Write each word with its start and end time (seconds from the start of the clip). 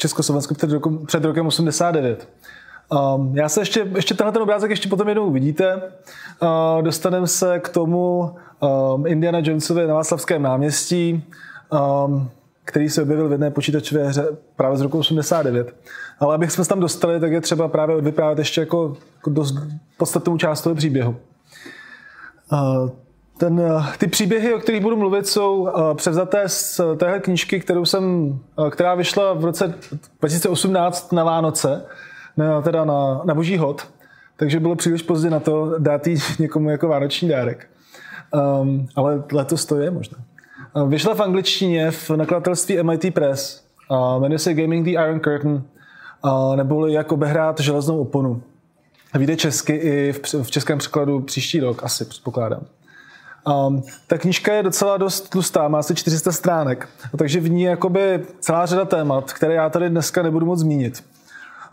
Československu 0.00 0.54
před 0.54 0.70
rokem, 0.70 1.06
před 1.06 1.24
rokem 1.24 1.46
89. 1.46 2.28
Um, 3.14 3.36
já 3.36 3.48
se 3.48 3.60
ještě, 3.60 3.86
ještě 3.94 4.14
tenhle 4.14 4.32
ten 4.32 4.42
obrázek 4.42 4.70
ještě 4.70 4.88
potom 4.88 5.08
jednou 5.08 5.26
uvidíte. 5.26 5.82
Uh, 6.42 6.82
dostaneme 6.82 7.26
se 7.26 7.58
k 7.58 7.68
tomu 7.68 8.34
um, 8.94 9.06
Indiana 9.06 9.38
Jonesovi 9.42 9.86
na 9.86 9.94
Václavském 9.94 10.42
náměstí, 10.42 11.24
um, 12.06 12.30
který 12.64 12.88
se 12.88 13.02
objevil 13.02 13.28
v 13.28 13.32
jedné 13.32 13.50
počítačové 13.50 14.06
hře 14.06 14.26
právě 14.56 14.78
z 14.78 14.80
roku 14.80 14.98
89. 14.98 15.74
Ale 16.20 16.34
abych 16.34 16.52
jsme 16.52 16.64
se 16.64 16.70
tam 16.70 16.80
dostali, 16.80 17.20
tak 17.20 17.32
je 17.32 17.40
třeba 17.40 17.68
právě 17.68 17.96
odvyprávět 17.96 18.38
ještě 18.38 18.60
jako, 18.60 18.96
jako 19.16 19.30
dost 19.30 19.54
podstatnou 19.96 20.38
část 20.38 20.62
toho 20.62 20.74
příběhu. 20.74 21.16
Uh, 22.52 22.90
ten, 23.40 23.62
ty 23.98 24.06
příběhy, 24.06 24.54
o 24.54 24.58
kterých 24.58 24.82
budu 24.82 24.96
mluvit, 24.96 25.26
jsou 25.26 25.68
převzaté 25.94 26.48
z 26.48 26.80
téhle 26.96 27.20
knížky, 27.20 27.60
kterou 27.60 27.84
jsem, 27.84 28.34
která 28.70 28.94
vyšla 28.94 29.32
v 29.32 29.44
roce 29.44 29.74
2018 30.18 31.12
na 31.12 31.24
Vánoce, 31.24 31.84
na, 32.36 32.62
teda 32.62 32.84
na, 32.84 33.20
na 33.24 33.34
Boží 33.34 33.56
hod, 33.56 33.88
takže 34.36 34.60
bylo 34.60 34.76
příliš 34.76 35.02
pozdě 35.02 35.30
na 35.30 35.40
to 35.40 35.78
dát 35.78 36.06
jí 36.06 36.16
někomu 36.38 36.70
jako 36.70 36.88
vánoční 36.88 37.28
dárek. 37.28 37.66
Um, 38.62 38.86
ale 38.96 39.22
letos 39.32 39.64
to 39.66 39.76
je 39.76 39.90
možná. 39.90 40.18
Vyšla 40.86 41.14
v 41.14 41.20
angličtině 41.20 41.90
v 41.90 42.10
nakladatelství 42.10 42.82
MIT 42.82 43.14
Press. 43.14 43.64
Uh, 43.90 44.22
jmenuje 44.22 44.38
se 44.38 44.54
Gaming 44.54 44.84
the 44.84 44.90
Iron 44.90 45.20
Curtain, 45.20 45.62
uh, 46.24 46.56
neboli 46.56 46.92
jak 46.92 47.12
obehrát 47.12 47.60
železnou 47.60 48.00
oponu. 48.00 48.42
Vyjde 49.14 49.36
česky 49.36 49.72
i 49.72 50.12
v, 50.12 50.34
v 50.42 50.50
českém 50.50 50.78
překladu 50.78 51.20
příští 51.20 51.60
rok, 51.60 51.84
asi 51.84 52.04
předpokládám. 52.04 52.62
Um, 53.46 53.82
ta 54.06 54.18
knížka 54.18 54.52
je 54.52 54.62
docela 54.62 54.96
dost 54.96 55.28
tlustá, 55.30 55.68
má 55.68 55.78
asi 55.78 55.94
400 55.94 56.32
stránek, 56.32 56.88
takže 57.18 57.40
v 57.40 57.50
ní 57.50 57.62
je 57.62 57.70
jakoby 57.70 58.24
celá 58.40 58.66
řada 58.66 58.84
témat, 58.84 59.32
které 59.32 59.54
já 59.54 59.70
tady 59.70 59.90
dneska 59.90 60.22
nebudu 60.22 60.46
moc 60.46 60.58
zmínit. 60.58 61.04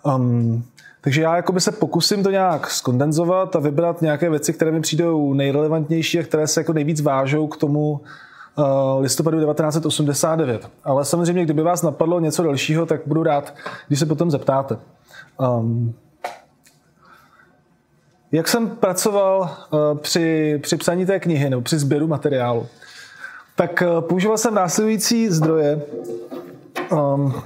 Um, 0.03 0.63
takže 1.01 1.21
já 1.21 1.35
jakoby 1.35 1.61
se 1.61 1.71
pokusím 1.71 2.23
to 2.23 2.31
nějak 2.31 2.71
skondenzovat 2.71 3.55
a 3.55 3.59
vybrat 3.59 4.01
nějaké 4.01 4.29
věci, 4.29 4.53
které 4.53 4.71
mi 4.71 4.81
přijdou 4.81 5.33
nejrelevantnější 5.33 6.19
a 6.19 6.23
které 6.23 6.47
se 6.47 6.59
jako 6.59 6.73
nejvíc 6.73 7.01
vážou 7.01 7.47
k 7.47 7.57
tomu 7.57 7.91
uh, 7.91 9.01
listopadu 9.01 9.37
1989. 9.37 10.69
Ale 10.83 11.05
samozřejmě, 11.05 11.43
kdyby 11.43 11.61
vás 11.61 11.81
napadlo 11.81 12.19
něco 12.19 12.43
dalšího, 12.43 12.85
tak 12.85 13.01
budu 13.05 13.23
rád, 13.23 13.53
když 13.87 13.99
se 13.99 14.05
potom 14.05 14.31
zeptáte. 14.31 14.77
Um, 15.39 15.93
jak 18.31 18.47
jsem 18.47 18.69
pracoval 18.69 19.39
uh, 19.41 19.97
při, 19.97 20.59
při 20.63 20.77
psaní 20.77 21.05
té 21.05 21.19
knihy 21.19 21.49
nebo 21.49 21.61
při 21.61 21.79
sběru 21.79 22.07
materiálu, 22.07 22.67
tak 23.55 23.83
uh, 23.87 24.01
používal 24.01 24.37
jsem 24.37 24.53
následující 24.53 25.29
zdroje. 25.29 25.81
Um, 26.91 27.43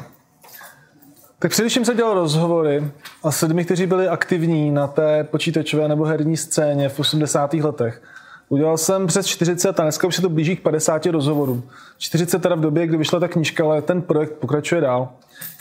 tak 1.40 1.52
především 1.52 1.86
jsem 1.86 1.98
dělal 1.98 2.14
rozhovory 2.14 2.92
a 3.24 3.32
s 3.32 3.42
lidmi, 3.42 3.66
kteří 3.66 3.86
byli 3.86 4.08
aktivní 4.08 4.72
na 4.72 4.88
té 4.88 5.24
počítačové 5.24 5.88
nebo 5.88 6.06
herní 6.06 6.38
scéně 6.38 6.90
v 6.90 7.00
80. 7.00 7.54
letech. 7.54 8.02
Udělal 8.50 8.78
jsem 8.78 9.08
přes 9.08 9.26
40 9.26 9.80
a 9.80 9.84
dneska 9.84 10.08
už 10.08 10.16
se 10.16 10.22
to 10.22 10.30
blíží 10.30 10.56
k 10.56 10.62
50 10.62 11.06
rozhovorů. 11.06 11.64
40 11.98 12.42
teda 12.42 12.56
v 12.56 12.60
době, 12.60 12.88
kdy 12.88 12.98
vyšla 12.98 13.20
ta 13.20 13.28
knížka, 13.28 13.64
ale 13.64 13.82
ten 13.82 14.02
projekt 14.02 14.32
pokračuje 14.32 14.82
dál, 14.82 15.10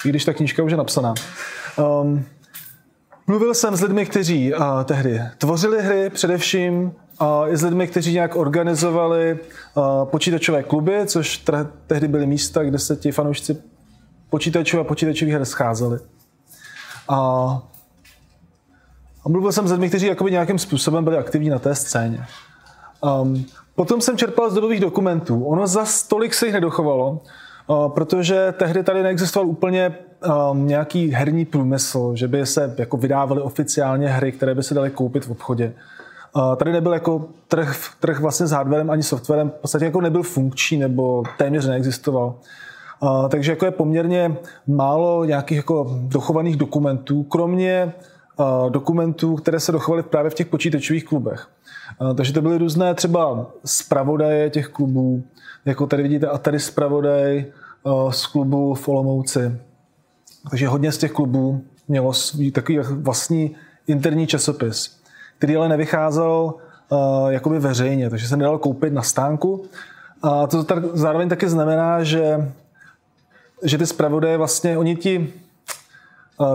i 0.04 0.08
když 0.08 0.24
ta 0.24 0.32
knížka 0.32 0.62
už 0.62 0.70
je 0.70 0.76
napsaná. 0.76 1.14
Um, 1.78 2.24
mluvil 3.30 3.54
jsem 3.54 3.76
s 3.76 3.80
lidmi, 3.80 4.06
kteří 4.06 4.54
uh, 4.54 4.60
tehdy 4.84 5.22
tvořili 5.38 5.82
hry, 5.82 6.10
především 6.10 6.82
uh, 6.82 7.48
i 7.48 7.56
s 7.56 7.62
lidmi, 7.62 7.86
kteří 7.86 8.12
nějak 8.12 8.36
organizovali 8.36 9.38
uh, 9.74 10.04
počítačové 10.04 10.62
kluby, 10.62 11.02
což 11.06 11.44
tehdy 11.86 12.08
byly 12.08 12.26
místa, 12.26 12.62
kde 12.62 12.78
se 12.78 12.96
ti 12.96 13.12
fanoušci 13.12 13.62
počítačů 14.30 14.80
a 14.80 14.84
počítačových 14.84 15.34
her 15.34 15.44
scházeli. 15.44 15.98
A, 17.08 17.16
a 19.24 19.28
mluvil 19.28 19.52
jsem 19.52 19.68
s 19.68 19.70
lidmi, 19.70 19.88
kteří 19.88 20.06
jakoby 20.06 20.30
nějakým 20.30 20.58
způsobem 20.58 21.04
byli 21.04 21.16
aktivní 21.16 21.48
na 21.48 21.58
té 21.58 21.74
scéně. 21.74 22.26
Um, 23.22 23.44
potom 23.74 24.00
jsem 24.00 24.16
čerpal 24.16 24.50
z 24.50 24.54
dobových 24.54 24.80
dokumentů. 24.80 25.44
Ono 25.44 25.66
za 25.66 25.84
tolik 26.08 26.34
se 26.34 26.46
jich 26.46 26.54
nedochovalo, 26.54 27.20
uh, 27.66 27.88
protože 27.88 28.54
tehdy 28.58 28.82
tady 28.82 29.02
neexistoval 29.02 29.48
úplně 29.48 29.94
um, 30.26 30.66
nějaký 30.66 31.10
herní 31.10 31.44
průmysl, 31.44 32.12
že 32.14 32.28
by 32.28 32.46
se 32.46 32.74
jako 32.78 32.96
vydávaly 32.96 33.40
oficiálně 33.40 34.08
hry, 34.08 34.32
které 34.32 34.54
by 34.54 34.62
se 34.62 34.74
daly 34.74 34.90
koupit 34.90 35.24
v 35.24 35.30
obchodě. 35.30 35.72
Uh, 36.36 36.56
tady 36.56 36.72
nebyl 36.72 36.92
jako 36.92 37.24
trh, 37.48 37.76
trh 38.00 38.20
vlastně 38.20 38.46
s 38.46 38.50
hardwarem 38.50 38.90
ani 38.90 39.02
softwarem, 39.02 39.50
v 39.50 39.52
podstatě 39.52 39.84
jako 39.84 40.00
nebyl 40.00 40.22
funkční 40.22 40.78
nebo 40.78 41.22
téměř 41.38 41.66
neexistoval. 41.66 42.34
Uh, 43.02 43.28
takže 43.28 43.52
jako 43.52 43.64
je 43.64 43.70
poměrně 43.70 44.36
málo 44.66 45.24
nějakých 45.24 45.56
jako 45.56 45.86
dochovaných 46.00 46.56
dokumentů, 46.56 47.22
kromě 47.22 47.92
uh, 48.36 48.70
dokumentů, 48.70 49.36
které 49.36 49.60
se 49.60 49.72
dochovaly 49.72 50.02
právě 50.02 50.30
v 50.30 50.34
těch 50.34 50.46
počítačových 50.46 51.04
klubech. 51.04 51.48
Uh, 52.00 52.14
takže 52.14 52.32
to 52.32 52.42
byly 52.42 52.58
různé 52.58 52.94
třeba 52.94 53.46
zpravodaje 53.64 54.50
těch 54.50 54.68
klubů, 54.68 55.22
jako 55.64 55.86
tady 55.86 56.02
vidíte 56.02 56.26
a 56.26 56.38
tady 56.38 56.60
zpravodaj 56.60 57.44
z 58.10 58.26
klubu 58.26 58.74
v 58.74 58.88
Olomouci. 58.88 59.60
Takže 60.50 60.68
hodně 60.68 60.92
z 60.92 60.98
těch 60.98 61.12
klubů 61.12 61.64
mělo 61.88 62.12
takový 62.52 62.78
vlastní 62.78 63.56
interní 63.86 64.26
časopis, 64.26 65.00
který 65.38 65.56
ale 65.56 65.68
nevycházel 65.68 66.54
uh, 66.88 67.28
jakoby 67.28 67.58
veřejně, 67.58 68.10
takže 68.10 68.28
se 68.28 68.36
nedal 68.36 68.58
koupit 68.58 68.92
na 68.92 69.02
stánku. 69.02 69.64
A 70.22 70.46
to 70.46 70.66
zároveň 70.92 71.28
taky 71.28 71.48
znamená, 71.48 72.04
že 72.04 72.52
že 73.62 73.78
ty 73.78 73.86
zpravodaje 73.86 74.36
vlastně, 74.36 74.78
oni 74.78 74.96
ti 74.96 75.32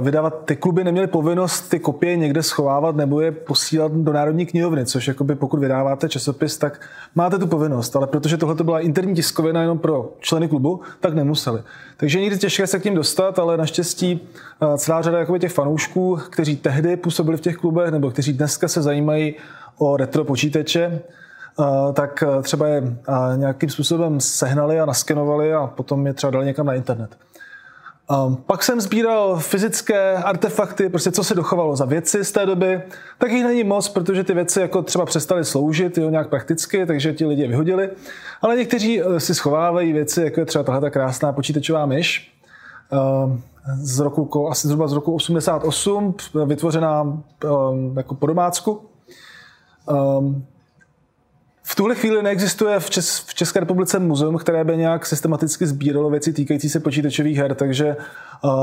vydávat, 0.02 0.46
ty 0.46 0.56
kluby 0.56 0.84
neměly 0.84 1.08
povinnost 1.08 1.62
ty 1.62 1.80
kopie 1.80 2.18
někde 2.18 2.44
schovávat 2.44 2.96
nebo 2.96 3.22
je 3.22 3.32
posílat 3.32 3.92
do 3.92 4.14
Národní 4.14 4.46
knihovny, 4.46 4.86
což 4.86 5.08
jakoby 5.08 5.36
pokud 5.36 5.60
vydáváte 5.60 6.10
časopis, 6.10 6.58
tak 6.58 6.82
máte 7.16 7.38
tu 7.38 7.48
povinnost, 7.48 7.96
ale 7.96 8.08
protože 8.08 8.38
tohle 8.38 8.56
to 8.56 8.64
byla 8.64 8.80
interní 8.80 9.16
tiskovina 9.16 9.62
jenom 9.62 9.80
pro 9.80 10.14
členy 10.20 10.48
klubu, 10.48 10.82
tak 11.00 11.14
nemuseli. 11.14 11.62
Takže 11.98 12.20
někdy 12.20 12.38
těžké 12.38 12.68
se 12.68 12.80
k 12.80 12.86
ním 12.86 12.96
dostat, 12.96 13.40
ale 13.40 13.58
naštěstí 13.58 14.22
eh, 14.62 14.78
celá 14.78 15.02
řada 15.02 15.20
jakoby 15.20 15.40
těch 15.40 15.54
fanoušků, 15.54 16.20
kteří 16.30 16.58
tehdy 16.58 16.98
působili 16.98 17.38
v 17.38 17.42
těch 17.42 17.58
klubech 17.58 17.92
nebo 17.92 18.12
kteří 18.12 18.34
dneska 18.34 18.68
se 18.68 18.82
zajímají 18.82 19.36
o 19.78 19.98
retro 19.98 20.24
počítače, 20.24 21.02
tak 21.94 22.24
eh, 22.24 22.42
třeba 22.42 22.68
je 22.68 22.98
nějakým 23.36 23.70
způsobem 23.70 24.20
sehnali 24.20 24.80
a 24.80 24.86
naskenovali 24.86 25.54
a 25.54 25.68
potom 25.68 26.08
je 26.08 26.14
třeba 26.14 26.32
dali 26.32 26.46
někam 26.46 26.66
na 26.66 26.74
internet. 26.74 27.18
Um, 28.10 28.36
pak 28.36 28.64
jsem 28.64 28.82
sbíral 28.82 29.40
fyzické 29.40 30.18
artefakty, 30.18 30.90
prostě 30.90 31.12
co 31.12 31.24
se 31.24 31.36
dochovalo 31.36 31.76
za 31.76 31.86
věci 31.86 32.26
z 32.26 32.32
té 32.32 32.46
doby, 32.46 32.82
tak 33.18 33.32
jich 33.32 33.44
není 33.44 33.64
moc, 33.64 33.90
protože 33.90 34.24
ty 34.24 34.34
věci 34.34 34.62
jako 34.62 34.82
třeba 34.82 35.06
přestaly 35.06 35.46
sloužit 35.46 35.98
jo, 35.98 36.10
nějak 36.10 36.30
prakticky, 36.30 36.86
takže 36.86 37.14
ti 37.14 37.26
lidi 37.26 37.42
je 37.42 37.48
vyhodili. 37.48 37.90
Ale 38.42 38.58
někteří 38.58 39.02
eh, 39.02 39.20
si 39.20 39.36
schovávají 39.36 39.94
věci, 39.94 40.24
jako 40.24 40.40
je 40.40 40.46
třeba 40.46 40.64
tahle 40.64 40.90
krásná 40.90 41.34
počítačová 41.34 41.86
myš, 41.86 42.34
um, 43.26 43.42
z 43.82 44.00
roku, 44.00 44.50
asi 44.50 44.68
zhruba 44.68 44.88
z 44.88 44.94
roku 44.94 45.16
88, 45.16 46.16
vytvořená 46.46 47.02
um, 47.02 47.24
jako 47.98 48.16
po 48.16 48.28
domácku. 48.28 48.82
Um, 49.90 50.46
v 51.68 51.76
tuhle 51.76 51.96
chvíli 51.96 52.24
neexistuje 52.24 52.80
v, 52.80 52.90
Čes, 52.90 53.20
v 53.20 53.34
České 53.34 53.60
republice 53.60 54.00
muzeum, 54.00 54.38
které 54.38 54.64
by 54.64 54.78
nějak 54.78 55.06
systematicky 55.06 55.68
sbíralo 55.68 56.10
věci 56.10 56.34
týkající 56.34 56.70
se 56.70 56.80
počítačových 56.80 57.38
her, 57.38 57.56
takže 57.56 57.98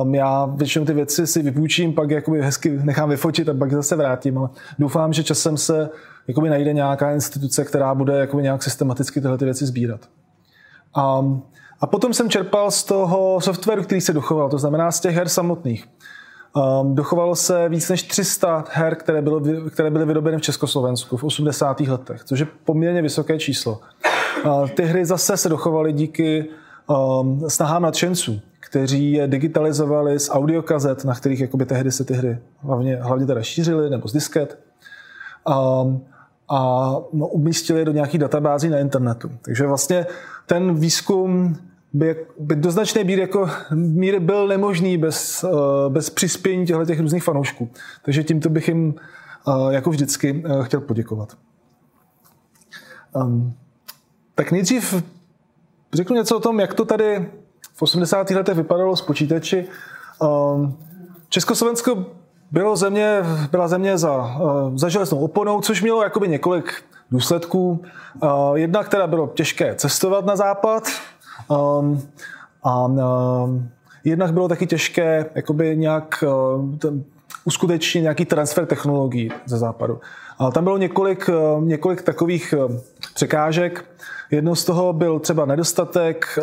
um, 0.03 0.15
já 0.15 0.47
většinou 0.47 0.85
ty 0.85 0.93
věci 0.93 1.27
si 1.27 1.43
vypůjčím, 1.43 1.95
pak 1.95 2.11
jakoby 2.11 2.43
hezky 2.43 2.79
nechám 2.83 3.11
vyfotit 3.11 3.49
a 3.49 3.55
pak 3.55 3.73
zase 3.73 3.97
vrátím. 3.97 4.39
Ale 4.39 4.49
doufám, 4.79 5.13
že 5.13 5.25
časem 5.25 5.57
se 5.57 5.91
jakoby 6.29 6.51
najde 6.51 6.73
nějaká 6.73 7.13
instituce, 7.13 7.65
která 7.65 7.95
bude 7.95 8.19
jakoby 8.19 8.43
nějak 8.43 8.63
systematicky 8.63 9.21
tyhle 9.21 9.39
ty 9.39 9.45
věci 9.45 9.67
sbírat. 9.67 10.01
Um, 11.21 11.43
a 11.81 11.87
potom 11.87 12.15
jsem 12.15 12.31
čerpal 12.31 12.71
z 12.71 12.85
toho 12.85 13.41
softwaru, 13.41 13.83
který 13.83 14.01
se 14.01 14.13
dochoval, 14.13 14.49
to 14.49 14.59
znamená 14.59 14.91
z 14.91 15.01
těch 15.01 15.15
her 15.15 15.29
samotných. 15.29 15.89
Um, 16.57 16.95
dochovalo 16.95 17.37
se 17.37 17.69
víc 17.69 17.89
než 17.89 18.03
300 18.03 18.65
her, 18.71 18.95
které, 18.95 19.23
bylo, 19.23 19.41
které 19.71 19.91
byly 19.91 20.07
vyrobeny 20.07 20.39
v 20.39 20.43
Československu 20.43 21.17
v 21.17 21.25
80. 21.25 21.81
letech, 21.81 22.25
což 22.25 22.41
je 22.41 22.47
poměrně 22.65 23.03
vysoké 23.03 23.39
číslo. 23.39 23.81
Uh, 24.45 24.69
ty 24.69 24.83
hry 24.83 25.05
zase 25.05 25.37
se 25.37 25.49
dochovaly 25.49 25.93
díky 25.93 26.49
um, 26.87 27.51
snahám 27.51 27.83
nadšenců, 27.83 28.41
kteří 28.61 29.13
je 29.13 29.27
digitalizovali 29.27 30.21
z 30.21 30.31
audiokazet, 30.31 31.05
na 31.05 31.15
kterých 31.15 31.41
jakoby 31.41 31.67
tehdy 31.67 31.93
se 31.93 32.05
ty 32.05 32.15
hry 32.15 32.39
hlavně, 32.59 32.97
hlavně 32.97 33.27
teda 33.27 33.43
šířily, 33.43 33.91
nebo 33.91 34.09
z 34.09 34.13
disket. 34.13 34.59
Um, 35.49 36.05
a 36.49 36.93
no, 37.13 37.27
umístili 37.27 37.79
je 37.79 37.85
do 37.85 37.93
nějakých 37.93 38.21
databází 38.21 38.69
na 38.69 38.79
internetu. 38.79 39.31
Takže 39.43 39.67
vlastně 39.67 40.07
ten 40.47 40.75
výzkum 40.75 41.57
by, 41.93 42.27
by 42.39 42.57
do 42.57 42.71
značné 42.71 43.05
míry, 43.05 43.21
jako, 43.21 43.51
míry 43.75 44.21
byl 44.21 44.49
nemožný 44.49 44.99
bez, 44.99 45.45
uh, 45.45 45.93
bez 45.93 46.11
přispění 46.11 46.67
těchto 46.67 46.85
těch 46.85 47.01
různých 47.01 47.25
fanoušků. 47.25 47.71
Takže 48.05 48.25
tímto 48.25 48.49
bych 48.49 48.69
jim 48.69 48.95
uh, 49.47 49.71
jako 49.73 49.91
vždycky 49.91 50.33
uh, 50.33 50.65
chtěl 50.65 50.81
poděkovat. 50.81 51.37
Um, 53.13 53.55
tak 54.35 54.53
nejdřív 54.53 55.03
řeknu 55.93 56.17
něco 56.17 56.37
o 56.37 56.41
tom, 56.41 56.61
jak 56.61 56.75
to 56.75 56.85
tady 56.85 57.31
v 57.75 57.83
80. 57.83 58.31
letech 58.31 58.57
vypadalo 58.57 58.97
s 58.97 59.03
počítači. 59.03 59.69
Um, 60.23 60.79
Československo 61.29 62.07
bylo 62.51 62.77
země, 62.77 63.23
byla 63.51 63.69
země 63.69 63.99
za, 63.99 64.37
za 64.75 64.89
železnou 64.89 65.19
oponou, 65.19 65.61
což 65.61 65.83
mělo 65.83 66.03
jakoby 66.03 66.29
několik 66.29 66.85
důsledků. 67.11 67.85
Jedna, 68.55 68.85
která 68.85 69.07
bylo 69.07 69.27
těžké 69.27 69.75
cestovat 69.75 70.25
na 70.25 70.37
západ, 70.37 70.89
um, 71.49 72.03
a 72.63 72.87
um, 72.87 73.69
jednak 74.05 74.33
bylo 74.33 74.49
taky 74.49 74.67
těžké 74.67 75.27
jakoby 75.35 75.77
nějak 75.77 76.25
uh, 76.27 76.77
ten, 76.77 77.05
uskutečnit 77.45 78.03
nějaký 78.03 78.25
transfer 78.25 78.67
technologií 78.67 79.31
ze 79.47 79.59
západu. 79.59 80.01
A 80.39 80.51
tam 80.51 80.65
bylo 80.65 80.79
několik, 80.79 81.31
několik 81.61 82.03
takových 82.03 82.55
překážek. 83.15 83.85
Jednou 84.31 84.55
z 84.55 84.65
toho 84.65 84.93
byl 84.93 85.19
třeba 85.19 85.45
nedostatek 85.45 86.39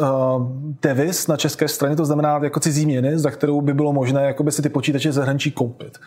devis 0.81 1.28
na 1.28 1.38
české 1.38 1.68
straně, 1.68 1.96
to 1.96 2.06
znamená 2.06 2.40
jako 2.44 2.60
cizí 2.60 2.86
měny, 2.86 3.19
za 3.19 3.31
kterou 3.31 3.62
by 3.62 3.74
bylo 3.74 3.94
možné 3.94 4.25
jakoby 4.25 4.51
si 4.51 4.62
ty 4.62 4.69
počítače 4.69 5.12
zahraničí 5.12 5.51
koupit. 5.51 5.98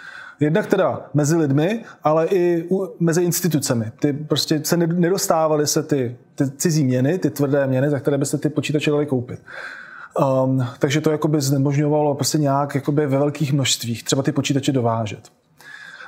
Jednak 0.45 0.67
teda 0.67 1.01
mezi 1.15 1.37
lidmi, 1.37 1.85
ale 2.05 2.27
i 2.27 2.67
u, 2.71 2.95
mezi 3.01 3.23
institucemi. 3.23 3.93
Ty 4.01 4.13
prostě 4.13 4.61
se 4.65 4.77
nedostávaly 4.77 5.67
se 5.67 5.83
ty, 5.83 6.17
ty 6.35 6.51
cizí 6.51 6.85
měny, 6.85 7.19
ty 7.19 7.31
tvrdé 7.31 7.67
měny, 7.67 7.91
za 7.91 8.01
které 8.01 8.19
by 8.19 8.27
se 8.27 8.39
ty 8.39 8.49
počítače 8.49 8.91
dali 8.91 9.07
koupit. 9.07 9.43
Um, 10.45 10.67
takže 10.79 11.01
to 11.01 11.11
jakoby 11.11 11.41
znemožňovalo 11.41 12.15
prostě 12.15 12.39
nějak 12.39 12.75
jakoby 12.75 13.07
ve 13.07 13.19
velkých 13.19 13.53
množstvích 13.53 14.05
třeba 14.05 14.23
ty 14.23 14.33
počítače 14.33 14.73
dovážet. 14.73 15.21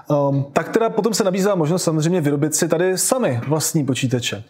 Um, 0.09 0.47
tak 0.53 0.69
teda 0.69 0.91
potom 0.91 1.15
se 1.15 1.25
nabízela 1.25 1.55
možnost 1.55 1.83
samozřejmě 1.83 2.21
vyrobit 2.21 2.55
si 2.55 2.69
tady 2.69 2.99
sami 2.99 3.41
vlastní 3.49 3.87
počítače. 3.87 4.45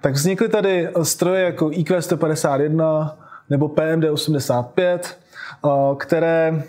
Tak 0.00 0.14
vznikly 0.14 0.48
tady 0.48 0.88
stroje 1.02 1.44
jako 1.44 1.70
IQ 1.72 2.02
151 2.02 3.18
nebo 3.50 3.68
PMD 3.68 4.04
85, 4.12 5.18
uh, 5.62 5.96
které 5.96 6.62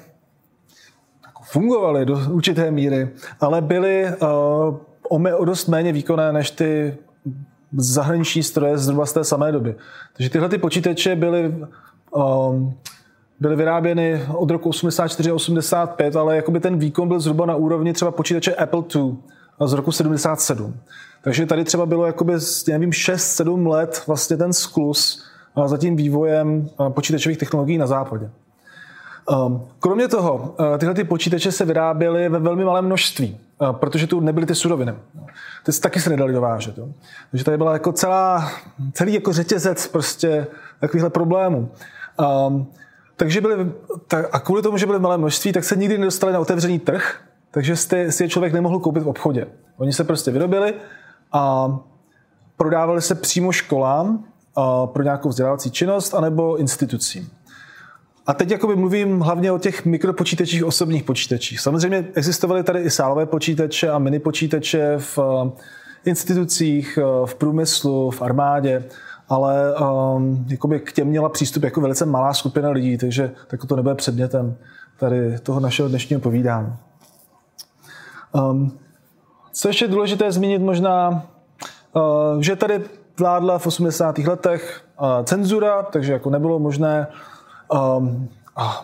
fungovaly 1.58 2.06
do 2.06 2.20
určité 2.30 2.72
míry, 2.72 3.10
ale 3.40 3.62
byly 3.62 4.06
uh, 5.10 5.40
o 5.40 5.46
dost 5.46 5.68
méně 5.68 5.92
výkonné 5.92 6.34
než 6.34 6.52
ty 6.52 6.98
zahraniční 7.78 8.44
stroje 8.44 8.78
zhruba 8.78 9.06
z 9.06 9.14
té 9.14 9.24
samé 9.24 9.52
doby. 9.52 9.76
Takže 10.14 10.30
tyhle 10.30 10.50
ty 10.50 10.58
počítače 10.58 11.16
byly, 11.16 11.56
um, 12.16 12.74
byly 13.40 13.56
vyráběny 13.56 14.26
od 14.36 14.52
roku 14.52 14.70
84 14.70 15.32
a 15.32 15.34
85, 15.34 16.16
ale 16.16 16.36
jakoby 16.36 16.60
ten 16.60 16.80
výkon 16.80 17.08
byl 17.08 17.20
zhruba 17.20 17.46
na 17.46 17.56
úrovni 17.56 17.94
třeba 17.94 18.12
počítače 18.12 18.56
Apple 18.56 18.84
II 18.96 19.18
z 19.66 19.74
roku 19.74 19.92
77. 19.92 20.74
Takže 21.24 21.46
tady 21.46 21.64
třeba 21.64 21.86
bylo 21.86 22.06
jakoby, 22.06 22.34
nevím, 22.68 22.90
6-7 22.90 23.68
let 23.68 24.04
vlastně 24.08 24.38
ten 24.38 24.54
sklus 24.54 25.24
za 25.66 25.78
tím 25.78 25.96
vývojem 25.96 26.70
počítačových 26.90 27.38
technologií 27.38 27.78
na 27.78 27.88
západě. 27.88 28.30
Um, 29.32 29.68
kromě 29.80 30.08
toho, 30.08 30.56
uh, 30.60 30.78
tyhle 30.78 30.96
ty 30.96 31.04
počítače 31.04 31.52
se 31.52 31.66
vyráběly 31.66 32.30
ve 32.30 32.40
velmi 32.40 32.66
malém 32.66 32.86
množství, 32.86 33.40
uh, 33.62 33.72
protože 33.72 34.08
tu 34.08 34.20
nebyly 34.20 34.46
ty 34.46 34.56
suroviny. 34.56 34.94
Ty 35.66 35.72
se 35.72 35.82
taky 35.82 36.00
se 36.00 36.10
nedali 36.10 36.34
dovážet. 36.34 36.78
Jo. 36.78 36.88
Takže 37.32 37.46
tady 37.46 37.58
byla 37.58 37.74
jako 37.74 37.92
celá, 37.92 38.52
celý 38.94 39.14
jako 39.14 39.34
řetězec 39.34 39.88
prostě 39.88 40.48
takovýchhle 40.80 41.10
problémů. 41.10 41.72
Um, 42.48 42.68
takže 43.16 43.42
byly, 43.42 43.72
a 44.32 44.40
kvůli 44.40 44.62
tomu, 44.62 44.78
že 44.78 44.86
byly 44.86 45.00
v 45.00 45.02
malém 45.02 45.20
množství, 45.20 45.54
tak 45.54 45.64
se 45.64 45.76
nikdy 45.76 45.98
nedostali 45.98 46.34
na 46.34 46.40
otevřený 46.40 46.80
trh, 46.80 47.16
takže 47.52 47.76
si 47.76 48.24
je 48.24 48.30
člověk 48.30 48.54
nemohl 48.54 48.80
koupit 48.80 49.04
v 49.04 49.08
obchodě. 49.08 49.48
Oni 49.78 49.94
se 49.94 50.04
prostě 50.04 50.32
vyrobili 50.32 50.74
a 51.32 51.76
prodávali 52.58 53.02
se 53.02 53.16
přímo 53.16 53.52
školám 53.52 54.24
uh, 54.58 54.88
pro 54.88 55.04
nějakou 55.04 55.30
vzdělávací 55.30 55.72
činnost 55.72 56.14
anebo 56.14 56.58
institucím. 56.58 57.30
A 58.28 58.34
teď 58.34 58.52
jakoby 58.52 58.76
mluvím 58.76 59.20
hlavně 59.20 59.52
o 59.52 59.58
těch 59.58 59.86
mikropočítačích, 59.86 60.66
osobních 60.66 61.04
počítačích. 61.04 61.60
Samozřejmě 61.60 62.08
existovaly 62.14 62.64
tady 62.64 62.80
i 62.80 62.90
sálové 62.90 63.26
počítače 63.26 63.90
a 63.90 64.00
mini 64.00 64.20
počítače 64.20 64.96
v 64.98 65.20
eh, 65.20 65.52
institucích, 66.06 67.00
eh, 67.02 67.26
v 67.26 67.36
průmyslu, 67.36 68.12
v 68.12 68.22
armádě, 68.22 68.84
ale 69.30 69.76
um, 69.76 70.46
jakoby 70.50 70.80
k 70.80 70.92
těm 70.92 71.08
měla 71.08 71.30
přístup 71.30 71.64
jako 71.64 71.82
velice 71.82 72.06
malá 72.06 72.34
skupina 72.34 72.70
lidí, 72.70 72.98
takže 72.98 73.32
tak 73.48 73.66
to 73.66 73.76
nebude 73.76 73.96
předmětem 73.96 74.56
tady 75.00 75.40
toho 75.40 75.60
našeho 75.60 75.90
dnešního 75.90 76.22
povídání. 76.22 76.74
Um, 78.32 78.80
co 79.54 79.68
ještě 79.68 79.88
důležité 79.88 80.32
zmínit 80.32 80.62
možná, 80.62 81.26
uh, 81.94 82.42
že 82.42 82.56
tady 82.56 82.84
vládla 83.20 83.60
v 83.60 83.68
80. 83.68 84.18
letech 84.18 84.82
uh, 85.02 85.08
cenzura, 85.24 85.84
takže 85.84 86.14
jako 86.14 86.30
nebylo 86.30 86.60
možné 86.60 87.08
um, 87.74 88.30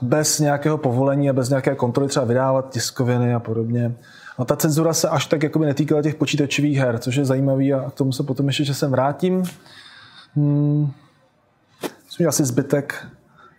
bez 0.01 0.39
nějakého 0.39 0.77
povolení 0.77 1.29
a 1.29 1.33
bez 1.33 1.49
nějaké 1.49 1.75
kontroly 1.75 2.09
třeba 2.09 2.25
vydávat 2.25 2.69
tiskoviny 2.69 3.33
a 3.33 3.39
podobně. 3.39 3.95
A 4.37 4.45
ta 4.45 4.55
cenzura 4.55 4.93
se 4.93 5.09
až 5.09 5.25
tak 5.25 5.43
jakoby 5.43 5.65
netýkala 5.65 6.01
těch 6.01 6.15
počítačových 6.15 6.77
her, 6.77 6.99
což 6.99 7.15
je 7.15 7.25
zajímavý 7.25 7.73
a 7.73 7.89
k 7.89 7.93
tomu 7.93 8.11
se 8.11 8.23
potom 8.23 8.47
ještě 8.47 8.65
časem 8.65 8.91
vrátím. 8.91 9.43
Hmm. 10.35 10.91
Myslím, 12.05 12.27
asi 12.27 12.45
zbytek, 12.45 13.07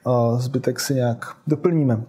uh, 0.07 0.39
zbytek 0.39 0.81
si 0.81 0.95
nějak 0.95 1.37
doplníme. 1.47 2.03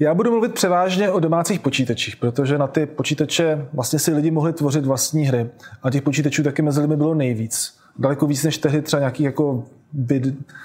Já 0.00 0.14
budu 0.14 0.30
mluvit 0.30 0.54
převážně 0.54 1.10
o 1.10 1.20
domácích 1.20 1.60
počítačích, 1.60 2.16
protože 2.16 2.58
na 2.58 2.66
ty 2.66 2.86
počítače 2.86 3.68
vlastně 3.72 3.98
si 3.98 4.12
lidi 4.12 4.30
mohli 4.30 4.52
tvořit 4.52 4.86
vlastní 4.86 5.24
hry. 5.26 5.50
A 5.82 5.90
těch 5.90 6.02
počítačů 6.02 6.42
taky 6.42 6.62
mezi 6.62 6.80
lidmi 6.80 6.96
bylo 6.96 7.14
nejvíc. 7.14 7.78
Daleko 7.98 8.26
víc 8.26 8.44
než 8.44 8.58
tehdy 8.58 8.82
třeba 8.82 9.00
nějakých 9.00 9.26
jako 9.26 9.64
vid, 9.92 10.22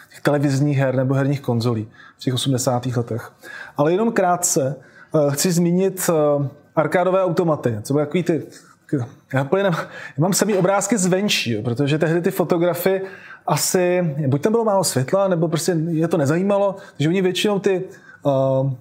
těch 0.10 0.22
televizních 0.22 0.78
her 0.78 0.96
nebo 0.96 1.14
herních 1.14 1.42
konzolí 1.42 1.88
v 2.18 2.20
těch 2.20 2.34
80. 2.34 2.86
letech. 2.86 3.32
Ale 3.78 3.92
jenom 3.92 4.12
krátce 4.12 4.76
uh, 5.12 5.32
chci 5.32 5.52
zmínit 5.52 6.10
uh, 6.10 6.48
arkádové 6.76 7.24
automaty, 7.24 7.78
co 7.82 7.94
byly 7.94 8.06
takový 8.06 8.24
ty 8.24 8.44
já, 9.34 9.48
já 9.54 9.72
mám 10.18 10.34
samý 10.34 10.56
obrázky 10.56 10.98
zvenčí, 10.98 11.52
jo, 11.52 11.62
protože 11.64 11.98
tehdy 11.98 12.22
ty 12.22 12.32
fotografy 12.32 13.02
asi, 13.48 14.16
buď 14.28 14.42
tam 14.42 14.52
bylo 14.52 14.64
málo 14.64 14.84
světla, 14.84 15.28
nebo 15.28 15.48
prostě 15.48 15.78
je 15.90 16.08
to 16.08 16.18
nezajímalo, 16.18 16.76
takže 16.98 17.10
oni 17.10 17.22
většinou 17.22 17.60
ty, 17.60 17.84
uh, 18.24 18.72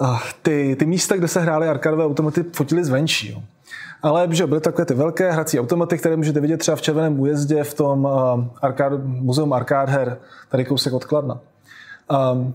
uh, 0.00 0.20
ty, 0.42 0.76
ty 0.78 0.86
místa, 0.86 1.16
kde 1.16 1.28
se 1.28 1.40
hrály 1.40 1.68
arkádové 1.68 2.04
automaty, 2.04 2.44
fotili 2.52 2.84
zvenčí. 2.84 3.30
Jo. 3.30 3.42
Ale 4.02 4.28
že 4.30 4.46
byly 4.46 4.60
takové 4.60 4.84
ty 4.84 4.94
velké 4.94 5.32
hrací 5.32 5.60
automaty, 5.60 5.98
které 5.98 6.16
můžete 6.16 6.40
vidět 6.40 6.56
třeba 6.56 6.76
v 6.76 6.82
Červeném 6.82 7.20
újezdě 7.20 7.64
v 7.64 7.74
tom 7.74 8.04
uh, 8.04 8.44
arkád, 8.62 8.92
muzeum 9.04 9.52
Arcade 9.52 9.92
her, 9.92 10.18
tady 10.48 10.64
kousek 10.64 10.92
od 10.92 11.04
Kladna. 11.04 11.40
Um, 12.32 12.54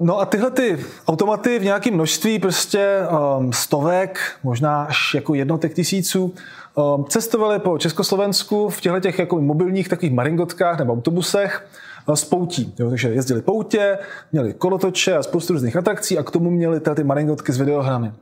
no 0.00 0.20
a 0.20 0.24
tyhle 0.24 0.50
ty 0.50 0.78
automaty 1.08 1.58
v 1.58 1.64
nějakém 1.64 1.94
množství 1.94 2.38
prostě 2.38 3.00
um, 3.38 3.52
stovek, 3.52 4.20
možná 4.42 4.84
až 4.84 5.14
jako 5.14 5.34
jednotek 5.34 5.74
tisíců, 5.74 6.34
um, 6.74 7.04
cestovaly 7.04 7.58
po 7.58 7.78
Československu 7.78 8.68
v 8.68 8.80
těchto 8.80 9.00
těch 9.00 9.18
jako 9.18 9.40
mobilních 9.40 9.88
takových 9.88 10.14
maringotkách 10.14 10.78
nebo 10.78 10.92
autobusech 10.92 11.66
uh, 12.06 12.14
s 12.14 12.24
poutí. 12.24 12.74
Jo, 12.78 12.90
takže 12.90 13.08
jezdili 13.08 13.42
poutě, 13.42 13.98
měli 14.32 14.52
kolotoče 14.52 15.16
a 15.16 15.22
spoustu 15.22 15.52
různých 15.52 15.76
atrakcí 15.76 16.18
a 16.18 16.22
k 16.22 16.30
tomu 16.30 16.50
měli 16.50 16.80
ty 16.80 17.04
maringotky 17.04 17.52
s 17.52 17.58
videohrami. 17.58 18.12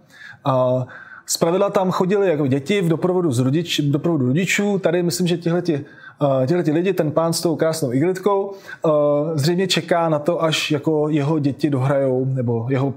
Uh, 0.46 0.82
Zpravidla 1.32 1.70
tam 1.70 1.90
chodili 1.90 2.28
jako 2.28 2.46
děti 2.46 2.80
v 2.80 2.88
doprovodu, 2.88 3.32
z 3.32 3.38
rodič, 3.38 3.80
v 3.80 3.90
doprovodu 3.90 4.26
rodičů. 4.26 4.78
Tady 4.78 5.02
myslím, 5.02 5.26
že 5.26 5.36
tihleti, 5.36 5.84
uh, 6.22 6.46
tihleti 6.46 6.72
lidi, 6.72 6.92
ten 6.92 7.10
pán 7.10 7.32
s 7.32 7.40
tou 7.40 7.56
krásnou 7.56 7.92
iglitkou, 7.92 8.46
uh, 8.46 8.92
zřejmě 9.34 9.66
čeká 9.66 10.08
na 10.08 10.18
to, 10.18 10.42
až 10.42 10.70
jako 10.70 11.08
jeho 11.08 11.38
děti 11.38 11.70
dohrajou, 11.70 12.24
nebo 12.24 12.66
jeho 12.70 12.94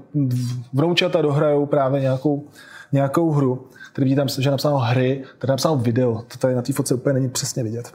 vroučata 0.72 1.22
dohrajou 1.22 1.66
právě 1.66 2.00
nějakou, 2.00 2.44
nějakou 2.92 3.30
hru. 3.30 3.66
Tady 3.92 4.04
vidíte 4.04 4.26
že 4.38 4.48
je 4.48 4.50
napsáno 4.50 4.78
hry, 4.78 5.24
tady 5.38 5.50
je 5.50 5.52
napsáno 5.52 5.76
video. 5.76 6.22
To 6.28 6.38
tady 6.38 6.54
na 6.54 6.62
té 6.62 6.72
fotce 6.72 6.94
úplně 6.94 7.12
není 7.12 7.28
přesně 7.28 7.62
vidět. 7.62 7.94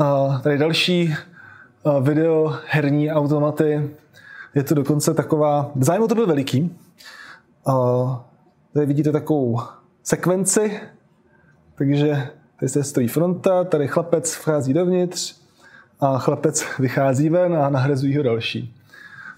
Uh, 0.00 0.40
tady 0.40 0.58
další 0.58 1.14
video 2.00 2.54
herní 2.66 3.10
automaty. 3.10 3.90
Je 4.54 4.62
to 4.62 4.74
dokonce 4.74 5.14
taková... 5.14 5.70
Zájem 5.80 6.08
to 6.08 6.14
byl 6.14 6.26
veliký. 6.26 6.76
Tady 8.72 8.86
vidíte 8.86 9.12
takovou 9.12 9.60
sekvenci, 10.02 10.80
takže 11.74 12.28
tady 12.60 12.68
se 12.68 12.84
stojí 12.84 13.08
fronta, 13.08 13.64
tady 13.64 13.88
chlapec 13.88 14.34
vchází 14.34 14.72
dovnitř 14.72 15.36
a 16.00 16.18
chlapec 16.18 16.64
vychází 16.78 17.28
ven 17.28 17.56
a 17.56 17.68
nahrazují 17.68 18.16
ho 18.16 18.22
další. 18.22 18.74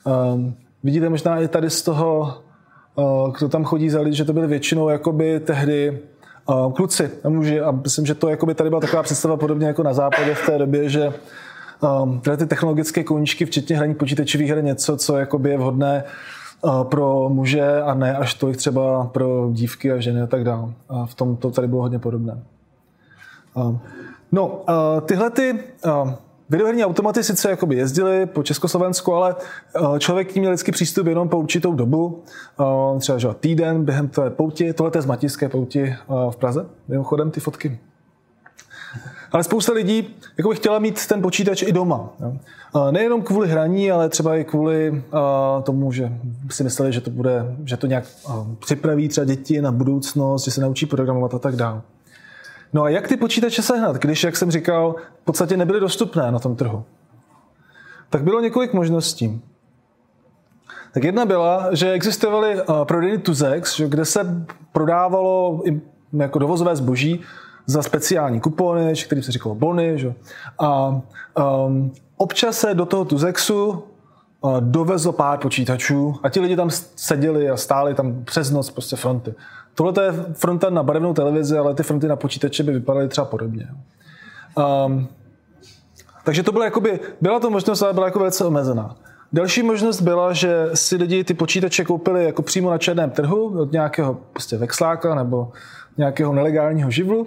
Um, 0.05 0.55
vidíte 0.83 1.09
možná 1.09 1.41
i 1.41 1.49
tady 1.49 1.71
z 1.71 1.83
toho, 1.83 2.43
uh, 2.95 3.33
kdo 3.39 3.49
tam 3.49 3.65
chodí 3.65 3.91
za 3.91 4.01
lidi, 4.01 4.17
že 4.17 4.25
to 4.25 4.33
byly 4.33 4.47
většinou 4.47 4.89
jakoby 4.89 5.41
tehdy 5.41 6.03
uh, 6.49 6.73
kluci 6.73 7.11
a 7.25 7.29
muži 7.29 7.61
a 7.61 7.71
myslím, 7.71 8.07
že 8.07 8.15
to 8.15 8.29
jakoby 8.29 8.55
tady 8.55 8.71
byla 8.71 8.81
taková 8.81 9.03
představa 9.03 9.37
podobně 9.37 9.67
jako 9.67 9.83
na 9.83 9.95
západě 9.95 10.35
v 10.35 10.47
té 10.47 10.59
době, 10.59 10.89
že 10.89 11.13
um, 12.03 12.21
ty 12.21 12.47
technologické 12.47 13.05
koníčky, 13.05 13.47
včetně 13.47 13.77
hraní 13.77 13.95
počítačových 13.95 14.49
her, 14.49 14.65
něco, 14.65 14.97
co 14.97 15.17
jakoby 15.17 15.51
je 15.51 15.59
vhodné 15.59 16.05
pro 16.83 17.29
muže 17.29 17.83
a 17.83 17.95
ne 17.95 18.17
až 18.17 18.35
tolik 18.35 18.57
třeba 18.57 19.07
pro 19.07 19.49
dívky 19.52 19.93
a 19.93 20.00
ženy 20.00 20.23
a 20.23 20.26
tak 20.26 20.45
dále. 20.45 20.73
A 20.88 21.07
v 21.07 21.14
tom 21.14 21.37
to 21.37 21.50
tady 21.50 21.69
bylo 21.69 21.83
hodně 21.83 21.99
podobné. 21.99 22.43
No, 24.33 24.64
tyhle 25.07 25.31
ty 25.31 25.59
Videoherní 26.52 26.85
automaty 26.85 27.25
sice 27.25 27.50
jakoby 27.50 27.76
jezdily 27.76 28.26
po 28.26 28.43
Československu, 28.43 29.14
ale 29.14 29.37
člověk 29.99 30.33
k 30.33 30.35
ním 30.35 30.43
měl 30.43 30.52
vždycky 30.52 30.73
přístup 30.73 31.07
jenom 31.07 31.29
po 31.29 31.38
určitou 31.38 31.75
dobu, 31.75 32.23
třeba 32.99 33.19
že 33.19 33.29
týden 33.40 33.85
během 33.85 34.09
té 34.09 34.31
pouti, 34.31 34.73
tohle 34.73 34.93
je 34.95 35.02
z 35.02 35.07
Matějské 35.07 35.49
pouti 35.49 35.97
v 36.31 36.37
Praze, 36.37 36.67
mimochodem 36.88 37.31
ty 37.31 37.40
fotky 37.40 37.79
ale 39.33 39.45
spousta 39.45 39.73
lidí 39.73 40.17
jako 40.37 40.49
by 40.49 40.57
chtěla 40.57 40.79
mít 40.79 41.07
ten 41.07 41.23
počítač 41.23 41.63
i 41.63 41.73
doma. 41.73 42.09
Jo. 42.21 42.37
Nejenom 42.91 43.23
kvůli 43.23 43.49
hraní, 43.49 43.91
ale 43.91 44.09
třeba 44.09 44.37
i 44.37 44.45
kvůli 44.45 45.05
tomu, 45.63 45.93
že 45.93 46.13
si 46.51 46.65
mysleli, 46.65 46.93
že 46.93 47.01
to 47.01 47.11
bude, 47.11 47.57
že 47.65 47.77
to 47.77 47.87
nějak 47.87 48.05
připraví 48.59 49.09
třeba 49.09 49.25
děti 49.25 49.63
na 49.63 49.73
budoucnost, 49.73 50.45
že 50.45 50.51
se 50.51 50.61
naučí 50.61 50.87
programovat 50.87 51.35
a 51.35 51.39
tak 51.39 51.57
dále. 51.57 51.83
No 52.73 52.83
a 52.83 52.89
jak 52.89 53.09
ty 53.09 53.17
počítače 53.17 53.63
sehnat, 53.63 53.97
když, 53.97 54.25
jak 54.25 54.37
jsem 54.37 54.51
říkal, 54.51 54.95
v 55.23 55.25
podstatě 55.25 55.57
nebyly 55.57 55.81
dostupné 55.81 56.33
na 56.33 56.39
tom 56.39 56.57
trhu? 56.57 56.85
Tak 58.11 58.23
bylo 58.23 58.41
několik 58.41 58.73
možností. 58.73 59.43
Tak 60.93 61.05
jedna 61.05 61.27
byla, 61.27 61.69
že 61.73 61.93
existovaly 61.93 62.57
prodejny 62.85 63.19
Tuzex, 63.19 63.81
kde 63.81 64.05
se 64.05 64.45
prodávalo 64.73 65.63
jako 66.13 66.39
dovozové 66.39 66.77
zboží 66.77 67.21
za 67.67 67.83
speciální 67.83 68.40
kupony, 68.40 68.95
který 69.05 69.23
se 69.23 69.33
říkalo 69.33 69.55
bony. 69.55 69.99
Že? 69.99 70.14
A 70.59 71.00
um, 71.67 71.93
občas 72.17 72.59
se 72.59 72.75
do 72.75 72.87
toho 72.87 73.05
Tuzexu 73.05 73.85
uh, 74.40 74.61
dovezlo 74.61 75.12
pár 75.12 75.38
počítačů 75.38 76.14
a 76.23 76.29
ti 76.29 76.40
lidi 76.40 76.57
tam 76.57 76.71
seděli 76.97 77.50
a 77.50 77.57
stáli 77.57 77.95
tam 77.95 78.25
přes 78.25 78.50
noc 78.50 78.71
prostě 78.71 78.97
fronty. 78.97 79.35
Tohle 79.75 80.05
je 80.05 80.12
fronta 80.33 80.71
na 80.71 80.83
barevnou 80.83 81.14
televizi, 81.14 81.59
ale 81.59 81.75
ty 81.75 81.83
fronty 81.83 82.09
na 82.09 82.17
počítače 82.17 82.62
by 82.62 82.73
vypadaly 82.73 83.09
třeba 83.09 83.25
podobně. 83.25 83.69
Um, 84.87 85.09
takže 86.25 86.43
to 86.43 86.52
bylo 86.52 86.64
jakoby, 86.64 87.00
byla 87.21 87.40
to 87.40 87.50
možnost, 87.50 87.83
ale 87.83 87.93
byla 87.93 88.07
jako 88.07 88.19
velice 88.19 88.45
omezená. 88.45 88.97
Další 89.33 89.62
možnost 89.62 90.00
byla, 90.00 90.33
že 90.33 90.71
si 90.75 90.97
lidi 90.97 91.25
ty 91.25 91.35
počítače 91.35 91.85
koupili 91.85 92.25
jako 92.25 92.43
přímo 92.43 92.71
na 92.71 92.79
černém 92.79 93.11
trhu 93.11 93.61
od 93.61 93.73
nějakého 93.73 94.19
prostě 94.33 94.57
vexláka 94.57 95.14
nebo 95.14 95.52
nějakého 95.97 96.32
nelegálního 96.32 96.90
živlu 96.90 97.26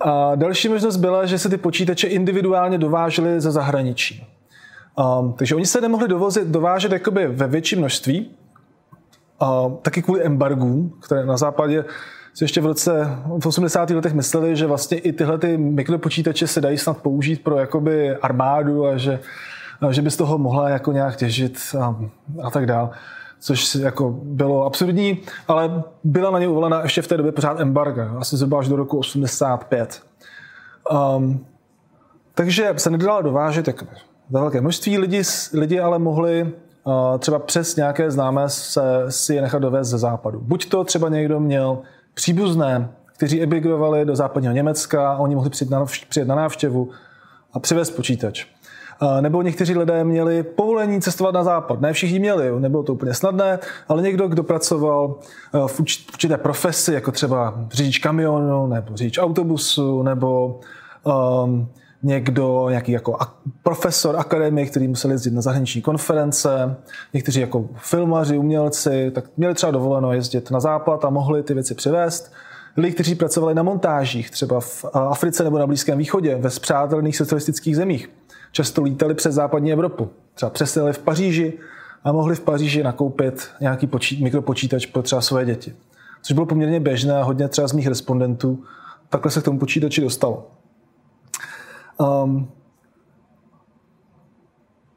a 0.00 0.34
další 0.34 0.68
možnost 0.68 0.96
byla, 0.96 1.26
že 1.26 1.38
se 1.38 1.48
ty 1.48 1.56
počítače 1.56 2.06
individuálně 2.06 2.78
dovážely 2.78 3.40
ze 3.40 3.50
zahraničí. 3.50 4.26
Um, 5.20 5.32
takže 5.32 5.54
oni 5.54 5.66
se 5.66 5.80
nemohli 5.80 6.08
dovozit, 6.08 6.48
dovážet 6.48 6.92
jakoby 6.92 7.26
ve 7.26 7.46
větším 7.46 7.78
množství, 7.78 8.30
uh, 9.42 9.74
taky 9.82 10.02
kvůli 10.02 10.22
embargům, 10.22 10.92
které 11.00 11.26
na 11.26 11.36
západě 11.36 11.84
si 12.34 12.44
ještě 12.44 12.60
v 12.60 12.66
roce 12.66 13.08
v 13.40 13.46
80. 13.46 13.90
letech 13.90 14.12
mysleli, 14.14 14.56
že 14.56 14.66
vlastně 14.66 14.98
i 14.98 15.12
tyhle 15.12 15.38
ty 15.38 15.56
mikropočítače 15.56 16.46
se 16.46 16.60
dají 16.60 16.78
snad 16.78 16.98
použít 16.98 17.44
pro 17.44 17.58
jakoby 17.58 18.16
armádu 18.16 18.86
a 18.86 18.96
že, 18.96 19.20
a 19.80 19.92
že 19.92 20.02
by 20.02 20.10
z 20.10 20.16
toho 20.16 20.38
mohla 20.38 20.68
jako 20.68 20.92
nějak 20.92 21.16
těžit 21.16 21.58
a, 21.80 21.96
a 22.42 22.50
tak 22.50 22.66
dále 22.66 22.90
což 23.40 23.74
jako 23.74 24.10
bylo 24.22 24.64
absurdní, 24.64 25.18
ale 25.48 25.82
byla 26.04 26.30
na 26.30 26.38
ně 26.38 26.48
uvolena 26.48 26.82
ještě 26.82 27.02
v 27.02 27.08
té 27.08 27.16
době 27.16 27.32
pořád 27.32 27.60
embarga, 27.60 28.14
asi 28.18 28.36
zhruba 28.36 28.58
až 28.58 28.68
do 28.68 28.76
roku 28.76 28.98
85. 28.98 30.02
Um, 31.16 31.46
takže 32.34 32.74
se 32.76 32.90
nedala 32.90 33.22
dovážet 33.22 33.66
jako 33.66 33.86
za 34.30 34.40
velké 34.40 34.60
množství. 34.60 34.98
Lidi, 34.98 35.22
lidi 35.52 35.80
ale 35.80 35.98
mohli 35.98 36.42
uh, 36.42 36.92
třeba 37.18 37.38
přes 37.38 37.76
nějaké 37.76 38.10
známé 38.10 38.48
se, 38.48 38.82
si 39.08 39.34
je 39.34 39.42
nechat 39.42 39.58
dovést 39.58 39.90
ze 39.90 39.98
západu. 39.98 40.40
Buď 40.42 40.68
to 40.68 40.84
třeba 40.84 41.08
někdo 41.08 41.40
měl 41.40 41.78
příbuzné, 42.14 42.90
kteří 43.16 43.42
emigrovali 43.42 44.04
do 44.04 44.16
západního 44.16 44.54
Německa, 44.54 45.16
oni 45.16 45.34
mohli 45.34 45.50
přijet 46.08 46.28
na 46.28 46.34
návštěvu 46.34 46.90
a 47.52 47.60
přivést 47.60 47.90
počítač 47.90 48.46
nebo 49.20 49.42
někteří 49.42 49.78
lidé 49.78 50.04
měli 50.04 50.42
povolení 50.42 51.00
cestovat 51.00 51.34
na 51.34 51.44
západ. 51.44 51.80
Ne 51.80 51.92
všichni 51.92 52.18
měli, 52.18 52.60
nebylo 52.60 52.82
to 52.82 52.94
úplně 52.94 53.14
snadné, 53.14 53.58
ale 53.88 54.02
někdo, 54.02 54.28
kdo 54.28 54.42
pracoval 54.42 55.14
eh, 55.54 55.58
v 55.66 55.80
určité 55.80 56.36
profesi, 56.36 56.94
jako 56.94 57.12
třeba 57.12 57.54
řidič 57.70 57.98
kamionu, 57.98 58.66
nebo 58.66 58.96
řidič 58.96 59.18
autobusu, 59.18 60.02
nebo 60.02 60.60
um, 61.04 61.68
někdo, 62.02 62.66
nějaký 62.68 62.92
jako 62.92 63.18
profesor 63.62 64.16
akademie, 64.16 64.66
který 64.66 64.88
musel 64.88 65.10
jezdit 65.10 65.34
na 65.34 65.40
zahraniční 65.40 65.82
konference, 65.82 66.76
někteří 67.14 67.40
jako 67.40 67.68
filmaři, 67.76 68.38
umělci, 68.38 69.10
tak 69.14 69.24
měli 69.36 69.54
třeba 69.54 69.72
dovoleno 69.72 70.12
jezdit 70.12 70.50
na 70.50 70.60
západ 70.60 71.04
a 71.04 71.10
mohli 71.10 71.42
ty 71.42 71.54
věci 71.54 71.74
přivést. 71.74 72.32
Lidi, 72.76 72.94
kteří 72.94 73.14
pracovali 73.14 73.54
na 73.54 73.62
montážích, 73.62 74.30
třeba 74.30 74.60
v 74.60 74.84
Africe 74.92 75.44
nebo 75.44 75.58
na 75.58 75.66
Blízkém 75.66 75.98
východě, 75.98 76.36
ve 76.36 76.50
spřátelných 76.50 77.16
socialistických 77.16 77.76
zemích 77.76 78.08
často 78.52 78.82
lítali 78.82 79.14
přes 79.14 79.34
západní 79.34 79.72
Evropu. 79.72 80.10
Třeba 80.34 80.50
přeseli 80.50 80.92
v 80.92 80.98
Paříži 80.98 81.58
a 82.04 82.12
mohli 82.12 82.34
v 82.34 82.40
Paříži 82.40 82.82
nakoupit 82.82 83.50
nějaký 83.60 83.86
počít, 83.86 84.20
mikropočítač 84.20 84.86
pro 84.86 85.02
třeba 85.02 85.20
své 85.20 85.44
děti. 85.44 85.74
Což 86.22 86.34
bylo 86.34 86.46
poměrně 86.46 86.80
běžné 86.80 87.16
a 87.16 87.22
hodně 87.22 87.48
třeba 87.48 87.68
z 87.68 87.72
mých 87.72 87.86
respondentů 87.86 88.64
takhle 89.08 89.30
se 89.30 89.40
k 89.40 89.44
tomu 89.44 89.58
počítači 89.58 90.00
dostalo. 90.00 90.50
Um, 91.98 92.50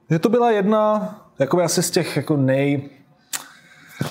že 0.09 0.19
to 0.19 0.29
byla 0.29 0.51
jedna 0.51 1.15
jako 1.39 1.61
asi 1.61 1.83
z 1.83 1.91
těch 1.91 2.17
jako 2.17 2.37
nej, 2.37 2.89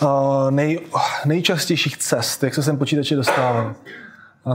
uh, 0.02 0.50
nej, 0.50 0.80
nejčastějších 1.24 1.96
cest, 1.96 2.42
jak 2.42 2.54
se 2.54 2.62
sem 2.62 2.78
počítače 2.78 3.16
dostával. 3.16 3.74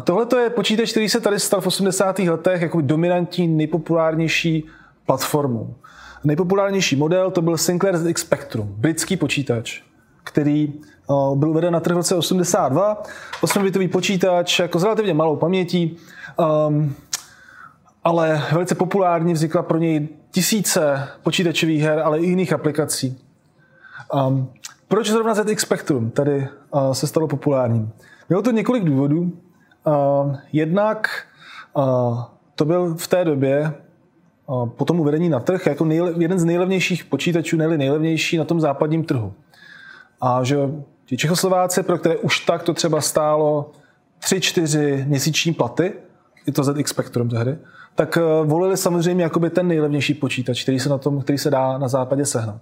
Tohle 0.04 0.44
je 0.44 0.50
počítač, 0.50 0.92
který 0.92 1.10
se 1.10 1.20
tady 1.20 1.40
stal 1.40 1.62
v 1.62 1.68
80. 1.68 2.20
letech 2.20 2.62
jako 2.62 2.82
dominantní, 2.82 3.48
nejpopulárnější 3.48 4.66
platformou. 5.06 5.76
Nejpopulárnější 6.24 6.96
model 6.96 7.32
to 7.32 7.42
byl 7.42 7.58
Sinclair 7.58 7.98
ZX 7.98 8.22
Spectrum, 8.22 8.76
britský 8.78 9.18
počítač, 9.18 9.82
který 10.24 10.74
uh, 11.08 11.38
byl 11.38 11.50
uveden 11.50 11.74
na 11.74 11.80
trh 11.80 11.94
v 11.94 11.98
roce 11.98 12.16
82, 12.16 13.04
8-bitový 13.42 13.88
počítač 13.88 14.60
jako 14.60 14.80
s 14.80 14.84
relativně 14.84 15.14
malou 15.14 15.36
pamětí, 15.36 15.98
um, 16.68 16.96
ale 18.04 18.44
velice 18.52 18.76
populární, 18.76 19.34
vznikla 19.34 19.64
pro 19.64 19.78
něj 19.78 20.08
tisíce 20.32 21.08
počítačových 21.24 21.82
her, 21.82 22.00
ale 22.00 22.20
i 22.20 22.26
jiných 22.26 22.54
aplikací. 22.54 23.22
Um, 24.14 24.52
proč 24.88 25.10
zrovna 25.10 25.34
ZX 25.34 25.62
Spectrum 25.62 26.10
tady 26.10 26.48
uh, 26.72 26.92
se 26.92 27.08
stalo 27.08 27.28
populárním? 27.28 27.92
Mělo 28.30 28.42
to 28.42 28.52
několik 28.52 28.84
důvodů. 28.84 29.32
Uh, 29.88 30.36
jednak 30.54 31.28
uh, 31.74 32.24
to 32.56 32.66
byl 32.66 32.96
v 32.96 33.08
té 33.08 33.26
době 33.26 33.74
uh, 34.48 34.70
po 34.70 34.86
tom 34.86 35.00
uvedení 35.00 35.30
na 35.30 35.40
trh 35.40 35.66
jako 35.66 35.86
nejle, 35.86 36.14
jeden 36.18 36.40
z 36.40 36.46
nejlevnějších 36.46 37.06
počítačů, 37.06 37.58
nejli 37.58 37.78
nejlevnější 37.78 38.38
na 38.38 38.46
tom 38.46 38.62
západním 38.62 39.04
trhu. 39.04 39.34
A 40.22 40.44
že 40.44 40.58
ti 41.06 41.18
Čechoslováci, 41.18 41.84
pro 41.84 41.98
které 41.98 42.18
už 42.18 42.40
tak 42.40 42.64
to 42.64 42.74
třeba 42.74 43.02
stálo 43.02 43.72
3-4 44.24 45.08
měsíční 45.08 45.54
platy, 45.54 45.94
i 46.48 46.52
to 46.52 46.64
ZX 46.64 46.90
Spectrum 46.90 47.30
tehdy, 47.30 47.58
tak 47.96 48.18
uh, 48.18 48.48
volili 48.48 48.78
samozřejmě 48.78 49.24
jakoby 49.24 49.50
ten 49.50 49.68
nejlevnější 49.68 50.14
počítač, 50.14 50.64
který 50.64 50.80
se, 50.80 50.90
na 50.90 50.98
tom, 50.98 51.22
který 51.22 51.38
se 51.38 51.50
dá 51.50 51.78
na 51.78 51.88
západě 51.88 52.26
sehnat. 52.26 52.62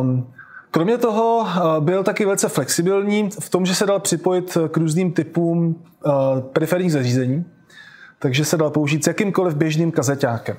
Um, 0.00 0.26
Kromě 0.76 0.98
toho 0.98 1.46
byl 1.80 2.04
taky 2.04 2.24
velice 2.24 2.48
flexibilní 2.48 3.30
v 3.40 3.50
tom, 3.50 3.66
že 3.66 3.74
se 3.74 3.86
dal 3.86 4.00
připojit 4.00 4.58
k 4.68 4.76
různým 4.76 5.12
typům 5.12 5.82
periferních 6.52 6.92
zařízení, 6.92 7.44
takže 8.18 8.44
se 8.44 8.56
dal 8.56 8.70
použít 8.70 9.04
s 9.04 9.06
jakýmkoliv 9.06 9.54
běžným 9.54 9.92
kazeťákem, 9.92 10.56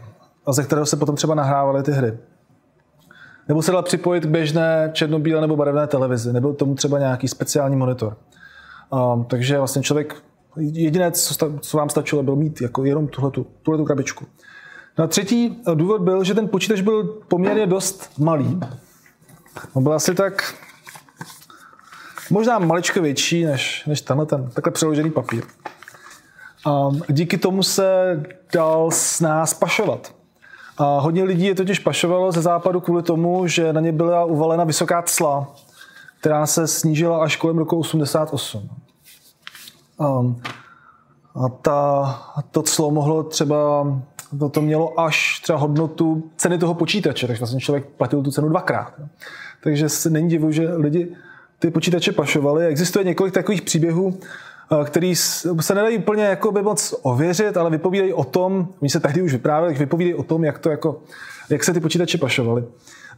ze 0.50 0.64
kterého 0.64 0.86
se 0.86 0.98
potom 0.98 1.16
třeba 1.16 1.36
nahrávaly 1.36 1.84
ty 1.84 1.92
hry. 1.92 2.18
Nebo 3.48 3.62
se 3.62 3.72
dal 3.72 3.84
připojit 3.84 4.24
k 4.24 4.30
běžné 4.30 4.90
černobílé 4.94 5.42
nebo 5.42 5.56
barevné 5.56 5.88
televizi. 5.88 6.34
Nebyl 6.34 6.54
tomu 6.54 6.76
třeba 6.76 7.00
nějaký 7.00 7.28
speciální 7.28 7.76
monitor. 7.76 8.18
Um, 9.14 9.26
takže 9.26 9.58
vlastně 9.58 9.82
člověk, 9.82 10.16
jediné, 10.58 11.12
co, 11.62 11.78
vám 11.78 11.90
stačilo, 11.90 12.24
bylo 12.24 12.36
mít 12.36 12.62
jako 12.62 12.86
jenom 12.86 13.08
tuhletu, 13.08 13.48
tuhletu 13.64 13.86
krabičku. 13.86 14.26
No 14.98 15.04
a 15.04 15.08
třetí 15.08 15.62
důvod 15.74 16.02
byl, 16.02 16.24
že 16.24 16.34
ten 16.34 16.48
počítač 16.48 16.82
byl 16.82 17.04
poměrně 17.28 17.68
dost 17.68 18.12
malý. 18.20 18.60
On 19.74 19.84
byl 19.84 19.94
asi 19.94 20.16
tak 20.16 20.54
možná 22.30 22.60
maličko 22.60 23.02
větší 23.02 23.46
než, 23.46 23.86
než 23.86 24.02
tenhle 24.02 24.26
ten 24.26 24.50
takhle 24.50 24.72
přeložený 24.72 25.12
papír. 25.12 25.44
Um, 26.68 27.02
díky 27.10 27.38
tomu 27.38 27.64
se 27.64 28.20
dal 28.54 28.92
s 28.92 29.20
nás 29.20 29.54
pašovat. 29.54 30.14
A 30.78 31.00
hodně 31.00 31.24
lidí 31.24 31.46
je 31.46 31.56
totiž 31.56 31.80
pašovalo 31.80 32.32
ze 32.32 32.42
západu 32.42 32.82
kvůli 32.82 33.04
tomu, 33.04 33.48
že 33.48 33.74
na 33.74 33.82
ně 33.82 33.92
byla 33.92 34.26
uvalena 34.26 34.64
vysoká 34.64 35.02
cla, 35.02 35.48
která 36.20 36.46
se 36.46 36.68
snížila 36.68 37.24
až 37.24 37.36
kolem 37.36 37.58
roku 37.58 37.80
88. 37.80 38.70
Um, 39.98 40.42
a 41.36 41.50
ta, 41.50 42.22
to 42.52 42.64
clo 42.64 42.92
mohlo 42.92 43.24
třeba, 43.24 43.88
to, 44.40 44.50
to 44.50 44.62
mělo 44.62 45.00
až 45.00 45.40
třeba 45.40 45.60
hodnotu 45.60 46.24
ceny 46.38 46.58
toho 46.58 46.74
počítače, 46.74 47.28
takže 47.28 47.40
vlastně 47.40 47.60
člověk 47.60 47.86
platil 47.86 48.24
tu 48.24 48.32
cenu 48.32 48.50
dvakrát. 48.50 48.94
Takže 49.68 49.90
se 49.90 50.10
není 50.10 50.30
divu, 50.30 50.52
že 50.52 50.76
lidi 50.76 51.16
ty 51.60 51.72
počítače 51.72 52.12
pašovali. 52.12 52.66
Existuje 52.66 53.06
několik 53.06 53.34
takových 53.34 53.62
příběhů, 53.62 54.20
Eh, 54.72 54.86
který 54.86 55.16
se 55.16 55.76
nedají 55.76 55.98
úplně 55.98 56.24
jako 56.24 56.52
by 56.52 56.62
moc 56.62 56.96
ověřit, 57.02 57.58
ale 57.58 57.70
vypovídají 57.70 58.14
o 58.14 58.24
tom, 58.24 58.68
oni 58.82 58.90
se 58.90 59.00
tehdy 59.00 59.22
už 59.22 59.32
vyprávěli, 59.32 59.76
vypovídají 59.76 60.14
o 60.14 60.24
tom, 60.24 60.44
jak, 60.44 60.60
to 60.60 60.70
jako, 60.70 61.00
jak 61.50 61.64
se 61.64 61.74
ty 61.74 61.80
počítače 61.80 62.18
pašovaly. 62.18 62.64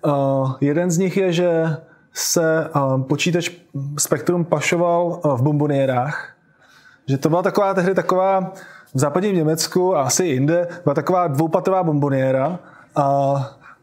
Uh, 0.06 0.54
jeden 0.62 0.92
z 0.92 0.98
nich 0.98 1.18
je, 1.18 1.34
že 1.34 1.78
se 2.14 2.70
uh, 2.76 3.04
počítač 3.04 3.50
Spectrum 3.98 4.46
pašoval 4.46 5.22
v 5.38 5.42
bomboniérách, 5.42 6.34
že 7.08 7.18
to 7.18 7.30
byla 7.30 7.42
taková 7.42 7.74
tehdy 7.74 7.96
taková 7.96 8.54
v 8.94 9.00
západním 9.00 9.36
Německu 9.36 9.96
a 9.96 10.02
asi 10.02 10.26
jinde, 10.26 10.68
byla 10.84 10.96
taková 10.96 11.28
dvoupatová 11.28 11.84
bomboniéra 11.84 12.60
a 12.96 13.36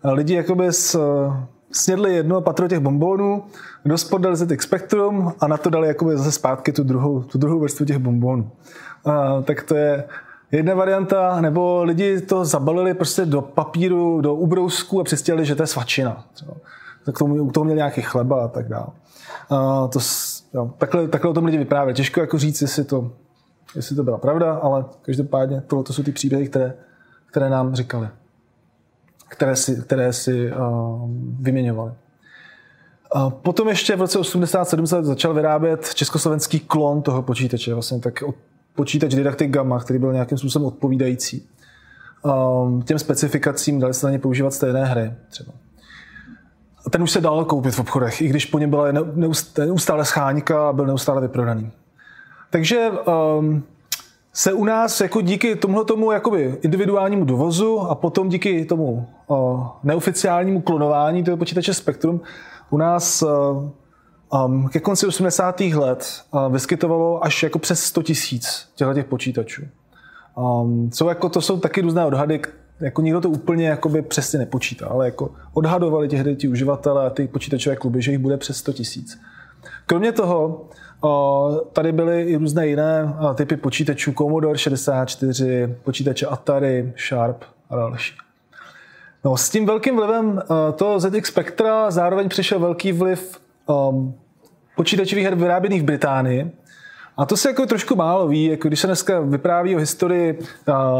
lidi 0.04 0.34
jakoby 0.34 0.72
s 0.72 1.00
snědli 1.72 2.14
jedno 2.14 2.40
patro 2.40 2.68
těch 2.68 2.78
bombónů, 2.78 3.44
do 3.84 3.98
spod 3.98 4.22
dali 4.22 4.36
ZX 4.36 4.64
Spectrum 4.64 5.32
a 5.40 5.48
na 5.48 5.56
to 5.56 5.70
dali 5.70 5.88
jakoby 5.88 6.16
zase 6.16 6.32
zpátky 6.32 6.72
tu 6.72 6.84
druhou, 6.84 7.22
tu 7.22 7.38
druhou 7.38 7.60
vrstvu 7.60 7.84
těch 7.84 7.98
bombónů. 7.98 8.50
A, 9.04 9.42
tak 9.42 9.62
to 9.62 9.74
je 9.74 10.04
jedna 10.52 10.74
varianta, 10.74 11.40
nebo 11.40 11.84
lidi 11.84 12.20
to 12.20 12.44
zabalili 12.44 12.94
prostě 12.94 13.24
do 13.26 13.42
papíru, 13.42 14.20
do 14.20 14.34
ubrousku 14.34 15.00
a 15.00 15.04
přistěli, 15.04 15.44
že 15.44 15.54
to 15.54 15.62
je 15.62 15.66
svačina. 15.66 16.24
Tak 17.04 17.14
k 17.14 17.18
tomu, 17.18 17.48
k 17.48 17.52
tomu 17.52 17.64
měli 17.64 17.76
nějaký 17.76 18.02
chleba 18.02 18.44
a 18.44 18.48
tak 18.48 18.68
dále. 18.68 18.86
A 19.50 19.86
to, 19.86 19.98
jo, 20.54 20.70
takhle, 20.78 21.08
takhle 21.08 21.30
o 21.30 21.34
tom 21.34 21.44
lidi 21.44 21.58
vyprávějí. 21.58 21.94
Těžko 21.94 22.20
jako 22.20 22.38
říct, 22.38 22.62
jestli 22.62 22.84
to, 22.84 23.10
jestli 23.74 23.96
to 23.96 24.02
byla 24.02 24.18
pravda, 24.18 24.54
ale 24.54 24.84
každopádně 25.02 25.62
tohle 25.66 25.84
to 25.84 25.92
jsou 25.92 26.02
ty 26.02 26.12
příběhy, 26.12 26.48
které, 26.48 26.74
které 27.30 27.50
nám 27.50 27.74
říkali 27.74 28.08
které 29.28 29.56
si, 29.56 29.76
které 29.76 30.12
si 30.12 30.52
uh, 30.52 31.10
vyměňovali. 31.40 31.92
Uh, 33.14 33.30
potom 33.30 33.68
ještě 33.68 33.96
v 33.96 34.00
roce 34.00 34.18
87 34.18 34.86
se 34.86 35.04
začal 35.04 35.34
vyrábět 35.34 35.94
československý 35.94 36.60
klon 36.60 37.02
toho 37.02 37.22
počítače, 37.22 37.74
vlastně 37.74 38.00
tak 38.00 38.22
počítač 38.74 39.14
Didactic 39.14 39.50
Gamma, 39.50 39.80
který 39.80 39.98
byl 39.98 40.12
nějakým 40.12 40.38
způsobem 40.38 40.66
odpovídající 40.66 41.48
um, 42.22 42.82
těm 42.82 42.98
specifikacím, 42.98 43.80
dali 43.80 43.94
se 43.94 44.06
na 44.06 44.12
ně 44.12 44.18
používat 44.18 44.54
stejné 44.54 44.84
hry 44.84 45.12
třeba. 45.28 45.52
A 46.86 46.90
ten 46.90 47.02
už 47.02 47.10
se 47.10 47.20
dal 47.20 47.44
koupit 47.44 47.74
v 47.74 47.78
obchodech, 47.78 48.22
i 48.22 48.28
když 48.28 48.46
po 48.46 48.58
něm 48.58 48.70
byla 48.70 48.86
neustále 49.56 50.04
scháňka 50.04 50.68
a 50.68 50.72
byl 50.72 50.86
neustále 50.86 51.20
vyprodaný. 51.20 51.72
Takže 52.50 52.90
um, 53.38 53.62
se 54.36 54.52
u 54.52 54.64
nás 54.64 55.00
jako 55.00 55.20
díky 55.20 55.56
tomuhle 55.56 55.84
tomu 55.84 56.12
jakoby 56.12 56.58
individuálnímu 56.62 57.24
dovozu 57.24 57.80
a 57.80 57.94
potom 57.94 58.28
díky 58.28 58.64
tomu 58.64 59.08
uh, 59.26 59.66
neoficiálnímu 59.82 60.60
klonování 60.60 61.24
toho 61.24 61.36
počítače 61.36 61.74
Spectrum 61.74 62.20
u 62.70 62.76
nás 62.76 63.22
uh, 63.22 63.28
um, 64.44 64.68
ke 64.68 64.80
konci 64.80 65.06
80. 65.06 65.60
let 65.60 66.22
uh, 66.30 66.52
vyskytovalo 66.52 67.24
až 67.24 67.42
jako 67.42 67.58
přes 67.58 67.80
100 67.80 68.02
tisíc 68.02 68.68
těchto 68.74 68.94
těch 68.94 69.06
počítačů. 69.06 69.62
Um, 70.38 70.90
co 70.90 71.08
jako, 71.08 71.28
to 71.28 71.40
jsou 71.40 71.60
taky 71.60 71.80
různé 71.80 72.04
odhady, 72.04 72.40
jako 72.80 73.02
nikdo 73.02 73.20
to 73.20 73.30
úplně 73.30 73.68
jakoby 73.68 74.02
přesně 74.02 74.38
nepočítá, 74.38 74.86
ale 74.86 75.04
jako 75.04 75.30
odhadovali 75.54 76.08
těch 76.08 76.36
ti 76.36 76.48
uživatelé 76.48 77.06
a 77.06 77.10
ty 77.10 77.28
počítačové 77.28 77.76
kluby, 77.76 78.02
že 78.02 78.10
jich 78.10 78.20
bude 78.20 78.36
přes 78.36 78.56
100 78.56 78.72
tisíc. 78.72 79.18
Kromě 79.86 80.12
toho, 80.12 80.68
Tady 81.72 81.92
byly 81.92 82.22
i 82.22 82.36
různé 82.36 82.66
jiné 82.66 83.14
typy 83.34 83.56
počítačů, 83.56 84.12
Commodore 84.12 84.58
64, 84.58 85.76
počítače 85.84 86.26
Atari, 86.26 86.92
Sharp 87.08 87.44
a 87.70 87.76
další. 87.76 88.14
No, 89.24 89.36
s 89.36 89.50
tím 89.50 89.66
velkým 89.66 89.96
vlivem 89.96 90.42
toho 90.76 91.00
ZX 91.00 91.28
Spectra 91.28 91.90
zároveň 91.90 92.28
přišel 92.28 92.60
velký 92.60 92.92
vliv 92.92 93.40
um, 93.66 94.14
počítačových 94.76 95.24
her 95.24 95.34
vyráběných 95.34 95.82
v 95.82 95.84
Británii. 95.84 96.52
A 97.16 97.26
to 97.26 97.36
se 97.36 97.48
jako 97.48 97.66
trošku 97.66 97.96
málo 97.96 98.28
ví, 98.28 98.44
jako 98.44 98.68
když 98.68 98.80
se 98.80 98.86
dneska 98.86 99.20
vypráví 99.20 99.76
o 99.76 99.78
historii 99.78 100.38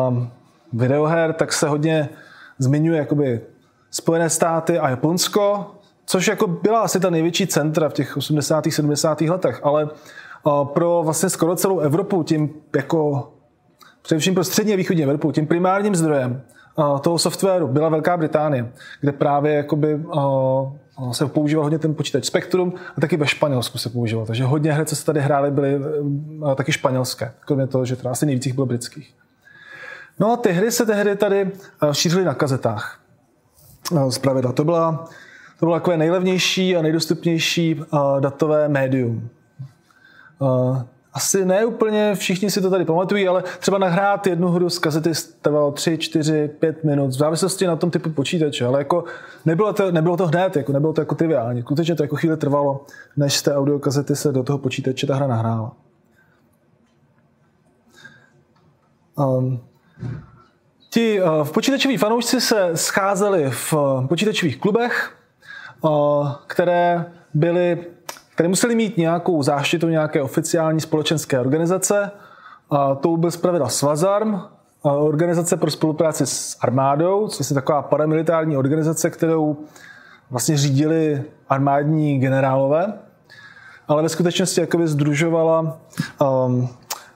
um, 0.09 0.31
videoher, 0.73 1.33
tak 1.33 1.53
se 1.53 1.69
hodně 1.69 2.09
zmiňuje 2.59 2.99
jakoby 2.99 3.41
Spojené 3.91 4.31
státy 4.31 4.79
a 4.79 4.89
Japonsko, 4.89 5.75
což 6.07 6.29
jako 6.29 6.47
byla 6.47 6.81
asi 6.81 7.01
ta 7.01 7.11
největší 7.11 7.47
centra 7.47 7.89
v 7.89 7.93
těch 7.93 8.17
80. 8.17 8.65
70. 8.71 9.21
letech, 9.21 9.61
ale 9.63 9.89
pro 10.65 11.03
vlastně 11.05 11.29
skoro 11.29 11.57
celou 11.57 11.79
Evropu 11.79 12.23
tím 12.23 12.51
jako 12.77 13.31
především 14.03 14.35
pro 14.35 14.45
střední 14.45 14.73
a 14.73 14.77
východní 14.77 15.03
Evropu, 15.03 15.33
tím 15.33 15.47
primárním 15.47 15.95
zdrojem 15.95 16.43
toho 17.01 17.19
softwaru 17.19 17.69
byla 17.69 17.89
Velká 17.89 18.17
Británie, 18.17 18.73
kde 19.01 19.13
právě 19.13 19.55
jakoby, 19.55 20.01
se 21.13 21.27
používal 21.27 21.65
hodně 21.65 21.79
ten 21.79 21.95
počítač 21.95 22.25
Spectrum 22.25 22.73
a 22.97 23.01
taky 23.01 23.17
ve 23.17 23.27
Španělsku 23.27 23.79
se 23.79 23.91
používal. 23.91 24.27
Takže 24.27 24.45
hodně 24.45 24.73
her, 24.73 24.85
co 24.85 24.97
se 24.97 25.05
tady 25.05 25.21
hrály, 25.21 25.51
byly 25.51 25.81
taky 26.55 26.73
španělské, 26.73 27.33
kromě 27.41 27.67
toho, 27.67 27.85
že 27.85 27.97
teda 27.97 28.11
asi 28.11 28.27
nejvíc 28.27 28.55
bylo 28.55 28.67
britských. 28.67 29.15
No 30.19 30.33
a 30.33 30.37
ty 30.37 30.53
hry 30.53 30.73
se 30.73 30.87
tehdy 30.87 31.17
tady 31.17 31.51
šířily 31.93 32.25
na 32.25 32.35
kazetách. 32.35 33.01
Zpravidla. 34.11 34.53
To 34.53 34.65
byla 34.65 35.09
to 35.61 35.67
bylo 35.67 35.77
takové 35.77 35.97
nejlevnější 35.97 36.77
a 36.77 36.83
nejdostupnější 36.83 37.81
datové 38.21 38.69
médium. 38.69 39.29
Asi 41.17 41.45
ne 41.45 41.65
úplně 41.65 42.15
všichni 42.15 42.51
si 42.51 42.61
to 42.61 42.71
tady 42.71 42.85
pamatují, 42.85 43.29
ale 43.29 43.45
třeba 43.59 43.79
nahrát 43.79 44.27
jednu 44.27 44.49
hru 44.49 44.71
z 44.71 44.79
kazety 44.79 45.11
trvalo 45.43 45.73
3, 45.73 45.99
4, 45.99 46.49
5 46.49 46.85
minut, 46.85 47.07
v 47.07 47.19
závislosti 47.19 47.67
na 47.67 47.77
tom 47.77 47.91
typu 47.91 48.11
počítače, 48.11 48.67
ale 48.67 48.79
jako 48.79 49.05
nebylo 49.45 49.73
to, 49.73 49.93
nebylo 49.93 50.17
to 50.17 50.27
hned, 50.27 50.57
jako 50.57 50.73
nebylo 50.73 50.93
to 50.93 51.01
jako 51.01 51.15
triviální. 51.15 51.63
Skutečně 51.63 51.95
to 51.95 52.03
jako 52.03 52.17
chvíli 52.17 52.37
trvalo, 52.37 52.85
než 53.17 53.37
z 53.37 53.43
té 53.43 53.57
audiokazety 53.57 54.17
se 54.17 54.33
do 54.33 54.43
toho 54.43 54.59
počítače 54.59 55.07
ta 55.07 55.15
hra 55.15 55.27
nahrála. 55.27 55.73
Um, 59.19 59.61
ti 60.91 61.23
uh, 61.23 61.45
v 61.45 61.53
počítačoví 61.53 61.97
fanoušci 61.97 62.41
se 62.41 62.71
scházeli 62.75 63.51
v 63.51 63.73
uh, 63.73 64.07
počítačových 64.07 64.59
klubech, 64.59 65.17
které 66.47 67.05
byly, 67.35 67.87
které 68.35 68.49
musely 68.49 68.75
mít 68.75 68.97
nějakou 68.97 69.43
záštitu 69.43 69.89
nějaké 69.89 70.23
oficiální 70.23 70.81
společenské 70.81 71.41
organizace. 71.41 72.11
A 72.71 72.95
to 72.95 73.17
byl 73.17 73.31
zpravidla 73.31 73.69
Svazarm, 73.69 74.41
organizace 74.83 75.57
pro 75.57 75.71
spolupráci 75.71 76.27
s 76.27 76.57
armádou, 76.61 77.29
což 77.29 77.51
je 77.51 77.55
taková 77.55 77.83
paramilitární 77.83 78.57
organizace, 78.57 79.11
kterou 79.11 79.57
vlastně 80.31 80.57
řídili 80.57 81.25
armádní 81.49 82.19
generálové, 82.19 82.93
ale 83.89 84.03
ve 84.03 84.09
skutečnosti 84.09 84.61
jakoby 84.61 84.89
združovala 84.89 85.79
um, 86.47 86.69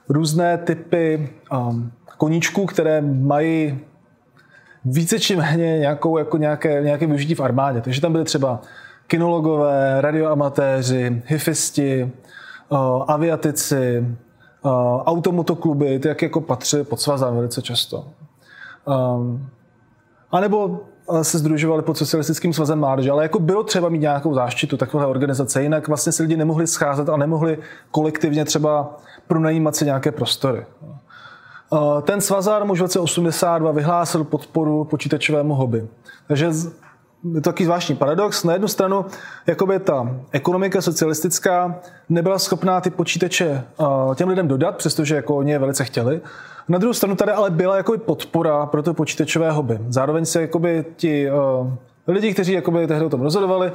různé 0.09 0.57
typy 0.57 1.29
um, 1.51 1.91
koníčků, 2.17 2.65
které 2.65 3.01
mají 3.01 3.79
více 4.85 5.19
či 5.19 5.35
méně 5.35 5.79
nějakou, 5.79 6.17
jako 6.17 6.37
nějaké, 6.37 6.81
nějaké 6.83 7.07
využití 7.07 7.35
v 7.35 7.39
armádě. 7.39 7.81
Takže 7.81 8.01
tam 8.01 8.11
byly 8.11 8.23
třeba 8.23 8.61
kinologové, 9.07 10.01
radioamatéři, 10.01 11.21
hifisti, 11.25 12.11
uh, 12.69 13.03
aviatici, 13.07 14.05
uh, 14.61 14.71
automotokluby, 15.05 15.99
ty 15.99 16.07
jak 16.07 16.21
jako 16.21 16.41
patří 16.41 16.83
pod 16.83 17.01
svazem 17.01 17.35
velice 17.35 17.61
často. 17.61 18.05
Um, 18.85 19.49
anebo 20.31 20.79
se 21.21 21.37
združovali 21.37 21.83
pod 21.83 21.97
socialistickým 21.97 22.53
svazem 22.53 22.79
mládeže, 22.79 23.11
ale 23.11 23.23
jako 23.23 23.39
bylo 23.39 23.63
třeba 23.63 23.89
mít 23.89 24.01
nějakou 24.01 24.33
záštitu 24.33 24.77
takové 24.77 25.05
organizace, 25.05 25.63
jinak 25.63 25.87
vlastně 25.87 26.11
si 26.11 26.23
lidi 26.23 26.37
nemohli 26.37 26.67
scházet 26.67 27.09
a 27.09 27.17
nemohli 27.17 27.57
kolektivně 27.91 28.45
třeba 28.45 28.97
pronajímat 29.27 29.75
si 29.75 29.85
nějaké 29.85 30.11
prostory. 30.11 30.65
Ten 32.01 32.21
svazár 32.21 32.71
už 32.71 32.79
v 32.79 32.81
roce 32.81 32.99
82 32.99 33.71
vyhlásil 33.71 34.23
podporu 34.23 34.83
počítačovému 34.83 35.53
hobby. 35.53 35.87
Takže 36.27 36.45
je 37.33 37.41
to 37.41 37.41
takový 37.41 37.65
zvláštní 37.65 37.95
paradox. 37.95 38.43
Na 38.43 38.53
jednu 38.53 38.67
stranu, 38.67 39.05
jakoby 39.47 39.79
ta 39.79 40.15
ekonomika 40.31 40.81
socialistická 40.81 41.79
nebyla 42.09 42.39
schopná 42.39 42.81
ty 42.81 42.89
počítače 42.89 43.63
těm 44.15 44.29
lidem 44.29 44.47
dodat, 44.47 44.77
přestože 44.77 45.15
jako 45.15 45.35
oni 45.35 45.51
je 45.51 45.59
velice 45.59 45.83
chtěli. 45.83 46.21
Na 46.67 46.77
druhou 46.77 46.93
stranu 46.93 47.15
tady 47.15 47.31
ale 47.31 47.49
byla 47.49 47.77
jakoby 47.77 47.97
podpora 47.97 48.65
pro 48.65 48.83
to 48.83 48.93
počítačové 48.93 49.51
hobby. 49.51 49.79
Zároveň 49.89 50.25
se 50.25 50.41
jakoby 50.41 50.85
ti 50.95 51.29
lidi, 52.07 52.33
kteří 52.33 52.53
jakoby 52.53 52.87
tehdy 52.87 53.05
o 53.05 53.09
tom 53.09 53.21
rozhodovali, 53.21 53.71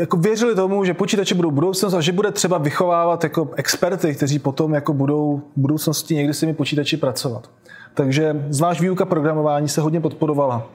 jako 0.00 0.16
věřili 0.16 0.54
tomu, 0.54 0.84
že 0.84 0.94
počítače 0.94 1.34
budou 1.34 1.50
budoucnost 1.50 1.94
a 1.94 2.00
že 2.00 2.12
bude 2.12 2.30
třeba 2.30 2.58
vychovávat 2.58 3.24
jako 3.24 3.50
experty, 3.56 4.14
kteří 4.14 4.38
potom 4.38 4.74
jako 4.74 4.92
budou 4.92 5.42
v 5.56 5.60
budoucnosti 5.60 6.14
někdy 6.14 6.34
s 6.34 6.40
těmi 6.40 6.54
počítači 6.54 6.96
pracovat. 6.96 7.50
Takže 7.94 8.46
zvlášť 8.48 8.80
výuka 8.80 9.04
programování 9.04 9.68
se 9.68 9.80
hodně 9.80 10.00
podporovala. 10.00 10.66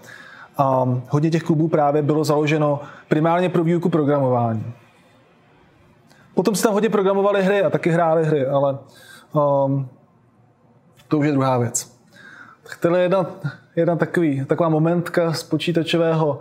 A 0.57 0.85
hodně 1.09 1.31
těch 1.31 1.43
klubů 1.43 1.67
právě 1.67 2.01
bylo 2.01 2.23
založeno 2.23 2.79
primárně 3.07 3.49
pro 3.49 3.63
výuku 3.63 3.89
programování. 3.89 4.73
Potom 6.33 6.55
se 6.55 6.63
tam 6.63 6.73
hodně 6.73 6.89
programovali 6.89 7.43
hry 7.43 7.63
a 7.63 7.69
taky 7.69 7.89
hráli 7.89 8.25
hry, 8.25 8.45
ale 8.45 8.77
um, 9.33 9.87
to 11.07 11.17
už 11.17 11.25
je 11.25 11.31
druhá 11.31 11.57
věc. 11.57 11.97
Tak 12.63 12.77
tohle 12.77 12.99
je 12.99 13.03
jedna, 13.03 13.25
jedna 13.75 13.95
takový, 13.95 14.45
taková 14.45 14.69
momentka 14.69 15.33
z 15.33 15.43
počítačového 15.43 16.39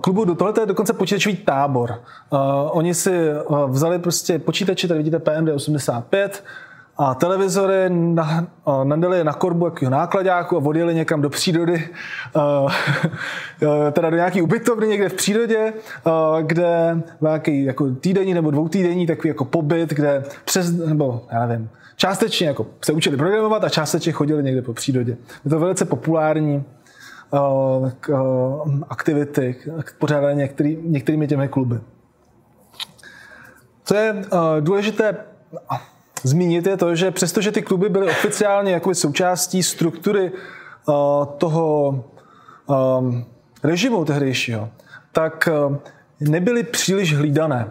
klubu. 0.00 0.24
Do 0.24 0.34
tohle 0.34 0.52
je 0.60 0.66
dokonce 0.66 0.92
počítačový 0.92 1.36
tábor. 1.36 1.90
Uh, 2.30 2.38
oni 2.70 2.94
si 2.94 3.10
uh, 3.46 3.70
vzali 3.70 3.98
prostě 3.98 4.38
počítače, 4.38 4.88
tady 4.88 4.98
vidíte 4.98 5.18
PMD 5.18 5.48
85, 5.54 6.44
a 7.00 7.14
televizory 7.14 7.90
nadali 8.84 9.24
na 9.24 9.32
korbu 9.32 9.64
jakého 9.64 9.90
nákladáku 9.90 10.56
a 10.56 10.64
odjeli 10.64 10.94
někam 10.94 11.22
do 11.22 11.30
přírody, 11.30 11.88
teda 13.92 14.10
do 14.10 14.16
nějaký 14.16 14.42
ubytovny 14.42 14.86
někde 14.86 15.08
v 15.08 15.14
přírodě, 15.14 15.72
kde 16.42 17.02
nějaký 17.20 17.64
jako 17.64 17.90
týdenní 17.90 18.34
nebo 18.34 18.50
dvoutýdenní 18.50 19.06
takový 19.06 19.28
jako 19.28 19.44
pobyt, 19.44 19.90
kde 19.90 20.24
přes, 20.44 20.72
nebo 20.72 21.22
já 21.32 21.46
nevím, 21.46 21.70
částečně 21.96 22.46
jako 22.46 22.66
se 22.84 22.92
učili 22.92 23.16
programovat 23.16 23.64
a 23.64 23.68
částečně 23.68 24.12
chodili 24.12 24.42
někde 24.42 24.62
po 24.62 24.72
přírodě. 24.72 25.16
Je 25.44 25.50
to 25.50 25.58
velice 25.58 25.84
populární 25.84 26.64
aktivity, 28.88 29.56
pořádané 29.98 30.34
některý, 30.34 30.78
některými 30.82 31.28
těmi 31.28 31.48
kluby. 31.48 31.80
Co 33.84 33.94
je 33.94 34.24
důležité, 34.60 35.16
zmínit, 36.22 36.66
je 36.66 36.76
to, 36.76 36.94
že 36.94 37.10
přestože 37.10 37.52
ty 37.52 37.62
kluby 37.62 37.88
byly 37.88 38.06
oficiálně 38.06 38.72
jako 38.72 38.94
součástí 38.94 39.62
struktury 39.62 40.32
toho 41.38 42.04
režimu 43.62 44.04
tehdejšího, 44.04 44.68
tak 45.12 45.48
nebyly 46.20 46.62
příliš 46.62 47.16
hlídané. 47.16 47.70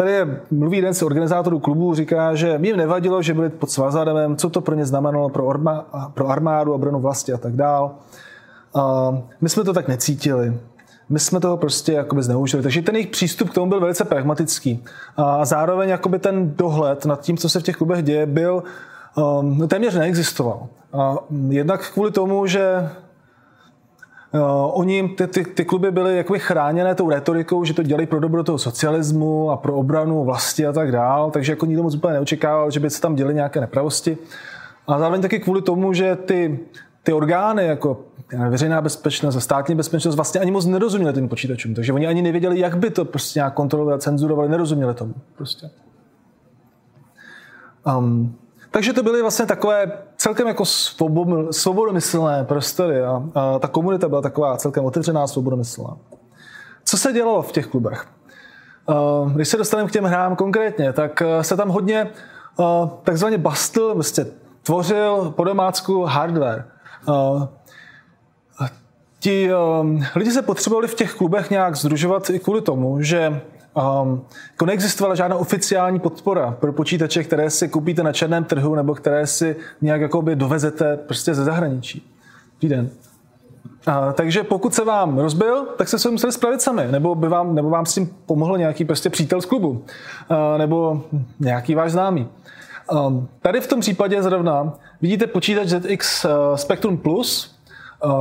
Tady 0.00 0.12
je, 0.12 0.40
mluví 0.50 0.76
jeden 0.76 0.94
z 0.94 1.02
organizátorů 1.02 1.58
klubu, 1.58 1.94
říká, 1.94 2.34
že 2.34 2.58
jim 2.62 2.76
nevadilo, 2.76 3.22
že 3.22 3.34
byli 3.34 3.48
pod 3.48 3.70
Svazademem, 3.70 4.36
co 4.36 4.50
to 4.50 4.60
pro 4.60 4.74
ně 4.74 4.86
znamenalo 4.86 5.28
pro, 5.28 5.46
orma, 5.46 5.86
pro 6.14 6.28
armádu, 6.28 6.72
obranu 6.72 7.00
vlasti 7.00 7.32
a 7.32 7.38
tak 7.38 7.52
dál. 7.52 7.94
Uh, 8.72 9.18
my 9.40 9.48
jsme 9.48 9.64
to 9.64 9.72
tak 9.72 9.88
necítili 9.88 10.54
my 11.08 11.18
jsme 11.18 11.40
toho 11.40 11.56
prostě 11.56 11.92
jakoby 11.92 12.22
zneužili. 12.22 12.62
Takže 12.62 12.82
ten 12.82 12.94
jejich 12.94 13.08
přístup 13.08 13.50
k 13.50 13.54
tomu 13.54 13.68
byl 13.68 13.80
velice 13.80 14.04
pragmatický. 14.04 14.84
A 15.16 15.44
zároveň 15.44 15.88
jakoby 15.88 16.18
ten 16.18 16.54
dohled 16.56 17.04
nad 17.04 17.20
tím, 17.20 17.36
co 17.36 17.48
se 17.48 17.60
v 17.60 17.62
těch 17.62 17.76
klubech 17.76 18.02
děje, 18.02 18.26
byl 18.26 18.62
um, 19.16 19.68
téměř 19.68 19.94
neexistoval. 19.94 20.66
A 20.92 21.16
jednak 21.48 21.90
kvůli 21.92 22.10
tomu, 22.10 22.46
že 22.46 22.88
Uh, 24.34 24.40
oni, 24.80 25.08
ty, 25.08 25.26
ty, 25.26 25.44
ty 25.44 25.64
kluby 25.64 25.90
byly 25.90 26.16
jakoby 26.16 26.38
chráněné 26.38 26.94
tou 26.94 27.10
retorikou, 27.10 27.64
že 27.64 27.74
to 27.74 27.82
dělají 27.82 28.06
pro 28.06 28.20
dobro 28.20 28.44
toho 28.44 28.58
socialismu 28.58 29.50
a 29.50 29.56
pro 29.56 29.74
obranu 29.74 30.24
vlasti 30.24 30.66
a 30.66 30.72
tak 30.72 30.92
dál, 30.92 31.30
takže 31.30 31.52
jako 31.52 31.66
nikdo 31.66 31.82
moc 31.82 31.94
úplně 31.94 32.12
neočekával, 32.12 32.70
že 32.70 32.80
by 32.80 32.90
se 32.90 33.00
tam 33.00 33.14
děly 33.14 33.34
nějaké 33.34 33.60
nepravosti. 33.60 34.18
A 34.86 34.98
zároveň 34.98 35.22
taky 35.22 35.38
kvůli 35.38 35.62
tomu, 35.62 35.92
že 35.92 36.16
ty, 36.16 36.58
ty 37.02 37.12
orgány, 37.12 37.66
jako 37.66 38.00
veřejná 38.48 38.80
bezpečnost 38.80 39.36
a 39.36 39.40
státní 39.40 39.74
bezpečnost 39.74 40.16
vlastně 40.16 40.40
ani 40.40 40.50
moc 40.50 40.66
nerozuměli 40.66 41.14
těm 41.14 41.28
počítačům, 41.28 41.74
takže 41.74 41.92
oni 41.92 42.06
ani 42.06 42.22
nevěděli, 42.22 42.58
jak 42.58 42.78
by 42.78 42.90
to 42.90 43.04
prostě 43.04 43.38
nějak 43.38 43.54
kontrolovali 43.54 43.96
a 43.96 43.98
cenzurovali, 43.98 44.48
nerozuměli 44.48 44.94
tomu 44.94 45.14
prostě. 45.36 45.70
Um, 47.98 48.34
takže 48.70 48.92
to 48.92 49.02
byly 49.02 49.22
vlastně 49.22 49.46
takové 49.46 49.92
celkem 50.16 50.46
jako 50.46 50.64
svobodomyslné 51.50 52.44
prostory 52.44 53.02
a, 53.02 53.22
ta 53.58 53.68
komunita 53.68 54.08
byla 54.08 54.22
taková 54.22 54.56
celkem 54.56 54.84
otevřená, 54.84 55.26
svobodomyslná. 55.26 55.96
Co 56.84 56.96
se 56.96 57.12
dělalo 57.12 57.42
v 57.42 57.52
těch 57.52 57.66
klubech? 57.66 58.06
Uh, 58.86 59.32
když 59.32 59.48
se 59.48 59.56
dostaneme 59.56 59.88
k 59.88 59.92
těm 59.92 60.04
hrám 60.04 60.36
konkrétně, 60.36 60.92
tak 60.92 61.22
uh, 61.22 61.42
se 61.42 61.56
tam 61.56 61.68
hodně 61.68 62.10
uh, 62.56 62.88
takzvaně 63.04 63.38
bastl, 63.38 63.94
vlastně 63.94 64.24
tvořil 64.62 65.32
po 65.36 65.44
domácku 65.44 66.04
hardware. 66.04 66.64
Ti 69.20 69.50
lidi 70.14 70.30
se 70.30 70.42
potřebovali 70.42 70.88
v 70.88 70.94
těch 70.94 71.14
klubech 71.14 71.50
nějak 71.50 71.76
združovat 71.76 72.30
i 72.30 72.38
kvůli 72.38 72.60
tomu, 72.60 73.02
že 73.02 73.40
um, 73.74 74.22
jako 74.50 74.66
neexistovala 74.66 75.14
žádná 75.14 75.36
oficiální 75.36 76.00
podpora 76.00 76.56
pro 76.60 76.72
počítače, 76.72 77.24
které 77.24 77.50
si 77.50 77.68
koupíte 77.68 78.02
na 78.02 78.12
černém 78.12 78.44
trhu 78.44 78.74
nebo 78.74 78.94
které 78.94 79.26
si 79.26 79.56
nějak 79.80 80.00
jakoby 80.00 80.36
dovezete 80.36 80.96
prostě 80.96 81.34
ze 81.34 81.44
zahraničí. 81.44 82.10
Týden. 82.58 82.90
A, 83.86 84.12
takže 84.12 84.42
pokud 84.42 84.74
se 84.74 84.84
vám 84.84 85.18
rozbil, 85.18 85.66
tak 85.78 85.88
se 85.88 85.98
se 85.98 86.10
museli 86.10 86.32
spravit 86.32 86.62
sami, 86.62 86.86
nebo, 86.90 87.14
by 87.14 87.28
vám, 87.28 87.54
nebo 87.54 87.70
vám 87.70 87.86
s 87.86 87.94
tím 87.94 88.16
pomohl 88.26 88.58
nějaký 88.58 88.84
prostě 88.84 89.10
přítel 89.10 89.40
z 89.40 89.46
klubu, 89.46 89.84
a, 90.28 90.56
nebo 90.58 91.02
nějaký 91.40 91.74
váš 91.74 91.92
známý. 91.92 92.28
Um, 92.92 93.28
tady 93.42 93.60
v 93.60 93.66
tom 93.66 93.80
případě 93.80 94.22
zrovna 94.22 94.72
vidíte 95.00 95.26
počítač 95.26 95.68
ZX 95.68 96.24
uh, 96.24 96.30
Spectrum 96.56 96.96
Plus, 96.96 97.46
uh, 97.46 97.59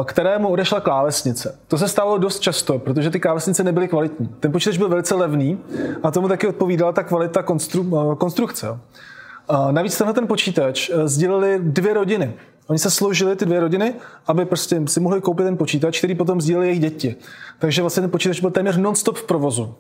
kterému 0.04 0.50
odešla 0.50 0.80
klávesnice. 0.80 1.60
To 1.68 1.78
se 1.78 1.88
stalo 1.88 2.18
dost 2.18 2.40
často, 2.40 2.80
protože 2.80 3.10
ty 3.10 3.20
klávesnice 3.20 3.64
nebyly 3.64 3.88
kvalitní. 3.88 4.28
Ten 4.40 4.52
počítač 4.52 4.78
byl 4.78 4.90
velice 4.90 5.16
levný 5.16 5.60
a 6.04 6.12
tomu 6.12 6.28
taky 6.28 6.48
odpovídala 6.48 6.92
ta 6.92 7.04
kvalita 7.04 7.44
konstru, 7.44 7.84
uh, 7.84 8.16
konstrukce. 8.16 8.70
Uh, 8.70 9.72
navíc 9.72 9.98
tenhle 9.98 10.14
ten 10.14 10.28
počítač 10.28 10.92
sdíleli 11.06 11.60
dvě 11.62 11.94
rodiny. 11.94 12.34
Oni 12.68 12.80
se 12.80 12.92
složili, 12.92 13.36
ty 13.36 13.46
dvě 13.46 13.60
rodiny, 13.60 13.94
aby 14.28 14.46
prostě 14.46 14.82
si 14.88 15.00
mohli 15.00 15.22
koupit 15.22 15.44
ten 15.44 15.58
počítač, 15.58 15.98
který 15.98 16.16
potom 16.16 16.42
sdíleli 16.42 16.68
jejich 16.68 16.80
děti. 16.80 17.16
Takže 17.60 17.82
vlastně 17.82 18.02
ten 18.02 18.12
počítač 18.12 18.40
byl 18.40 18.52
téměř 18.52 18.78
non-stop 18.78 19.18
v 19.18 19.24
provozu. 19.24 19.76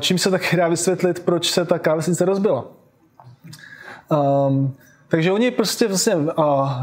Čím 0.00 0.18
se 0.18 0.30
taky 0.30 0.56
dá 0.56 0.68
vysvětlit, 0.68 1.20
proč 1.20 1.50
se 1.50 1.64
ta 1.64 1.78
klávesnice 1.78 2.24
rozbila. 2.24 2.64
Um, 4.10 4.74
takže 5.08 5.32
oni 5.32 5.50
prostě 5.50 5.88
vlastně 5.88 6.14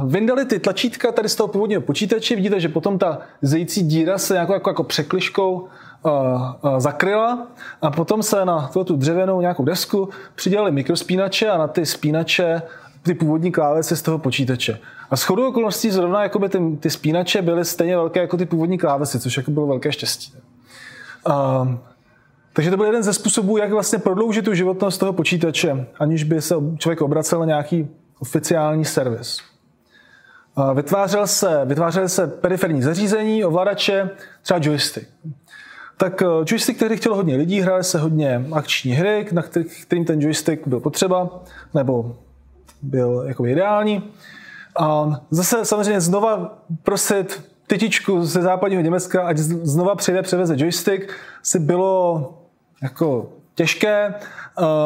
vyndali 0.06 0.46
ty 0.46 0.60
tlačítka 0.60 1.12
tady 1.12 1.30
z 1.30 1.36
toho 1.36 1.48
původního 1.48 1.82
počítače. 1.82 2.36
Vidíte, 2.36 2.60
že 2.60 2.70
potom 2.70 3.00
ta 3.00 3.20
zející 3.42 3.84
díra 3.84 4.18
se 4.18 4.36
jako, 4.36 4.54
jako, 4.54 4.70
jako 4.70 4.84
překliškou 4.84 5.54
uh, 5.54 6.12
uh, 6.12 6.80
zakryla 6.80 7.48
a 7.82 7.92
potom 7.92 8.24
se 8.24 8.46
na 8.46 8.68
tu 8.86 8.96
dřevěnou 8.96 9.42
nějakou 9.42 9.66
desku 9.66 10.10
přidělali 10.36 10.72
mikrospínače 10.72 11.50
a 11.50 11.58
na 11.58 11.68
ty 11.68 11.86
spínače 11.86 12.62
ty 13.04 13.14
původní 13.14 13.52
klávesy 13.52 13.96
z 13.96 14.02
toho 14.02 14.18
počítače. 14.18 14.80
A 15.10 15.16
shodou 15.16 15.50
okolností 15.50 15.92
zrovna 15.92 16.24
jako 16.24 16.40
by 16.40 16.50
ty, 16.50 16.60
ty 16.80 16.90
spínače 16.90 17.42
byly 17.42 17.66
stejně 17.66 17.96
velké 17.96 18.20
jako 18.20 18.38
ty 18.38 18.46
původní 18.46 18.78
klávesy, 18.78 19.20
což 19.20 19.38
jako 19.38 19.52
bylo 19.52 19.68
velké 19.68 19.92
štěstí. 19.92 20.34
Uh, 21.28 21.68
takže 22.54 22.72
to 22.72 22.78
byl 22.78 22.86
jeden 22.86 23.04
ze 23.04 23.14
způsobů, 23.14 23.58
jak 23.58 23.72
vlastně 23.72 24.00
prodloužit 24.00 24.46
tu 24.46 24.54
životnost 24.54 25.00
toho 25.00 25.14
počítače, 25.14 25.88
aniž 26.00 26.24
by 26.24 26.42
se 26.42 26.56
člověk 26.78 27.02
obracel 27.02 27.40
na 27.40 27.46
nějaký 27.46 27.88
oficiální 28.20 28.86
servis. 28.86 29.38
Vytvářel 30.74 31.28
se, 31.28 31.62
vytvářel 31.66 32.10
se 32.10 32.28
periferní 32.28 32.82
zařízení, 32.82 33.46
ovladače, 33.46 34.10
třeba 34.42 34.60
joystick. 34.64 35.10
Tak 35.98 36.22
eh, 36.22 36.26
joystick, 36.46 36.78
který 36.78 36.98
chtěl 36.98 37.16
hodně 37.16 37.36
lidí, 37.36 37.62
hráli 37.62 37.84
se 37.84 38.00
hodně 38.00 38.46
akční 38.52 38.92
hry, 38.92 39.28
na 39.32 39.42
kterým 39.82 40.06
ten 40.06 40.22
joystick 40.22 40.68
byl 40.68 40.80
potřeba, 40.80 41.44
nebo 41.74 42.16
byl 42.82 43.24
jako 43.28 43.46
ideální. 43.46 44.12
A 44.80 45.12
zase 45.30 45.66
samozřejmě 45.66 46.02
znova 46.02 46.60
prosit 46.84 47.44
tytičku 47.68 48.26
ze 48.26 48.42
západního 48.42 48.82
Německa, 48.82 49.28
ať 49.28 49.38
znova 49.38 49.96
přijde, 49.96 50.22
převeze 50.22 50.56
joystick, 50.58 51.14
si 51.44 51.60
bylo 51.60 52.34
jako 52.84 53.30
těžké, 53.56 54.14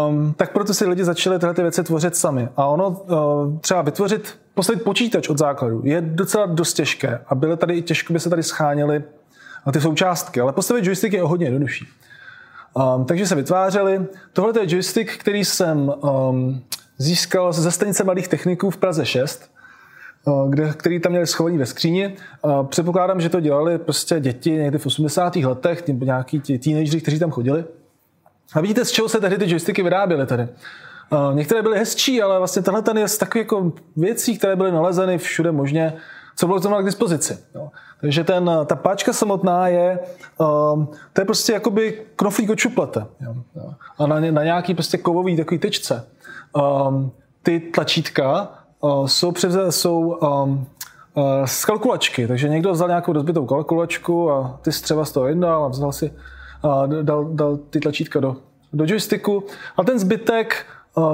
um, 0.08 0.34
tak 0.34 0.54
proto 0.54 0.74
si 0.74 0.86
lidi 0.86 1.04
začali 1.04 1.40
tyhle 1.40 1.54
ty 1.54 1.62
věci 1.62 1.84
tvořit 1.84 2.16
sami. 2.16 2.50
A 2.58 2.66
ono 2.66 2.90
uh, 2.90 3.60
třeba 3.60 3.82
vytvořit, 3.82 4.40
postavit 4.54 4.84
počítač 4.84 5.30
od 5.30 5.38
základu 5.38 5.82
je 5.84 6.02
docela 6.02 6.46
dost 6.46 6.74
těžké 6.74 7.22
a 7.28 7.36
byly 7.36 7.58
tady 7.58 7.74
i 7.74 7.82
těžko 7.82 8.14
by 8.14 8.20
se 8.20 8.30
tady 8.30 8.44
scháněly 8.44 9.04
ty 9.72 9.82
součástky, 9.82 10.42
ale 10.42 10.54
postavit 10.54 10.86
joystick 10.86 11.14
je 11.14 11.22
hodně 11.22 11.46
jednodušší. 11.46 11.88
Um, 12.74 13.06
takže 13.06 13.28
se 13.28 13.36
vytvářeli. 13.36 14.06
Tohle 14.34 14.54
je 14.62 14.76
joystick, 14.76 15.18
který 15.18 15.46
jsem 15.46 15.94
um, 16.02 16.64
získal 16.98 17.54
ze 17.54 17.72
stanice 17.72 18.04
mladých 18.04 18.28
techniků 18.28 18.70
v 18.70 18.78
Praze 18.78 19.06
6, 19.06 19.52
uh, 20.26 20.50
kde, 20.50 20.74
který 20.78 21.00
tam 21.00 21.12
měli 21.12 21.28
schovaný 21.28 21.58
ve 21.58 21.66
skříni. 21.66 22.16
Předpokládám, 22.64 23.22
že 23.22 23.30
to 23.30 23.40
dělali 23.40 23.78
prostě 23.78 24.20
děti 24.20 24.52
někdy 24.52 24.78
v 24.78 24.86
80. 24.86 25.36
letech, 25.36 25.88
nebo 25.88 26.06
nějaký 26.06 26.40
ti 26.40 27.00
kteří 27.02 27.20
tam 27.20 27.32
chodili. 27.32 27.64
A 28.54 28.62
vidíte, 28.62 28.86
z 28.86 28.92
čeho 28.92 29.10
se 29.10 29.20
tehdy 29.20 29.38
ty 29.38 29.50
joysticky 29.50 29.84
vyráběly 29.84 30.26
tady. 30.26 30.48
Uh, 31.12 31.36
některé 31.36 31.62
byly 31.62 31.78
hezčí, 31.78 32.22
ale 32.22 32.38
vlastně 32.38 32.62
tenhle 32.62 32.82
ten 32.82 32.98
je 32.98 33.08
z 33.08 33.18
takových 33.18 33.46
jako 33.46 33.72
věcí, 33.96 34.38
které 34.38 34.56
byly 34.56 34.72
nalezeny 34.72 35.18
všude 35.18 35.52
možně, 35.52 35.94
co 36.36 36.48
bylo 36.48 36.60
zrovna 36.60 36.82
k 36.82 36.86
dispozici. 36.86 37.38
Jo. 37.56 37.70
Takže 38.02 38.24
ten, 38.24 38.52
ta 38.66 38.76
páčka 38.76 39.14
samotná 39.14 39.68
je, 39.68 40.00
um, 40.38 40.88
to 41.14 41.22
je 41.22 41.26
prostě 41.26 41.54
jakoby 41.54 42.02
knoflík 42.16 42.50
od. 42.76 42.98
A 43.98 44.08
na, 44.08 44.20
na 44.20 44.44
nějaký 44.44 44.74
prostě 44.74 44.98
kovový 44.98 45.38
takový 45.38 45.60
tyčce. 45.60 46.08
Um, 46.88 47.12
ty 47.44 47.60
tlačítka 47.60 48.52
uh, 48.82 49.06
jsou, 49.06 49.32
převze, 49.32 49.72
jsou 49.72 50.00
um, 50.00 50.68
uh, 51.14 51.46
z 51.46 51.66
kalkulačky, 51.66 52.28
takže 52.28 52.50
někdo 52.50 52.72
vzal 52.72 52.88
nějakou 52.88 53.14
rozbitou 53.14 53.46
kalkulačku 53.46 54.32
a 54.32 54.60
ty 54.62 54.72
střeva 54.72 55.06
z 55.06 55.12
toho 55.12 55.26
vyndal 55.26 55.66
a 55.66 55.68
vzal 55.68 55.92
si 55.92 56.14
a 56.64 56.86
dal, 57.02 57.26
dal 57.26 57.58
ty 57.58 57.80
tlačítka 57.80 58.20
do, 58.20 58.36
do 58.74 58.86
joysticku 58.88 59.44
a 59.78 59.84
ten 59.84 60.00
zbytek 60.00 60.66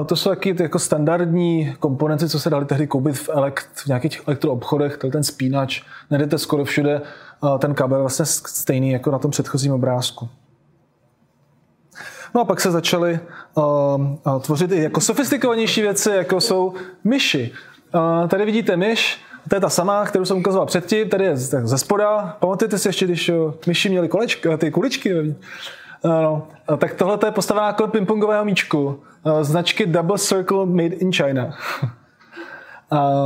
to 0.06 0.16
jsou 0.16 0.30
taky 0.30 0.56
jako 0.60 0.78
standardní 0.78 1.76
komponenty, 1.78 2.28
co 2.28 2.40
se 2.40 2.50
dali 2.50 2.64
tehdy 2.64 2.86
koupit 2.86 3.12
v, 3.12 3.28
elekt, 3.28 3.68
v 3.74 3.86
nějakých 3.86 4.22
elektroobchodech, 4.26 4.98
ten 5.12 5.24
spínač, 5.24 5.82
najdete 6.10 6.38
skoro 6.38 6.64
všude, 6.64 7.02
ten 7.58 7.74
kabel 7.74 8.00
vlastně 8.00 8.24
stejný 8.26 8.90
jako 8.90 9.10
na 9.10 9.18
tom 9.18 9.30
předchozím 9.30 9.72
obrázku. 9.72 10.28
No 12.34 12.40
a 12.40 12.44
pak 12.44 12.60
se 12.60 12.70
začaly 12.70 13.20
uh, 13.54 14.40
tvořit 14.40 14.72
i 14.72 14.82
jako 14.82 15.00
sofistikovanější 15.00 15.82
věci, 15.82 16.10
jako 16.10 16.40
jsou 16.40 16.74
myši. 17.04 17.52
Uh, 17.94 18.28
tady 18.28 18.44
vidíte 18.44 18.76
myš, 18.76 19.20
to 19.48 19.56
je 19.56 19.60
ta 19.60 19.68
samá, 19.68 20.04
kterou 20.04 20.24
jsem 20.24 20.38
ukazoval 20.38 20.66
předtím, 20.66 21.08
tady 21.08 21.24
je 21.24 21.36
ze 21.36 21.78
spoda. 21.78 22.36
Pamatujete 22.40 22.78
si 22.78 22.88
ještě, 22.88 23.04
když 23.04 23.30
myši 23.66 23.88
měli 23.88 24.08
kolečka, 24.08 24.56
ty 24.56 24.70
kuličky? 24.70 25.34
No, 26.04 26.48
tak 26.78 26.94
tohle 26.94 27.18
je 27.24 27.30
postavená 27.30 27.66
jako 27.66 27.88
pingpongového 27.88 28.44
míčku 28.44 29.00
značky 29.42 29.86
Double 29.86 30.18
Circle 30.18 30.66
Made 30.66 30.94
in 30.94 31.12
China. 31.12 31.56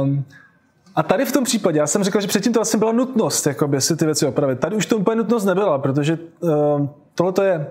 um, 0.03 0.25
a 0.97 1.03
tady 1.03 1.25
v 1.25 1.33
tom 1.33 1.45
případě, 1.45 1.79
já 1.79 1.87
jsem 1.87 2.05
řekl, 2.05 2.21
že 2.21 2.29
předtím 2.29 2.53
to 2.53 2.59
vlastně 2.59 2.79
byla 2.79 2.93
nutnost 2.93 3.47
jakoby, 3.47 3.81
si 3.81 3.97
ty 3.97 4.05
věci 4.05 4.27
opravit. 4.27 4.61
Tady 4.61 4.77
už 4.77 4.87
to 4.87 4.97
úplně 4.97 5.17
nutnost 5.17 5.45
nebyla, 5.45 5.79
protože 5.79 6.19
uh, 6.41 6.87
tohle 7.15 7.47
je 7.47 7.67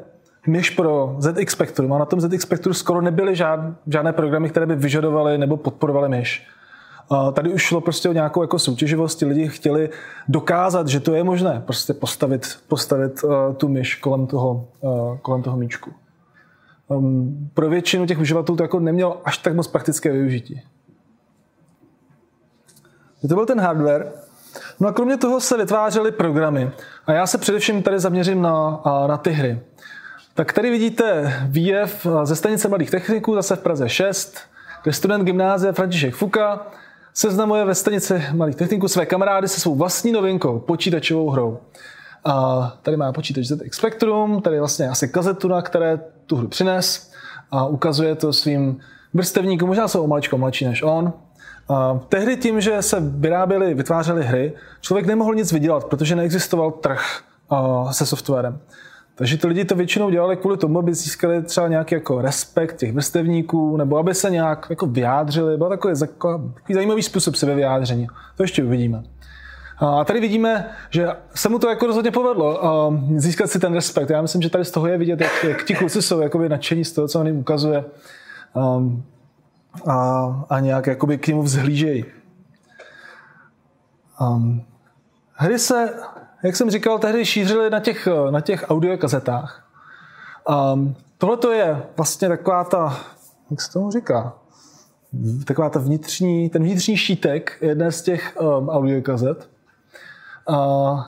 myš 0.48 0.70
pro 0.70 1.16
ZX 1.20 1.54
Spectrum 1.54 1.94
a 1.94 1.98
na 1.98 2.06
tom 2.06 2.22
ZX 2.22 2.42
Spectrum 2.42 2.74
skoro 2.74 3.02
nebyly 3.02 3.36
žád, 3.36 3.60
žádné 3.88 4.14
programy, 4.14 4.50
které 4.50 4.66
by 4.66 4.76
vyžadovaly 4.76 5.38
nebo 5.38 5.58
podporovaly 5.58 6.10
myš. 6.10 6.48
Tady 7.34 7.54
už 7.54 7.62
šlo 7.62 7.82
prostě 7.82 8.10
o 8.10 8.14
nějakou 8.14 8.42
jako 8.42 8.60
soutěživost, 8.60 9.22
lidi 9.22 9.48
chtěli 9.48 9.90
dokázat, 10.28 10.88
že 10.88 11.00
to 11.00 11.14
je 11.14 11.24
možné, 11.24 11.64
prostě 11.66 11.94
postavit, 11.94 12.60
postavit 12.68 13.24
uh, 13.24 13.32
tu 13.58 13.68
myš 13.68 13.96
kolem 13.96 14.28
toho, 14.28 14.68
uh, 14.82 15.18
kolem 15.18 15.42
toho 15.42 15.58
míčku 15.58 15.92
um, 16.90 17.50
pro 17.54 17.70
většinu 17.70 18.06
těch 18.06 18.20
uživatelů 18.20 18.56
to 18.56 18.64
jako 18.64 18.80
nemělo 18.80 19.22
až 19.26 19.38
tak 19.38 19.56
moc 19.56 19.68
praktické 19.68 20.12
využití. 20.12 20.62
To 23.30 23.36
byl 23.36 23.46
ten 23.46 23.60
hardware. 23.60 24.12
No 24.80 24.88
a 24.88 24.94
kromě 24.94 25.18
toho 25.18 25.40
se 25.40 25.58
vytvářely 25.58 26.12
programy. 26.12 26.72
A 27.06 27.14
já 27.14 27.28
se 27.28 27.38
především 27.38 27.84
tady 27.84 28.00
zaměřím 28.00 28.42
na, 28.42 28.82
na 29.08 29.18
ty 29.18 29.32
hry. 29.32 29.60
Tak 30.34 30.54
tady 30.54 30.70
vidíte 30.70 31.34
výjev 31.48 32.08
ze 32.24 32.36
stanice 32.36 32.68
mladých 32.68 32.92
techniků, 32.92 33.36
zase 33.36 33.56
v 33.56 33.60
Praze 33.60 33.90
6, 33.90 34.38
kde 34.84 34.94
student 34.94 35.24
gymnázie 35.24 35.74
František 35.74 36.16
Fuka 36.16 36.68
seznamuje 37.14 37.66
ve 37.66 37.76
stanici 37.76 38.24
mladých 38.34 38.56
techniků 38.56 38.88
své 38.88 39.06
kamarády 39.06 39.48
se 39.48 39.60
svou 39.60 39.76
vlastní 39.76 40.12
novinkou, 40.12 40.60
počítačovou 40.60 41.30
hrou. 41.30 41.60
A 42.26 42.78
tady 42.82 42.98
má 42.98 43.12
počítač 43.12 43.46
ZX 43.46 43.78
Spectrum, 43.78 44.42
tady 44.42 44.60
vlastně 44.60 44.90
asi 44.90 45.08
kazetu, 45.08 45.48
na 45.48 45.62
které 45.62 46.00
tu 46.26 46.36
hru 46.36 46.48
přines 46.48 47.12
a 47.52 47.66
ukazuje 47.66 48.16
to 48.16 48.34
svým 48.34 48.80
vrstevníkům, 49.14 49.68
možná 49.68 49.88
jsou 49.88 50.04
o 50.04 50.08
maličko 50.08 50.38
mladší 50.38 50.66
než 50.66 50.84
on. 50.84 51.14
A 51.70 52.00
tehdy 52.10 52.38
tím, 52.38 52.62
že 52.62 52.82
se 52.82 52.98
vyráběly, 53.00 53.74
vytvářely 53.74 54.24
hry, 54.24 54.54
člověk 54.82 55.06
nemohl 55.06 55.36
nic 55.36 55.52
vydělat, 55.52 55.84
protože 55.86 56.16
neexistoval 56.16 56.72
trh 56.72 57.22
se 57.92 58.06
softwarem. 58.06 58.60
Takže 59.20 59.38
ty 59.38 59.48
lidi 59.48 59.66
to 59.66 59.76
většinou 59.76 60.10
dělali 60.10 60.38
kvůli 60.38 60.58
tomu, 60.58 60.80
aby 60.80 60.94
získali 60.94 61.44
třeba 61.44 61.68
nějaký 61.68 61.96
jako 61.96 62.22
respekt 62.22 62.78
těch 62.78 62.94
vrstevníků, 62.94 63.78
nebo 63.78 63.98
aby 63.98 64.16
se 64.16 64.30
nějak 64.30 64.68
jako 64.70 64.86
vyjádřili. 64.86 65.58
Byl 65.58 65.70
takový, 65.70 65.94
takový 66.00 66.74
zajímavý 66.74 67.04
způsob 67.04 67.36
sebevyjádření. 67.36 68.08
To 68.38 68.44
ještě 68.44 68.64
uvidíme. 68.64 69.04
A 69.78 70.06
tady 70.06 70.20
vidíme, 70.20 70.72
že 70.90 71.08
se 71.36 71.50
mu 71.50 71.60
to 71.60 71.70
jako 71.70 71.88
rozhodně 71.88 72.12
povedlo 72.12 72.62
získat 73.16 73.48
si 73.48 73.60
ten 73.60 73.74
respekt. 73.74 74.10
Já 74.10 74.22
myslím, 74.22 74.42
že 74.42 74.50
tady 74.50 74.66
z 74.66 74.72
toho 74.72 74.88
je 74.88 74.98
vidět, 74.98 75.22
jak, 75.22 75.44
jak 75.44 75.64
ti 75.64 75.76
kluci 75.76 76.02
jsou 76.02 76.20
jakoby 76.20 76.50
nadšení 76.50 76.86
z 76.86 76.92
toho, 76.92 77.08
co 77.08 77.20
on 77.20 77.28
jim 77.28 77.40
ukazuje 77.40 77.86
um, 78.54 79.04
a, 79.88 80.46
a 80.50 80.60
nějak 80.60 80.88
jakoby 80.88 81.18
k 81.18 81.28
němu 81.28 81.44
vzhlížejí. 81.44 82.06
Um, 84.22 84.64
hry 85.34 85.60
se, 85.60 85.94
jak 86.44 86.56
jsem 86.56 86.70
říkal, 86.70 87.00
tehdy 87.00 87.26
šířily 87.26 87.70
na 87.70 87.80
těch, 87.80 88.08
na 88.30 88.42
těch 88.42 88.66
audiokazetách. 88.70 89.70
Um, 90.74 90.96
Tohle 91.20 91.38
to 91.38 91.52
je 91.52 91.84
vlastně 91.98 92.28
taková 92.28 92.64
ta, 92.64 93.00
jak 93.52 93.62
se 93.62 93.72
tomu 93.72 93.92
říká, 93.92 94.34
taková 95.46 95.70
ta 95.70 95.80
vnitřní, 95.80 96.50
ten 96.50 96.64
vnitřní 96.64 96.98
šítek 96.98 97.58
jedné 97.62 97.92
z 97.92 98.02
těch 98.02 98.38
um, 98.42 98.70
audiokazet. 98.70 99.50
Uh, 100.50 101.04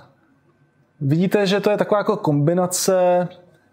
vidíte, 1.01 1.47
že 1.47 1.59
to 1.59 1.69
je 1.69 1.77
taková 1.77 1.97
jako 1.97 2.17
kombinace, 2.17 3.27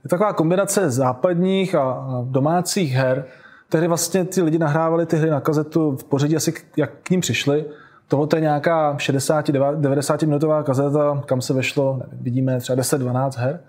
je 0.05 0.09
taková 0.09 0.33
kombinace 0.33 0.90
západních 0.90 1.75
a 1.75 2.07
domácích 2.25 2.92
her. 2.92 3.25
Tehdy 3.68 3.88
vlastně 3.88 4.25
ty 4.25 4.42
lidi 4.42 4.59
nahrávali 4.59 5.07
ty 5.07 5.16
hry 5.16 5.31
na 5.31 5.40
kazetu 5.40 5.97
v 5.97 6.05
pořadí 6.05 6.37
asi 6.37 6.55
jak 6.77 6.90
k 7.03 7.11
ním 7.11 7.21
přišli. 7.21 7.64
Tohle 8.09 8.29
je 8.35 8.40
nějaká 8.40 8.97
60-90 8.97 10.27
minutová 10.27 10.62
kazeta, 10.62 11.23
kam 11.27 11.40
se 11.40 11.53
vešlo, 11.53 11.97
nevím, 11.97 12.25
vidíme 12.25 12.61
třeba 12.61 12.83
10-12 12.83 13.31
her 13.40 13.61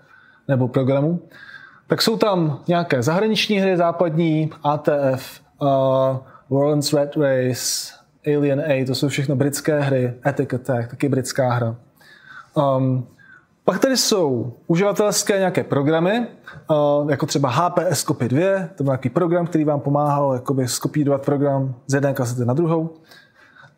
nebo 0.48 0.68
programů. 0.68 1.20
Tak 1.86 2.02
jsou 2.02 2.16
tam 2.16 2.60
nějaké 2.68 3.02
zahraniční 3.02 3.58
hry 3.58 3.76
západní, 3.76 4.50
ATF, 4.62 5.40
uh, 5.62 5.68
World's 6.50 6.92
Red 6.92 7.16
Race, 7.16 7.92
Alien 8.26 8.60
A, 8.60 8.86
to 8.86 8.94
jsou 8.94 9.08
všechno 9.08 9.36
britské 9.36 9.80
hry, 9.80 10.14
Ethic 10.26 10.54
Attack, 10.54 10.90
taky 10.90 11.08
britská 11.08 11.52
hra. 11.52 11.76
Um, 12.54 13.06
pak 13.64 13.78
tady 13.78 13.96
jsou 13.96 14.52
uživatelské 14.66 15.38
nějaké 15.38 15.64
programy, 15.64 16.26
uh, 16.70 17.10
jako 17.10 17.26
třeba 17.26 17.50
HPS 17.50 18.04
Copy 18.04 18.28
2, 18.28 18.40
to 18.76 18.84
byl 18.84 18.90
nějaký 18.90 19.10
program, 19.10 19.46
který 19.46 19.64
vám 19.64 19.80
pomáhal 19.80 20.32
jakoby 20.34 20.68
skopírovat 20.68 21.24
program 21.24 21.74
z 21.86 21.94
jedné 21.94 22.14
kasety 22.14 22.44
na 22.44 22.54
druhou. 22.54 22.90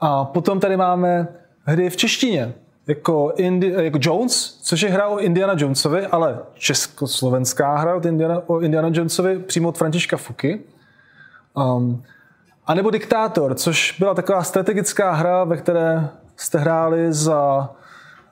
A 0.04 0.24
potom 0.24 0.60
tady 0.60 0.76
máme 0.76 1.28
hry 1.64 1.90
v 1.90 1.96
češtině, 1.96 2.54
jako, 2.86 3.32
Indi- 3.36 3.80
jako 3.80 3.98
Jones, 4.00 4.58
což 4.62 4.80
je 4.80 4.90
hra 4.90 5.08
o 5.08 5.18
Indiana 5.18 5.54
Jonesovi, 5.56 6.06
ale 6.06 6.38
československá 6.54 7.76
hra 7.76 7.96
od 7.96 8.04
Indiana, 8.04 8.42
o 8.46 8.60
Indiana 8.60 8.88
Jonesovi 8.92 9.38
přímo 9.38 9.68
od 9.68 9.78
Františka 9.78 10.16
Fuky. 10.16 10.60
Um, 11.54 12.02
a 12.66 12.74
nebo 12.74 12.90
Diktátor, 12.90 13.54
což 13.54 13.96
byla 13.98 14.14
taková 14.14 14.42
strategická 14.42 15.12
hra, 15.12 15.44
ve 15.44 15.56
které 15.56 16.08
jste 16.36 16.58
hráli 16.58 17.12
za 17.12 17.70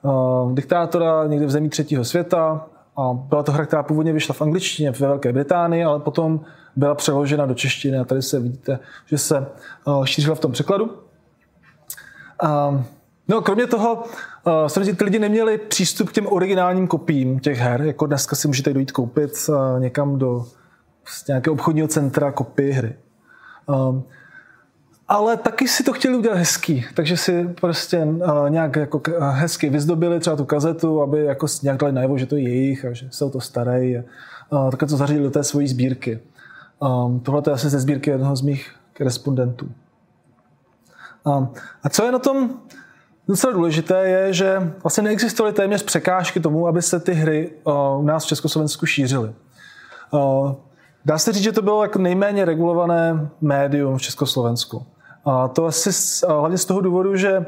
uh, 0.03 0.55
diktátora 0.55 1.27
někde 1.27 1.47
v 1.47 1.51
zemí 1.51 1.69
třetího 1.69 2.05
světa. 2.05 2.67
A 2.97 3.13
byla 3.13 3.43
to 3.43 3.53
hra, 3.53 3.67
která 3.67 3.83
původně 3.83 4.13
vyšla 4.13 4.33
v 4.33 4.43
angličtině 4.43 4.91
ve 4.91 5.07
Velké 5.07 5.33
Británii, 5.33 5.85
ale 5.85 6.01
potom 6.01 6.41
byla 6.77 6.95
přeložena 6.95 7.47
do 7.47 7.55
češtiny 7.55 7.99
a 7.99 8.05
tady 8.05 8.23
se 8.23 8.41
vidíte, 8.41 8.79
že 9.07 9.19
se 9.19 9.47
uh, 9.85 10.05
šířila 10.05 10.35
v 10.35 10.41
tom 10.41 10.53
překladu. 10.53 11.10
Uh, 12.43 12.83
no, 13.29 13.41
kromě 13.41 13.67
toho, 13.67 13.95
uh, 13.95 14.53
samozřejmě 14.67 14.95
ty 14.95 15.05
lidi 15.05 15.19
neměli 15.19 15.59
přístup 15.59 16.09
k 16.09 16.13
těm 16.13 16.27
originálním 16.27 16.87
kopiím 16.87 17.39
těch 17.39 17.59
her, 17.59 17.83
jako 17.83 18.07
dneska 18.07 18.37
si 18.37 18.49
můžete 18.49 18.73
dojít 18.73 18.93
koupit 18.93 19.31
uh, 19.49 19.81
někam 19.81 20.19
do 20.19 20.45
nějakého 21.29 21.55
obchodního 21.55 21.89
centra 21.89 22.33
kopii 22.33 22.73
hry. 22.73 22.97
Uh, 23.67 24.01
ale 25.09 25.37
taky 25.37 25.69
si 25.69 25.83
to 25.85 25.93
chtěli 25.93 26.17
udělat 26.17 26.39
hezký, 26.39 26.85
takže 26.95 27.17
si 27.17 27.49
prostě 27.61 28.05
uh, 28.05 28.51
nějak 28.51 28.77
jako 28.77 29.03
hezky 29.31 29.71
vyzdobili 29.71 30.21
třeba 30.21 30.37
tu 30.37 30.45
kazetu, 30.45 31.03
aby 31.03 31.25
jako 31.25 31.47
nějak 31.63 31.79
dali 31.79 31.93
najevo, 31.93 32.19
že 32.19 32.27
to 32.27 32.37
je 32.37 32.43
jejich 32.43 32.85
a 32.85 32.93
že 32.93 33.09
jsou 33.11 33.31
to 33.31 33.41
staré. 33.41 34.03
A, 34.51 34.65
uh, 34.65 34.71
takhle 34.71 34.89
to 34.89 34.97
zařadili 34.97 35.25
do 35.25 35.31
té 35.31 35.45
svojí 35.45 35.69
sbírky. 35.69 36.21
Um, 36.79 37.21
tohle 37.21 37.43
je 37.47 37.53
asi 37.53 37.69
ze 37.69 37.81
sbírky 37.81 38.11
jednoho 38.11 38.37
z 38.37 38.43
mých 38.43 38.71
korespondentů. 38.97 39.69
A 41.83 41.89
co 41.91 42.05
je 42.05 42.13
na 42.13 42.19
tom 42.19 42.51
docela 43.29 43.53
důležité, 43.53 44.09
je, 44.09 44.33
že 44.33 44.73
vlastně 44.83 45.03
neexistovaly 45.03 45.53
téměř 45.53 45.83
překážky 45.83 46.41
tomu, 46.41 46.67
aby 46.67 46.83
se 46.83 47.01
ty 47.01 47.13
hry 47.13 47.53
u 47.99 48.03
nás 48.03 48.25
v 48.25 48.29
Československu 48.29 48.87
šířily. 48.87 49.33
Dá 51.05 51.19
se 51.19 51.33
říct, 51.33 51.43
že 51.43 51.53
to 51.53 51.63
bylo 51.63 51.83
jako 51.83 51.99
nejméně 51.99 52.45
regulované 52.45 53.31
médium 53.41 53.99
v 53.99 54.03
Československu. 54.03 54.87
A 55.25 55.49
to 55.49 55.67
asi 55.67 55.91
hlavně 56.29 56.59
z 56.59 56.65
toho 56.65 56.81
důvodu, 56.81 57.17
že 57.17 57.47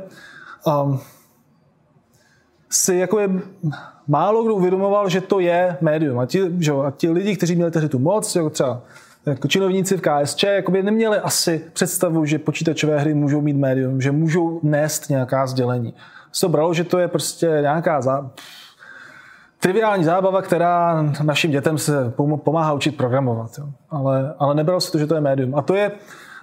um, 0.66 1.00
si 2.70 2.94
jako 2.94 3.18
je 3.18 3.30
málo 4.08 4.44
kdo 4.44 4.54
uvědomoval, 4.54 5.08
že 5.08 5.20
to 5.20 5.40
je 5.40 5.76
médium. 5.80 6.18
A 6.18 6.26
ti, 6.26 6.42
že, 6.58 6.72
a 6.72 6.90
ti 6.90 7.10
lidi, 7.10 7.36
kteří 7.36 7.56
měli 7.56 7.70
tehdy 7.70 7.88
tu 7.88 7.98
moc, 7.98 8.36
jako 8.36 8.50
třeba 8.50 8.82
jako 9.26 9.48
činovníci 9.48 9.96
v 9.96 10.00
KSČ, 10.00 10.42
jakoby 10.42 10.82
neměli 10.82 11.18
asi 11.18 11.64
představu, 11.72 12.24
že 12.24 12.38
počítačové 12.38 12.98
hry 12.98 13.14
můžou 13.14 13.40
mít 13.40 13.56
médium, 13.56 14.00
že 14.00 14.12
můžou 14.12 14.60
nést 14.62 15.10
nějaká 15.10 15.46
sdělení. 15.46 15.94
Se 16.32 16.48
bralo, 16.48 16.74
že 16.74 16.84
to 16.84 16.98
je 16.98 17.08
prostě 17.08 17.58
nějaká 17.60 18.00
zá... 18.00 18.30
triviální 19.60 20.04
zábava, 20.04 20.42
která 20.42 21.02
našim 21.22 21.50
dětem 21.50 21.78
se 21.78 22.12
pomáhá 22.36 22.72
učit 22.72 22.96
programovat. 22.96 23.50
Jo. 23.58 23.66
Ale, 23.90 24.34
ale 24.38 24.54
nebralo 24.54 24.80
se 24.80 24.92
to, 24.92 24.98
že 24.98 25.06
to 25.06 25.14
je 25.14 25.20
médium. 25.20 25.54
A 25.54 25.62
to 25.62 25.74
je 25.74 25.92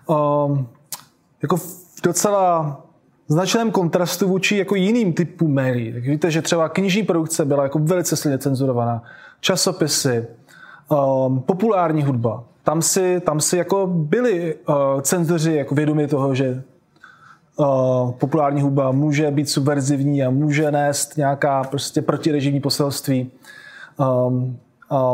um, 0.07 0.67
jako 1.41 1.57
docela 2.03 2.81
značném 3.27 3.71
kontrastu 3.71 4.27
vůči 4.27 4.57
jako 4.57 4.75
jiným 4.75 5.13
typům 5.13 5.53
médií. 5.53 5.93
Tak 5.93 6.03
víte, 6.03 6.31
že 6.31 6.41
třeba 6.41 6.69
knižní 6.69 7.03
produkce 7.03 7.45
byla 7.45 7.63
jako 7.63 7.79
velice 7.79 8.15
silně 8.15 8.37
cenzurovaná. 8.37 9.03
Časopisy, 9.39 10.27
um, 10.89 11.41
populární 11.41 12.03
hudba. 12.03 12.43
Tam 12.69 12.81
si, 12.81 13.19
tam 13.19 13.39
si 13.39 13.57
jako 13.57 13.87
byli 13.87 14.55
uh, 14.55 15.01
cenzoři 15.01 15.53
jako 15.53 15.75
vědomi 15.75 16.07
toho, 16.07 16.35
že 16.35 16.63
uh, 17.55 18.11
populární 18.11 18.61
hudba 18.61 18.91
může 18.91 19.31
být 19.31 19.49
subverzivní 19.49 20.23
a 20.23 20.29
může 20.29 20.71
nést 20.71 21.17
nějaká 21.17 21.63
prostě 21.63 22.01
protirežimní 22.01 22.59
poselství. 22.59 23.31
Um, 23.97 24.57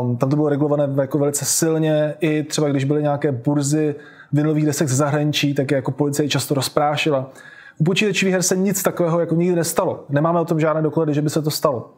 um, 0.00 0.16
tam 0.16 0.30
to 0.30 0.36
bylo 0.36 0.48
regulované 0.48 0.88
jako 1.00 1.18
velice 1.18 1.44
silně. 1.44 2.14
I 2.20 2.42
třeba 2.42 2.68
když 2.68 2.84
byly 2.84 3.02
nějaké 3.02 3.32
burzy 3.32 3.94
vinylových 4.32 4.66
desek 4.66 4.88
ze 4.88 4.96
zahraničí, 4.96 5.54
tak 5.54 5.70
je 5.70 5.74
jako 5.74 5.90
policie 5.90 6.28
často 6.28 6.54
rozprášila. 6.54 7.30
U 7.78 7.84
počítačových 7.84 8.32
her 8.32 8.42
se 8.42 8.56
nic 8.56 8.82
takového 8.82 9.20
jako 9.20 9.34
nikdy 9.34 9.56
nestalo. 9.56 10.04
Nemáme 10.08 10.40
o 10.40 10.44
tom 10.44 10.60
žádné 10.60 10.82
doklady, 10.82 11.14
že 11.14 11.22
by 11.22 11.30
se 11.30 11.42
to 11.42 11.50
stalo. 11.50 11.90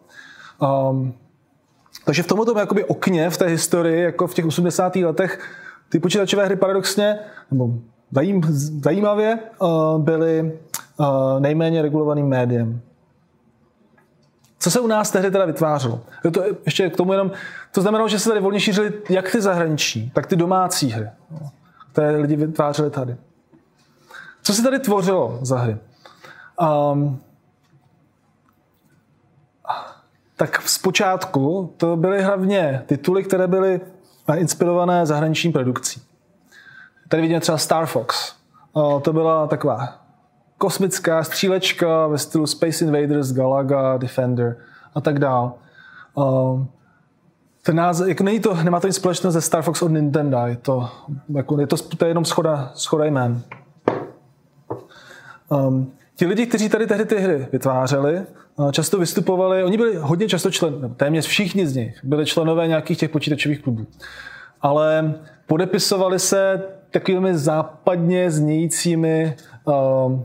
Um, 0.90 1.14
takže 2.08 2.22
v 2.22 2.26
tomto 2.26 2.58
jakoby 2.58 2.84
okně 2.84 3.30
v 3.30 3.36
té 3.36 3.46
historii, 3.46 4.02
jako 4.02 4.26
v 4.26 4.34
těch 4.34 4.46
80. 4.46 4.96
letech, 4.96 5.40
ty 5.88 6.00
počítačové 6.00 6.44
hry 6.44 6.56
paradoxně, 6.56 7.18
nebo 7.50 7.74
zajím, 8.12 8.42
zajímavě, 8.84 9.38
uh, 9.58 10.02
byly 10.02 10.58
uh, 10.96 11.06
nejméně 11.40 11.82
regulovaným 11.82 12.26
médiem. 12.26 12.80
Co 14.58 14.70
se 14.70 14.80
u 14.80 14.86
nás 14.86 15.10
tehdy 15.10 15.30
teda 15.30 15.44
vytvářelo? 15.44 16.00
To 16.32 16.42
ještě 16.64 16.90
k 16.90 16.96
tomu 16.96 17.12
jenom, 17.12 17.30
to 17.72 17.82
znamenalo, 17.82 18.08
že 18.08 18.18
se 18.18 18.28
tady 18.28 18.40
volně 18.40 18.60
šířily 18.60 18.92
jak 19.10 19.32
ty 19.32 19.40
zahraniční, 19.40 20.10
tak 20.14 20.26
ty 20.26 20.36
domácí 20.36 20.90
hry, 20.90 21.08
které 21.92 22.16
lidi 22.16 22.36
vytvářeli 22.36 22.90
tady. 22.90 23.16
Co 24.42 24.54
se 24.54 24.62
tady 24.62 24.78
tvořilo 24.78 25.38
za 25.42 25.58
hry? 25.58 25.76
Um, 26.92 27.20
tak 30.38 30.62
zpočátku 30.62 31.74
to 31.76 31.96
byly 31.96 32.22
hlavně 32.22 32.82
tituly, 32.86 33.24
které 33.24 33.46
byly 33.46 33.80
inspirované 34.34 35.06
zahraniční 35.06 35.52
produkcí. 35.52 36.02
Tady 37.08 37.22
vidíme 37.22 37.40
třeba 37.40 37.58
Star 37.58 37.86
Fox. 37.86 38.34
Uh, 38.72 39.00
to 39.00 39.12
byla 39.12 39.46
taková 39.46 39.98
kosmická 40.58 41.24
střílečka 41.24 42.06
ve 42.06 42.18
stylu 42.18 42.46
Space 42.46 42.84
Invaders, 42.84 43.32
Galaga, 43.32 43.96
Defender 43.96 44.56
a 44.94 45.00
tak 45.00 45.18
dál. 45.18 45.54
Uh, 46.14 46.64
ten 47.62 47.76
název, 47.76 48.08
jako 48.08 48.24
není 48.24 48.40
to, 48.40 48.54
nemá 48.54 48.80
to 48.80 48.86
nic 48.86 48.96
společného 48.96 49.32
ze 49.32 49.40
Star 49.40 49.62
Fox 49.62 49.82
od 49.82 49.88
Nintendo, 49.88 50.38
je 50.46 50.56
to, 50.56 50.90
jako, 51.28 51.60
je 51.60 51.66
to, 51.66 51.76
to 51.76 52.04
je 52.04 52.10
jenom 52.10 52.24
schoda, 52.24 52.72
schoda 52.74 53.04
jmén. 53.04 53.42
Um, 55.48 55.92
ti 56.16 56.26
lidi, 56.26 56.46
kteří 56.46 56.68
tady 56.68 56.86
tehdy 56.86 57.04
ty 57.04 57.18
hry 57.18 57.48
vytvářeli, 57.52 58.26
často 58.72 58.98
vystupovali, 58.98 59.64
oni 59.64 59.76
byli 59.76 59.96
hodně 59.96 60.28
často 60.28 60.50
člen, 60.50 60.94
téměř 60.96 61.26
všichni 61.26 61.66
z 61.66 61.76
nich 61.76 62.04
byli 62.04 62.26
členové 62.26 62.68
nějakých 62.68 62.98
těch 62.98 63.10
počítačových 63.10 63.62
klubů. 63.62 63.86
Ale 64.60 65.14
podepisovali 65.46 66.18
se 66.18 66.62
takovými 66.90 67.38
západně 67.38 68.30
znějícími 68.30 69.36
um, 69.64 70.24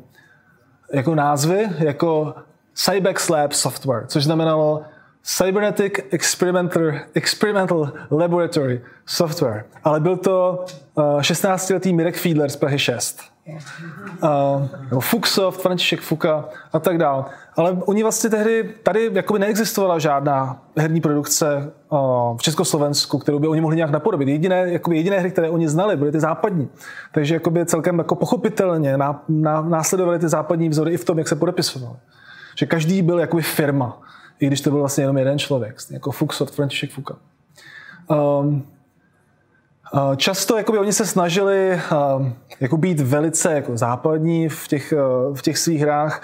jako 0.93 1.15
názvy, 1.15 1.69
jako 1.79 2.35
Cybex 2.73 3.29
Lab 3.29 3.53
Software, 3.53 4.05
což 4.07 4.23
znamenalo 4.23 4.81
Cybernetic 5.23 5.93
Experimental, 6.11 6.91
Experimental 7.13 7.91
Laboratory 8.11 8.81
Software. 9.05 9.65
Ale 9.83 9.99
byl 9.99 10.17
to 10.17 10.65
uh, 10.95 11.03
16-letý 11.03 11.93
Mirek 11.93 12.17
Fiedler 12.17 12.49
z 12.49 12.55
Prahy 12.55 12.79
6 12.79 13.32
uh, 14.93 14.99
Fuxoft, 14.99 15.61
František 15.61 16.01
Fuka 16.01 16.45
a 16.73 16.79
tak 16.79 16.97
dále. 16.97 17.25
Ale 17.57 17.77
oni 17.85 18.03
vlastně 18.03 18.29
tehdy, 18.29 18.75
tady 18.83 19.09
jakoby 19.13 19.39
neexistovala 19.39 19.99
žádná 19.99 20.61
herní 20.77 21.01
produkce 21.01 21.71
v 22.37 22.41
Československu, 22.41 23.19
kterou 23.19 23.39
by 23.39 23.47
oni 23.47 23.61
mohli 23.61 23.75
nějak 23.75 23.91
napodobit. 23.91 24.27
Jediné, 24.27 24.71
jakoby 24.71 24.97
jediné 24.97 25.19
hry, 25.19 25.31
které 25.31 25.49
oni 25.49 25.69
znali, 25.69 25.97
byly 25.97 26.11
ty 26.11 26.19
západní. 26.19 26.69
Takže 27.11 27.33
jakoby 27.33 27.65
celkem 27.65 27.97
jako 27.97 28.15
pochopitelně 28.15 28.97
ná, 28.97 29.23
ná, 29.29 29.61
následovali 29.61 30.19
ty 30.19 30.29
západní 30.29 30.69
vzory 30.69 30.93
i 30.93 30.97
v 30.97 31.05
tom, 31.05 31.17
jak 31.17 31.27
se 31.27 31.35
podepisovali. 31.35 31.97
Že 32.55 32.65
každý 32.65 33.01
byl 33.01 33.19
jakoby 33.19 33.41
firma, 33.41 34.01
i 34.39 34.47
když 34.47 34.61
to 34.61 34.69
byl 34.69 34.79
vlastně 34.79 35.03
jenom 35.03 35.17
jeden 35.17 35.39
člověk, 35.39 35.75
jako 35.89 36.11
Fuxoft, 36.11 36.55
František 36.55 36.91
Fuka. 36.91 37.15
Um, 38.07 38.65
často 40.15 40.57
jakoby, 40.57 40.77
oni 40.77 40.93
se 40.93 41.05
snažili 41.05 41.69
eh, 41.71 41.79
jako 42.59 42.77
být 42.77 42.99
velice 42.99 43.53
jako 43.53 43.77
západní 43.77 44.49
v 44.49 44.67
těch, 44.67 44.93
eh, 44.93 44.97
v 45.33 45.41
těch 45.41 45.57
svých 45.57 45.81
hrách. 45.81 46.21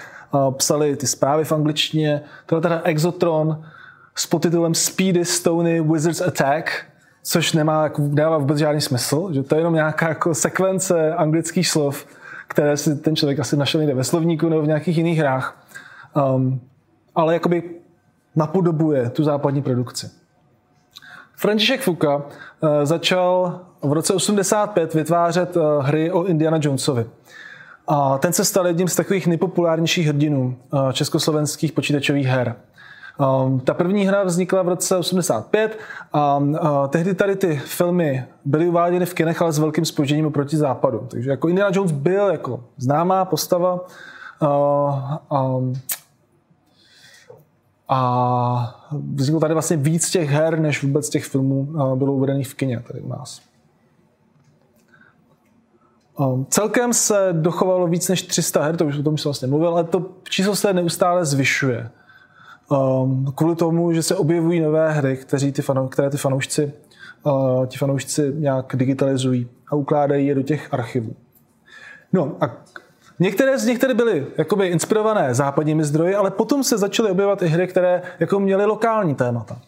Psali 0.56 0.96
ty 0.96 1.06
zprávy 1.06 1.44
v 1.44 1.52
angličtině. 1.52 2.22
Tohle 2.46 2.62
teda 2.62 2.80
Exotron 2.84 3.64
s 4.14 4.26
podtitulem 4.26 4.74
Speedy 4.74 5.24
Stony 5.24 5.80
Wizards 5.80 6.20
Attack, 6.20 6.70
což 7.22 7.52
nemá, 7.52 7.90
nemá 7.98 8.38
vůbec 8.38 8.58
žádný 8.58 8.80
smysl. 8.80 9.32
Že 9.32 9.42
to 9.42 9.54
je 9.54 9.60
jenom 9.60 9.74
nějaká 9.74 10.08
jako 10.08 10.34
sekvence 10.34 11.14
anglických 11.14 11.68
slov, 11.68 12.06
které 12.48 12.76
si 12.76 12.96
ten 12.96 13.16
člověk 13.16 13.40
asi 13.40 13.56
našel 13.56 13.80
někde 13.80 13.94
ve 13.94 14.04
slovníku 14.04 14.48
nebo 14.48 14.62
v 14.62 14.66
nějakých 14.66 14.96
jiných 14.96 15.18
hrách. 15.18 15.66
Um, 16.34 16.60
ale 17.14 17.34
jakoby 17.34 17.62
napodobuje 18.36 19.10
tu 19.10 19.24
západní 19.24 19.62
produkci. 19.62 20.19
František 21.40 21.80
Fuka 21.80 22.22
eh, 22.22 22.86
začal 22.86 23.60
v 23.82 23.92
roce 23.92 24.14
85 24.14 24.94
vytvářet 24.94 25.56
eh, 25.56 25.60
hry 25.82 26.12
o 26.12 26.24
Indiana 26.24 26.58
Jonesovi. 26.60 27.06
A 27.88 28.18
ten 28.18 28.32
se 28.32 28.44
stal 28.44 28.66
jedním 28.66 28.88
z 28.88 28.96
takových 28.96 29.26
nejpopulárnějších 29.26 30.06
hrdinů 30.06 30.56
eh, 30.74 30.92
československých 30.92 31.72
počítačových 31.72 32.26
her. 32.26 32.54
Ta 33.64 33.74
první 33.74 34.06
hra 34.06 34.24
vznikla 34.24 34.62
v 34.62 34.68
roce 34.68 34.96
85 34.96 35.78
a 36.12 36.40
tehdy 36.88 37.14
tady 37.14 37.36
ty 37.36 37.56
filmy 37.56 38.24
byly 38.44 38.68
uváděny 38.68 39.06
v 39.06 39.14
kinech, 39.14 39.42
ale 39.42 39.52
s 39.52 39.58
velkým 39.58 39.84
spožením 39.84 40.32
proti 40.32 40.56
západu. 40.56 41.06
Takže 41.10 41.30
jako 41.30 41.48
Indiana 41.48 41.70
Jones 41.74 41.92
byl 41.92 42.28
jako 42.28 42.64
známá 42.76 43.24
postava 43.24 43.80
vzniklo 49.14 49.40
tady 49.40 49.54
vlastně 49.54 49.76
víc 49.76 50.10
těch 50.10 50.30
her, 50.30 50.60
než 50.60 50.82
vůbec 50.82 51.08
těch 51.08 51.24
filmů 51.24 51.64
bylo 51.94 52.12
uvedených 52.12 52.48
v 52.48 52.54
kině 52.54 52.80
tady 52.80 53.00
u 53.00 53.08
nás. 53.08 53.40
Celkem 56.48 56.92
se 56.92 57.28
dochovalo 57.32 57.86
víc 57.86 58.08
než 58.08 58.22
300 58.22 58.62
her, 58.62 58.76
to 58.76 58.86
už 58.86 58.98
o 58.98 59.02
tom 59.02 59.18
jsem 59.18 59.28
vlastně 59.28 59.48
mluvil, 59.48 59.68
ale 59.68 59.84
to 59.84 60.06
číslo 60.28 60.56
se 60.56 60.72
neustále 60.72 61.24
zvyšuje. 61.24 61.90
Kvůli 63.34 63.56
tomu, 63.56 63.92
že 63.92 64.02
se 64.02 64.16
objevují 64.16 64.60
nové 64.60 64.92
hry, 64.92 65.16
kteří 65.16 65.52
ty 65.52 65.62
fanou, 65.62 65.88
které 65.88 66.10
ty 66.10 66.16
fanoušci, 66.16 66.72
ti 67.66 67.78
fanoušci 67.78 68.32
nějak 68.36 68.76
digitalizují 68.76 69.48
a 69.68 69.76
ukládají 69.76 70.26
je 70.26 70.34
do 70.34 70.42
těch 70.42 70.74
archivů. 70.74 71.16
No 72.12 72.36
a 72.40 72.50
Některé 73.20 73.58
z 73.58 73.66
nich 73.66 73.78
tedy 73.78 73.94
byly 73.94 74.26
jakoby 74.38 74.66
inspirované 74.66 75.34
západními 75.34 75.84
zdroji, 75.84 76.14
ale 76.14 76.30
potom 76.30 76.64
se 76.64 76.78
začaly 76.78 77.10
objevovat 77.10 77.42
i 77.42 77.46
hry, 77.46 77.66
které 77.66 78.02
jako 78.20 78.40
měly 78.40 78.64
lokální 78.64 79.14
témata. 79.14 79.58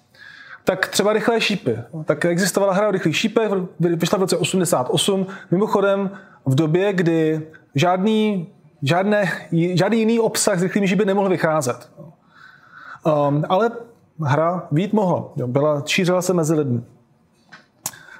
Tak 0.65 0.89
třeba 0.89 1.13
Rychlé 1.13 1.41
šípy. 1.41 1.79
Tak 2.05 2.25
existovala 2.25 2.73
hra 2.73 2.89
o 2.89 2.91
rychlých 2.91 3.17
šípech, 3.17 3.51
vyšla 3.81 4.19
v 4.19 4.21
roce 4.21 4.37
88, 4.37 5.27
mimochodem 5.51 6.11
v 6.47 6.55
době, 6.55 6.93
kdy 6.93 7.47
žádný, 7.75 8.49
žádné, 8.83 9.33
žádný 9.75 9.99
jiný 9.99 10.21
obsah 10.21 10.59
s 10.59 10.63
rychlými 10.63 10.89
šípy 10.89 11.05
nemohl 11.05 11.29
vycházet. 11.29 11.91
Um, 13.05 13.45
ale 13.49 13.71
hra 14.25 14.67
vít 14.73 14.93
mohla. 14.93 15.25
Byla, 15.47 15.83
šířila 15.87 16.23
se 16.23 16.35
mezi 16.35 16.55
lidmi. 16.55 16.81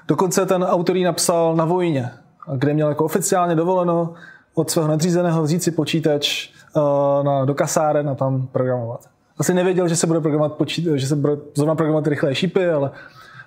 Dokonce 0.07 0.45
ten 0.45 0.63
autor 0.63 0.97
ji 0.97 1.03
napsal 1.03 1.55
na 1.55 1.65
vojně, 1.65 2.11
kde 2.55 2.73
měl 2.73 2.89
jako 2.89 3.05
oficiálně 3.05 3.55
dovoleno 3.55 4.13
od 4.53 4.71
svého 4.71 4.87
nadřízeného 4.87 5.43
vzít 5.43 5.63
si 5.63 5.71
počítač 5.71 6.49
uh, 6.75 7.23
na, 7.23 7.45
do 7.45 7.53
kasáren 7.53 8.09
a 8.09 8.15
tam 8.15 8.47
programovat. 8.47 8.99
Asi 9.37 9.53
nevěděl, 9.53 9.87
že 9.87 9.95
se 9.95 10.07
bude 10.07 10.21
programovat, 10.21 10.53
počít, 10.53 10.87
že 10.95 11.07
se 11.07 11.15
bude 11.15 11.37
zrovna 11.55 11.75
programovat 11.75 12.07
rychlé 12.07 12.35
šípy, 12.35 12.69
ale, 12.69 12.91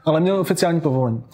ale 0.05 0.21
měl 0.21 0.41
oficiální 0.41 0.81
povolení. 0.81 1.25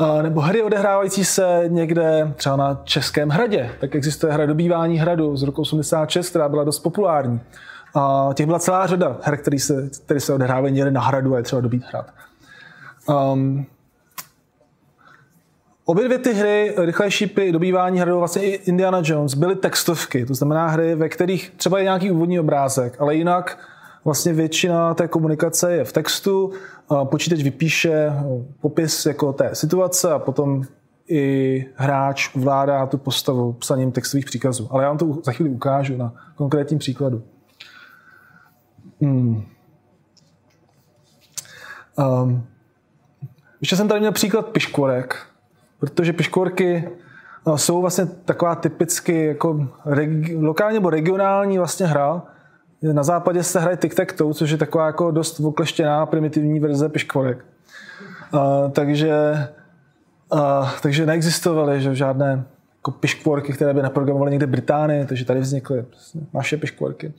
Uh, 0.00 0.22
nebo 0.22 0.40
hry 0.40 0.62
odehrávající 0.62 1.24
se 1.24 1.64
někde 1.68 2.32
třeba 2.36 2.56
na 2.56 2.80
Českém 2.84 3.28
hradě. 3.28 3.70
Tak 3.80 3.94
existuje 3.94 4.32
hra 4.32 4.46
Dobývání 4.46 4.98
hradu 4.98 5.36
z 5.36 5.42
roku 5.42 5.62
86, 5.62 6.30
která 6.30 6.48
byla 6.48 6.64
dost 6.64 6.78
populární. 6.78 7.40
A 7.94 8.30
těch 8.34 8.46
byla 8.46 8.58
celá 8.58 8.86
řada 8.86 9.16
her, 9.22 9.36
které 9.36 9.58
se, 9.58 9.88
které 10.04 10.20
se 10.20 10.34
odehrávají 10.34 10.74
někde 10.74 10.90
na 10.90 11.00
hradu 11.00 11.34
a 11.34 11.36
je 11.36 11.42
třeba 11.42 11.60
dobít 11.60 11.84
hrad. 11.84 12.06
Um, 13.32 13.66
Obě 15.90 16.04
dvě 16.04 16.18
ty 16.18 16.32
hry, 16.32 16.74
Rychlé 16.78 17.10
šípy, 17.10 17.52
Dobývání 17.52 18.00
hradu, 18.00 18.18
vlastně 18.18 18.42
i 18.42 18.48
Indiana 18.48 19.00
Jones, 19.04 19.34
byly 19.34 19.56
textovky, 19.56 20.26
to 20.26 20.34
znamená 20.34 20.66
hry, 20.66 20.94
ve 20.94 21.08
kterých 21.08 21.52
třeba 21.56 21.78
je 21.78 21.84
nějaký 21.84 22.10
úvodní 22.10 22.40
obrázek, 22.40 23.00
ale 23.00 23.14
jinak 23.14 23.58
vlastně 24.04 24.32
většina 24.32 24.94
té 24.94 25.08
komunikace 25.08 25.72
je 25.72 25.84
v 25.84 25.92
textu, 25.92 26.52
počítač 27.04 27.42
vypíše 27.42 28.12
popis 28.60 29.06
jako 29.06 29.32
té 29.32 29.54
situace 29.54 30.12
a 30.12 30.18
potom 30.18 30.62
i 31.08 31.66
hráč 31.74 32.34
vládá 32.34 32.86
tu 32.86 32.98
postavu 32.98 33.52
psaním 33.52 33.92
textových 33.92 34.24
příkazů. 34.24 34.68
Ale 34.70 34.82
já 34.82 34.88
vám 34.88 34.98
to 34.98 35.18
za 35.24 35.32
chvíli 35.32 35.50
ukážu 35.50 35.96
na 35.96 36.14
konkrétním 36.34 36.78
příkladu. 36.78 37.22
Hmm. 39.00 39.42
Um, 42.22 42.46
ještě 43.60 43.76
jsem 43.76 43.88
tady 43.88 44.00
měl 44.00 44.12
příklad 44.12 44.46
piškvorek, 44.46 45.28
protože 45.80 46.12
piškvorky 46.12 46.88
no, 47.46 47.58
jsou 47.58 47.80
vlastně 47.80 48.06
taková 48.06 48.54
typicky 48.54 49.24
jako 49.24 49.68
regi- 49.86 50.44
lokální 50.44 50.74
nebo 50.74 50.90
regionální 50.90 51.58
vlastně 51.58 51.86
hra. 51.86 52.22
Na 52.82 53.02
západě 53.02 53.42
se 53.42 53.60
hraje 53.60 53.76
tic-tac-toe, 53.76 54.34
což 54.34 54.50
je 54.50 54.56
taková 54.56 54.86
jako 54.86 55.10
dost 55.10 55.40
okleštěná 55.40 56.06
primitivní 56.06 56.60
verze 56.60 56.88
piškvorek. 56.88 57.44
Uh, 58.34 58.70
takže, 58.70 59.48
uh, 60.32 60.70
takže 60.82 61.06
neexistovaly 61.06 61.80
že, 61.80 61.94
žádné 61.94 62.44
jako 62.76 62.90
piškvorky, 62.90 63.52
které 63.52 63.74
by 63.74 63.82
naprogramovaly 63.82 64.30
někde 64.30 64.46
Británii, 64.46 65.06
takže 65.06 65.24
tady 65.24 65.40
vznikly 65.40 65.84
naše 66.34 66.56
piškvorky. 66.56 67.12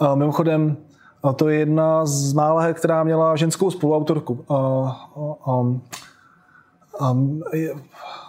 Uh, 0.00 0.16
mimochodem, 0.16 0.76
a 1.22 1.32
to 1.32 1.48
je 1.48 1.58
jedna 1.58 2.06
z 2.06 2.32
mála 2.32 2.72
která 2.72 3.04
měla 3.04 3.36
ženskou 3.36 3.70
spoluautorku. 3.70 4.44
A, 4.48 4.54
a, 4.54 5.50
a, 5.50 5.64
a 7.00 7.16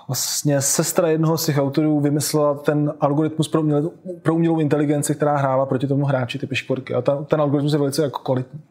vlastně 0.08 0.62
sestra 0.62 1.08
jednoho 1.08 1.38
z 1.38 1.46
těch 1.46 1.58
autorů 1.58 2.00
vymyslela 2.00 2.54
ten 2.54 2.94
algoritmus 3.02 3.48
pro, 3.48 3.62
umělou, 3.62 3.92
pro 4.22 4.36
umělou 4.36 4.60
inteligenci, 4.60 5.16
která 5.16 5.38
hrála 5.38 5.66
proti 5.66 5.88
tomu 5.88 6.06
hráči 6.06 6.40
ty 6.40 6.48
pišporky. 6.48 6.94
A 6.94 7.02
ta, 7.02 7.24
ten 7.24 7.42
algoritmus 7.42 7.74
je 7.74 7.80
velice 7.80 8.04
jako 8.04 8.20
kvalitní. 8.20 8.62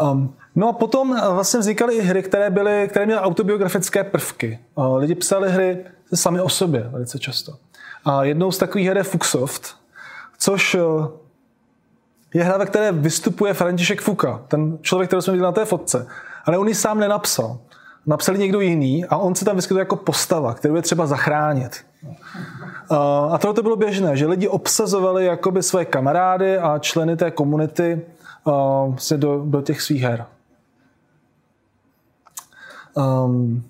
Um, 0.00 0.34
no 0.54 0.68
a 0.68 0.72
potom 0.72 1.16
vlastně 1.34 1.60
vznikaly 1.60 1.94
i 1.94 2.00
hry, 2.00 2.22
které, 2.22 2.50
byly, 2.50 2.88
které 2.90 3.06
měly 3.06 3.20
autobiografické 3.20 4.04
prvky. 4.04 4.58
Uh, 4.74 4.96
lidi 4.96 5.14
psali 5.14 5.50
hry 5.50 5.84
sami 6.14 6.40
o 6.40 6.48
sobě 6.48 6.88
velice 6.92 7.18
často. 7.18 7.52
A 8.04 8.24
jednou 8.24 8.52
z 8.52 8.58
takových 8.58 8.86
her 8.86 8.96
je 8.96 9.02
Fuxsoft, 9.02 9.76
což 10.38 10.74
uh, 10.74 11.06
je 12.34 12.44
hra, 12.44 12.58
ve 12.58 12.66
které 12.66 12.92
vystupuje 12.92 13.54
František 13.54 14.00
Fuka, 14.00 14.44
ten 14.48 14.78
člověk, 14.82 15.08
který 15.08 15.22
jsme 15.22 15.32
viděli 15.32 15.44
na 15.44 15.52
té 15.52 15.64
fotce. 15.64 16.06
Ale 16.44 16.58
on 16.58 16.68
ji 16.68 16.74
sám 16.74 16.98
nenapsal. 16.98 17.58
Napsal 18.06 18.36
někdo 18.36 18.60
jiný 18.60 19.04
a 19.04 19.16
on 19.16 19.34
se 19.34 19.44
tam 19.44 19.56
vyskytuje 19.56 19.80
jako 19.80 19.96
postava, 19.96 20.54
kterou 20.54 20.74
je 20.74 20.82
třeba 20.82 21.06
zachránit. 21.06 21.84
A 23.30 23.38
tohle 23.38 23.54
to 23.54 23.62
bylo 23.62 23.76
běžné, 23.76 24.16
že 24.16 24.26
lidi 24.26 24.48
obsazovali 24.48 25.26
jakoby 25.26 25.62
své 25.62 25.84
kamarády 25.84 26.58
a 26.58 26.78
členy 26.78 27.16
té 27.16 27.30
komunity 27.30 28.02
se 28.96 29.16
do, 29.16 29.42
do 29.46 29.62
těch 29.62 29.82
svých 29.82 30.02
her. 30.02 30.26
Um, 32.94 33.62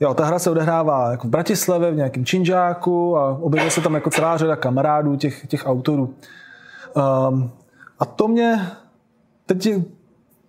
Jo, 0.00 0.14
ta 0.14 0.24
hra 0.24 0.38
se 0.38 0.50
odehrává 0.50 1.10
jako 1.10 1.26
v 1.26 1.30
Bratislavě, 1.30 1.90
v 1.90 1.96
nějakém 1.96 2.24
činžáku 2.24 3.18
a 3.18 3.38
objevuje 3.38 3.70
se 3.70 3.80
tam 3.80 3.94
jako 3.94 4.10
celá 4.10 4.36
řada 4.36 4.56
kamarádů 4.56 5.16
těch, 5.16 5.46
těch 5.46 5.66
autorů. 5.66 6.14
Um, 6.94 7.50
a 7.98 8.04
to 8.04 8.28
mě, 8.28 8.70
teď, 9.46 9.68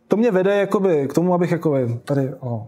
to 0.07 0.17
mě 0.17 0.31
vede 0.31 0.55
jakoby 0.59 1.07
k 1.07 1.13
tomu, 1.13 1.33
abych 1.33 1.51
jakoby 1.51 1.99
tady 2.05 2.33
o, 2.39 2.67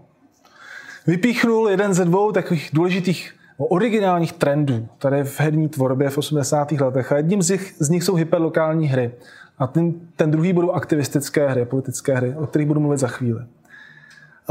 vypíchnul 1.07 1.69
jeden 1.69 1.93
ze 1.93 2.05
dvou 2.05 2.31
takových 2.31 2.69
důležitých 2.73 3.33
originálních 3.57 4.33
trendů 4.33 4.87
tady 4.97 5.23
v 5.23 5.39
herní 5.39 5.69
tvorbě 5.69 6.09
v 6.09 6.17
80. 6.17 6.71
letech. 6.71 7.11
A 7.11 7.17
jedním 7.17 7.41
z 7.41 7.49
nich, 7.49 7.75
z 7.79 7.89
nich 7.89 8.03
jsou 8.03 8.15
hyperlokální 8.15 8.87
hry. 8.87 9.11
A 9.57 9.67
ten, 9.67 9.93
ten 10.15 10.31
druhý 10.31 10.53
budou 10.53 10.71
aktivistické 10.71 11.49
hry, 11.49 11.65
politické 11.65 12.15
hry, 12.15 12.35
o 12.37 12.47
kterých 12.47 12.67
budu 12.67 12.79
mluvit 12.79 12.97
za 12.97 13.07
chvíli. 13.07 13.39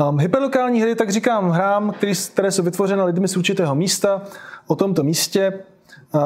Um, 0.08 0.18
hyperlokální 0.18 0.82
hry, 0.82 0.94
tak 0.94 1.10
říkám, 1.10 1.50
hrám, 1.50 1.92
který, 1.92 2.12
které 2.32 2.50
jsou 2.50 2.62
vytvořeny 2.62 3.02
lidmi 3.02 3.28
z 3.28 3.36
určitého 3.36 3.74
místa, 3.74 4.22
o 4.66 4.76
tomto 4.76 5.02
místě, 5.02 5.52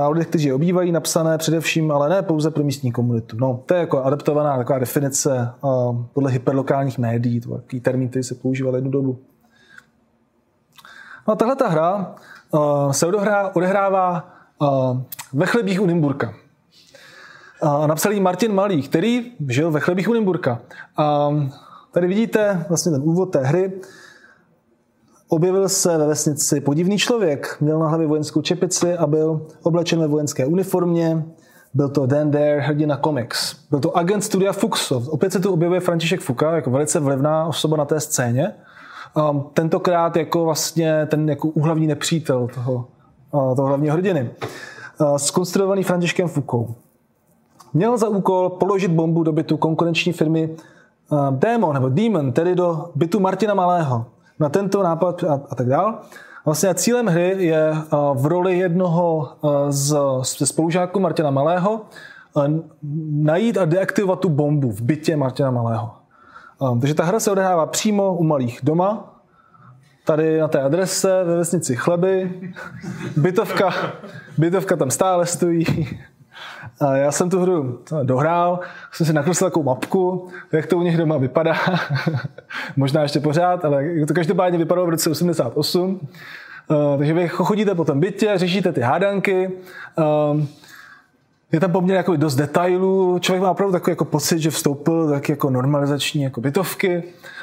o 0.07 0.11
lidech, 0.11 0.27
kteří 0.27 0.47
je 0.47 0.55
obývají, 0.55 0.93
napsané 0.93 1.39
především, 1.39 1.93
ale 1.93 2.09
ne 2.09 2.23
pouze 2.23 2.51
pro 2.51 2.64
místní 2.64 2.93
komunitu. 2.93 3.37
No, 3.41 3.62
to 3.66 3.75
je 3.75 3.81
jako 3.81 4.03
adaptovaná 4.03 4.57
taková 4.57 4.79
definice 4.79 5.51
podle 6.12 6.31
hyperlokálních 6.31 6.99
médií, 6.99 7.41
to 7.41 7.61
je 7.73 7.81
termín, 7.81 8.09
který 8.09 8.23
se 8.23 8.35
používal 8.35 8.75
jednu 8.75 8.91
dobu. 8.91 9.18
No 11.29 11.33
a 11.33 11.37
tahle 11.37 11.57
ta 11.57 11.68
hra 11.68 12.14
se 12.91 13.07
odehrá, 13.07 13.57
odehrává 13.57 14.35
ve 15.33 15.47
chlebích 15.47 15.81
u 15.81 15.87
Nymburka. 15.87 16.35
Napsal 17.87 18.21
Martin 18.21 18.55
Malý, 18.55 18.83
který 18.83 19.33
žil 19.49 19.71
ve 19.71 19.81
chlebích 19.81 20.09
u 20.09 20.12
Nymburka. 20.12 20.61
Uh, 20.99 21.49
tady 21.93 22.07
vidíte 22.07 22.64
vlastně 22.68 22.93
ten 22.93 23.03
úvod 23.05 23.27
té 23.27 23.39
hry. 23.39 23.81
Objevil 25.33 25.68
se 25.68 25.99
ve 25.99 26.07
vesnici 26.07 26.61
podivný 26.61 26.99
člověk, 26.99 27.57
měl 27.61 27.78
na 27.78 27.89
hlavě 27.89 28.07
vojenskou 28.07 28.43
čepici 28.43 28.97
a 28.97 29.07
byl 29.07 29.47
oblečen 29.62 30.01
ve 30.01 30.07
vojenské 30.07 30.47
uniformě. 30.47 31.24
Byl 31.74 31.89
to 31.89 32.07
Dan 32.07 32.31
Dare, 32.31 32.61
hrdina 32.61 32.97
comics. 33.05 33.55
Byl 33.70 33.81
to 33.81 33.97
agent 33.97 34.24
studia 34.24 34.53
Fuxsoft. 34.53 35.09
Opět 35.09 35.33
se 35.33 35.41
tu 35.41 35.53
objevuje 35.53 35.81
František 35.81 36.20
Fuka 36.20 36.57
jako 36.57 36.70
velice 36.70 37.01
vlivná 37.01 37.47
osoba 37.47 37.76
na 37.76 37.85
té 37.85 38.01
scéně. 38.01 38.55
Um, 39.31 39.47
tentokrát 39.55 40.16
jako 40.16 40.45
vlastně 40.45 41.07
ten 41.07 41.28
jako 41.28 41.49
úhlavní 41.49 41.87
nepřítel 41.87 42.49
toho, 42.55 42.85
uh, 43.31 43.57
toho 43.57 43.68
hlavního 43.68 43.95
hrdiny. 43.95 44.31
Uh, 45.01 45.16
skonstruovaný 45.16 45.83
Františkem 45.83 46.28
Fukou. 46.28 46.74
Měl 47.74 47.99
za 47.99 48.09
úkol 48.09 48.49
položit 48.49 48.91
bombu 48.91 49.22
do 49.22 49.33
bytu 49.33 49.57
konkurenční 49.57 50.12
firmy 50.12 50.57
uh, 51.11 51.31
Demon, 51.31 51.74
nebo 51.74 51.89
Demon, 51.89 52.33
tedy 52.33 52.55
do 52.55 52.91
bytu 52.95 53.20
Martina 53.20 53.55
Malého 53.55 54.07
na 54.41 54.49
tento 54.49 54.82
nápad 54.82 55.24
a, 55.24 55.41
a 55.51 55.55
tak 55.55 55.66
dál. 55.66 55.99
Vlastně 56.45 56.74
cílem 56.74 57.07
hry 57.07 57.36
je 57.38 57.74
v 58.14 58.26
roli 58.26 58.59
jednoho 58.59 59.28
z, 59.68 59.97
ze 60.38 60.47
spolužáků 60.47 61.01
Martina 61.01 61.30
Malého 61.30 61.80
najít 63.11 63.59
a 63.59 63.64
deaktivovat 63.64 64.20
tu 64.20 64.28
bombu 64.28 64.70
v 64.70 64.80
bytě 64.80 65.16
Martina 65.16 65.51
Malého. 65.51 65.91
Takže 66.80 66.95
ta 66.95 67.05
hra 67.05 67.20
se 67.20 67.30
odehrává 67.30 67.66
přímo 67.66 68.16
u 68.16 68.24
malých 68.24 68.61
doma, 68.62 69.20
tady 70.05 70.41
na 70.41 70.49
té 70.49 70.61
adrese 70.61 71.24
ve 71.24 71.36
vesnici 71.36 71.76
Chleby. 71.76 72.41
Bytovka, 73.16 73.70
bytovka 74.38 74.76
tam 74.76 74.91
stále 74.91 75.26
stojí. 75.26 75.64
Já 76.95 77.12
jsem 77.12 77.31
tu 77.31 77.41
hru 77.41 77.78
dohrál, 78.03 78.61
jsem 78.93 79.07
si 79.07 79.12
nakreslil 79.12 79.51
takovou 79.51 79.64
mapku, 79.64 80.28
jak 80.53 80.66
to 80.66 80.76
u 80.76 80.83
nich 80.83 80.97
doma 80.97 81.16
vypadá. 81.16 81.55
Možná 82.76 83.03
ještě 83.03 83.20
pořád, 83.20 83.64
ale 83.64 83.85
to 84.09 84.14
každopádně 84.14 84.59
vypadalo 84.59 84.87
v 84.87 84.91
roce 84.91 85.11
88. 85.11 86.01
Uh, 86.70 86.99
takže 86.99 87.14
vy 87.14 87.28
chodíte 87.28 87.74
po 87.74 87.85
tom 87.85 88.01
bytě, 88.01 88.33
řešíte 88.37 88.72
ty 88.72 88.81
hádanky. 88.81 89.51
Uh, 89.99 90.43
je 91.53 91.61
tam 91.61 91.72
poměrně 91.72 91.97
jako 91.97 92.16
dost 92.16 92.35
detailů. 92.35 93.18
Člověk 93.18 93.43
má 93.43 93.51
opravdu 93.51 93.72
takový 93.72 93.93
jako 93.93 94.05
pocit, 94.05 94.39
že 94.39 94.51
vstoupil 94.51 95.07
do 95.07 95.12
taky 95.12 95.33
jako 95.33 95.51
normalizační 95.51 96.22
jako 96.22 96.41
bytovky. 96.41 97.03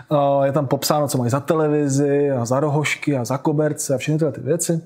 Uh, 0.09 0.43
je 0.43 0.51
tam 0.51 0.67
popsáno, 0.67 1.07
co 1.07 1.17
mají 1.17 1.29
za 1.29 1.39
televizi 1.39 2.31
a 2.31 2.45
za 2.45 2.59
rohošky 2.59 3.17
a 3.17 3.25
za 3.25 3.37
koberce 3.37 3.95
a 3.95 3.97
všechny 3.97 4.19
tyhle 4.19 4.31
ty 4.31 4.41
věci. 4.41 4.81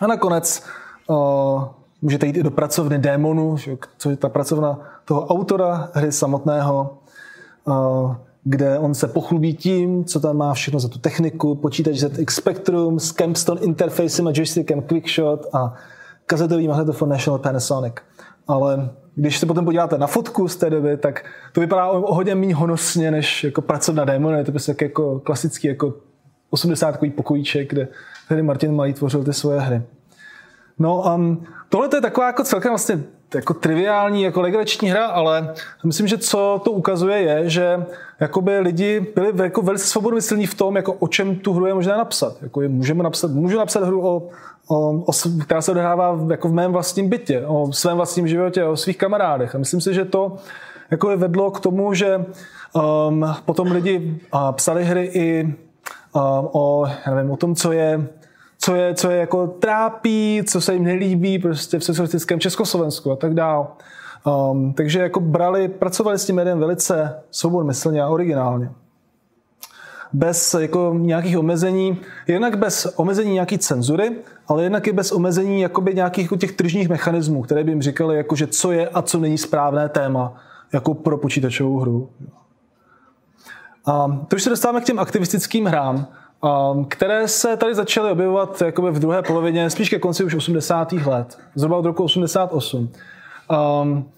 A 0.00 0.06
nakonec 0.06 0.64
uh, 1.08 1.64
Můžete 2.02 2.26
jít 2.26 2.36
i 2.36 2.42
do 2.42 2.50
pracovny 2.50 2.98
démonu, 2.98 3.56
co 3.98 4.10
je 4.10 4.16
ta 4.16 4.28
pracovna 4.28 4.78
toho 5.04 5.26
autora 5.26 5.90
hry 5.94 6.12
samotného, 6.12 6.98
kde 8.44 8.78
on 8.78 8.94
se 8.94 9.08
pochlubí 9.08 9.54
tím, 9.54 10.04
co 10.04 10.20
tam 10.20 10.36
má 10.36 10.54
všechno 10.54 10.80
za 10.80 10.88
tu 10.88 10.98
techniku, 10.98 11.54
počítač 11.54 11.96
ZX 11.96 12.34
Spectrum 12.34 13.00
s 13.00 13.12
Campstone 13.12 13.60
interfacem 13.60 14.26
a 14.26 14.32
joystickem 14.34 14.82
Quickshot 14.82 15.46
a 15.52 15.74
kazetový 16.26 16.68
magnetofon 16.68 17.08
National 17.08 17.38
Panasonic. 17.38 17.94
Ale 18.48 18.90
když 19.14 19.38
se 19.38 19.46
potom 19.46 19.64
podíváte 19.64 19.98
na 19.98 20.06
fotku 20.06 20.48
z 20.48 20.56
té 20.56 20.70
doby, 20.70 20.96
tak 20.96 21.24
to 21.52 21.60
vypadá 21.60 21.88
o 21.88 22.14
hodně 22.14 22.34
méně 22.34 22.54
honosně, 22.54 23.10
než 23.10 23.44
jako 23.44 23.62
pracovat 23.62 23.96
na 23.96 24.04
démonu. 24.04 24.36
Je 24.36 24.44
to 24.44 24.52
prostě 24.52 24.76
jako 24.82 25.20
klasický 25.20 25.68
jako 25.68 25.94
80 26.50 26.98
pokojíček, 27.16 27.70
kde 27.70 27.88
tady 28.28 28.42
Martin 28.42 28.74
Malý 28.74 28.92
tvořil 28.92 29.24
ty 29.24 29.32
svoje 29.32 29.60
hry. 29.60 29.82
No, 30.78 31.14
um, 31.14 31.46
tohle 31.72 31.88
to 31.88 31.96
je 31.96 32.02
taková 32.02 32.26
jako 32.26 32.44
celkem 32.44 32.70
vlastně 32.70 33.02
jako 33.34 33.54
triviální, 33.54 34.22
jako 34.22 34.40
legrační 34.40 34.90
hra, 34.90 35.06
ale 35.06 35.54
myslím, 35.84 36.06
že 36.06 36.18
co 36.18 36.60
to 36.64 36.70
ukazuje 36.70 37.18
je, 37.18 37.50
že 37.50 37.84
jakoby 38.20 38.58
lidi 38.58 39.06
byli 39.14 39.32
jako 39.42 39.62
velice 39.62 39.86
svobodomyslní 39.86 40.46
v 40.46 40.54
tom, 40.54 40.76
jako 40.76 40.92
o 40.92 41.08
čem 41.08 41.36
tu 41.36 41.52
hru 41.52 41.66
je 41.66 41.74
možné 41.74 41.96
napsat. 41.96 42.36
Jako 42.42 42.62
je, 42.62 42.68
můžeme 42.68 43.02
napsat, 43.02 43.30
můžu 43.30 43.58
napsat 43.58 43.84
hru, 43.84 44.06
o, 44.06 44.28
o, 44.68 44.90
o, 44.90 45.12
která 45.44 45.62
se 45.62 45.70
odehrává 45.70 46.18
jako 46.30 46.48
v 46.48 46.52
mém 46.52 46.72
vlastním 46.72 47.08
bytě, 47.08 47.46
o 47.46 47.72
svém 47.72 47.96
vlastním 47.96 48.28
životě, 48.28 48.64
o 48.64 48.76
svých 48.76 48.98
kamarádech. 48.98 49.54
A 49.54 49.58
myslím 49.58 49.80
si, 49.80 49.94
že 49.94 50.04
to 50.04 50.36
jako 50.90 51.10
je 51.10 51.16
vedlo 51.16 51.50
k 51.50 51.60
tomu, 51.60 51.94
že 51.94 52.24
um, 52.72 53.34
potom 53.44 53.72
lidi 53.72 54.20
uh, 54.34 54.52
psali 54.52 54.84
hry 54.84 55.10
i 55.14 55.44
uh, 56.12 56.22
o, 56.52 56.86
já 57.06 57.14
nevím, 57.14 57.30
o 57.30 57.36
tom, 57.36 57.54
co 57.54 57.72
je 57.72 58.08
co 58.64 58.74
je, 58.74 58.94
co 58.94 59.10
je 59.10 59.18
jako 59.18 59.46
trápí, 59.46 60.42
co 60.46 60.60
se 60.60 60.74
jim 60.74 60.84
nelíbí 60.84 61.38
prostě 61.38 61.78
v 61.78 61.84
socialistickém 61.84 62.40
Československu 62.40 63.12
a 63.12 63.16
tak 63.16 63.34
dále. 63.34 63.66
Um, 64.50 64.72
takže 64.72 65.00
jako 65.00 65.20
brali, 65.20 65.68
pracovali 65.68 66.18
s 66.18 66.26
tím 66.26 66.38
jeden 66.38 66.58
velice 66.58 67.22
svobodmyslně 67.30 68.02
a 68.02 68.08
originálně. 68.08 68.70
Bez 70.12 70.54
jako 70.54 70.94
nějakých 70.98 71.38
omezení, 71.38 72.00
jednak 72.26 72.58
bez 72.58 72.92
omezení 72.96 73.32
nějaký 73.32 73.58
cenzury, 73.58 74.16
ale 74.48 74.62
jednak 74.62 74.86
i 74.86 74.92
bez 74.92 75.12
omezení 75.12 75.60
jakoby 75.60 75.94
nějakých 75.94 76.24
jako 76.24 76.36
těch 76.36 76.52
tržních 76.52 76.88
mechanismů, 76.88 77.42
které 77.42 77.64
by 77.64 77.70
jim 77.70 77.82
říkali, 77.82 78.16
jako, 78.16 78.36
že 78.36 78.46
co 78.46 78.72
je 78.72 78.88
a 78.88 79.02
co 79.02 79.18
není 79.18 79.38
správné 79.38 79.88
téma 79.88 80.34
jako 80.72 80.94
pro 80.94 81.18
počítačovou 81.18 81.78
hru. 81.78 82.10
A 83.86 84.20
to 84.28 84.36
už 84.36 84.42
se 84.42 84.50
dostáváme 84.50 84.80
k 84.80 84.84
těm 84.84 84.98
aktivistickým 84.98 85.66
hrám. 85.66 86.06
Um, 86.44 86.84
které 86.84 87.28
se 87.28 87.56
tady 87.56 87.74
začaly 87.74 88.10
objevovat 88.10 88.62
jakoby 88.62 88.90
v 88.90 88.98
druhé 88.98 89.22
polovině, 89.22 89.70
spíš 89.70 89.88
ke 89.88 89.98
konci 89.98 90.24
už 90.24 90.34
80. 90.34 90.92
let, 90.92 91.38
zhruba 91.54 91.76
od 91.76 91.84
roku 91.84 92.04
88. 92.04 92.88
Um, 93.82 94.10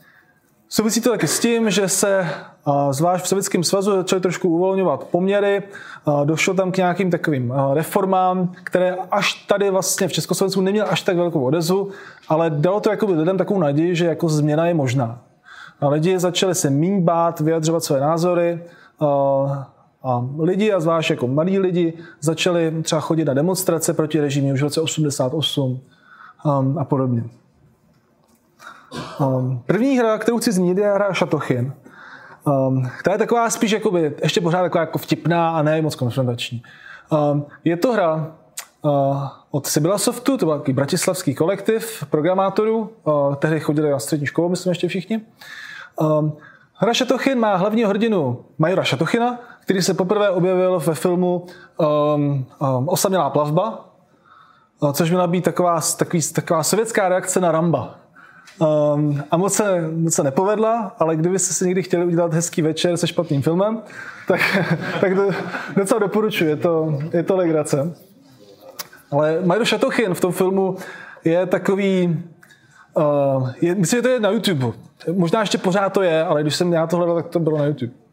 souvisí 0.69 1.01
to 1.01 1.11
taky 1.11 1.27
s 1.27 1.41
tím, 1.41 1.71
že 1.71 1.89
se 1.89 2.31
uh, 2.67 2.93
zvlášť 2.93 3.25
v 3.25 3.29
Sovětském 3.29 3.65
svazu 3.65 3.91
začaly 3.97 4.23
trošku 4.23 4.49
uvolňovat 4.49 5.05
poměry, 5.05 5.63
uh, 6.05 6.27
došlo 6.27 6.55
tam 6.55 6.73
k 6.73 6.77
nějakým 6.77 7.11
takovým 7.11 7.51
uh, 7.51 7.75
reformám, 7.75 8.53
které 8.65 8.97
až 9.11 9.35
tady 9.35 9.71
vlastně 9.71 10.09
v 10.09 10.13
Československu 10.13 10.61
neměly 10.61 10.89
až 10.89 11.03
tak 11.03 11.17
velkou 11.17 11.45
odezvu, 11.45 11.91
ale 12.29 12.51
dalo 12.51 12.81
to 12.81 12.91
jako 12.91 13.07
lidem 13.07 13.39
takovou 13.39 13.61
naději, 13.61 13.97
že 13.97 14.07
jako 14.07 14.29
změna 14.29 14.67
je 14.67 14.75
možná. 14.75 15.19
A 15.81 15.89
lidi 15.89 16.19
začali 16.19 16.55
se 16.55 16.71
méně 16.71 17.01
bát, 17.01 17.41
vyjadřovat 17.41 17.85
své 17.85 18.01
názory, 18.01 18.63
a 20.05 20.29
lidi, 20.39 20.73
a 20.73 20.81
zvlášť 20.81 21.11
jako 21.11 21.27
mladí 21.29 21.59
lidi, 21.59 21.93
začali 22.21 22.83
třeba 22.83 23.01
chodit 23.01 23.25
na 23.25 23.35
demonstrace 23.35 23.95
proti 23.95 24.21
režimu 24.21 24.53
už 24.53 24.61
v 24.61 24.65
roce 24.65 24.81
88 24.81 25.81
um, 26.45 26.79
a 26.79 26.85
podobně. 26.85 27.25
Um, 29.21 29.63
první 29.67 29.99
hra, 29.99 30.19
kterou 30.19 30.39
chci 30.39 30.53
zmínit, 30.53 30.79
je 30.79 30.93
hra 30.93 31.13
Šatochin. 31.13 31.73
Um, 32.45 32.89
ta 33.05 33.13
je 33.13 33.19
taková 33.19 33.51
spíš 33.51 33.71
jakoby, 33.71 34.15
ještě 34.23 34.41
pořád 34.41 34.63
taková 34.63 34.81
jako 34.81 34.99
vtipná 34.99 35.51
a 35.51 35.63
ne 35.63 35.83
moc 35.83 35.95
konfrontační. 35.95 36.63
Um, 37.33 37.47
je 37.65 37.77
to 37.77 37.93
hra 37.93 38.33
uh, 38.83 39.17
od 39.51 39.67
Sibila 39.67 39.99
Softu, 39.99 40.37
to 40.37 40.47
byl 40.47 40.59
takový 40.59 40.73
bratislavský 40.73 41.35
kolektiv 41.35 42.05
programátorů, 42.11 42.91
uh, 43.05 43.35
tehdy 43.35 43.61
chodili 43.61 43.91
na 43.91 43.99
střední 43.99 44.27
školu, 44.27 44.49
myslím 44.49 44.71
ještě 44.71 44.89
všichni. 44.89 45.21
Um, 46.01 46.37
hra 46.75 46.95
Šatochin 46.95 47.39
má 47.39 47.57
hlavního 47.57 47.89
hrdinu 47.89 48.45
Majora 48.59 48.85
Šatochina, 48.85 49.39
který 49.65 49.83
se 49.83 49.95
poprvé 49.95 50.31
objevil 50.31 50.81
ve 50.81 50.95
filmu 50.95 51.47
um, 51.77 52.47
um, 52.59 52.89
Osamělá 52.89 53.31
plavba, 53.31 53.91
uh, 54.81 54.93
což 54.93 55.11
měla 55.11 55.27
být 55.27 55.45
taková, 55.45 55.81
takový, 55.99 56.23
taková 56.33 56.63
sovětská 56.63 57.09
reakce 57.09 57.41
na 57.41 57.53
Ramba. 57.53 57.95
Um, 58.59 59.23
a 59.31 59.37
moc 59.37 59.55
se, 59.55 59.89
moc 59.89 60.15
se 60.15 60.23
nepovedla, 60.23 60.97
ale 60.99 61.17
kdybyste 61.17 61.55
si 61.55 61.65
někdy 61.65 61.83
chtěli 61.83 62.05
udělat 62.05 62.35
hezký 62.35 62.63
večer 62.63 62.97
se 62.97 63.07
špatným 63.07 63.43
filmem, 63.43 63.83
tak, 64.29 64.41
tak 65.01 65.15
to 65.15 65.31
docela 65.77 66.01
doporučuji, 66.01 66.51
je 66.51 66.57
to, 66.57 66.99
je 67.13 67.23
to 67.23 67.37
legrace. 67.37 67.95
Ale 69.11 69.41
Majdo 69.45 69.65
Šatochin 69.65 70.15
v 70.15 70.21
tom 70.21 70.33
filmu 70.33 70.77
je 71.25 71.47
takový, 71.47 72.25
uh, 72.95 73.51
je, 73.61 73.75
myslím, 73.75 73.99
že 73.99 74.03
to 74.03 74.09
je 74.09 74.21
na 74.21 74.31
YouTube. 74.31 74.73
Možná 75.13 75.41
ještě 75.41 75.59
pořád 75.59 75.93
to 75.93 76.03
je, 76.03 76.25
ale 76.25 76.43
když 76.43 76.57
jsem 76.57 76.73
já 76.73 76.87
to 76.87 76.97
hledal, 76.97 77.17
tak 77.17 77.29
to 77.29 77.39
bylo 77.39 77.59
na 77.59 77.67
YouTube. 77.67 78.04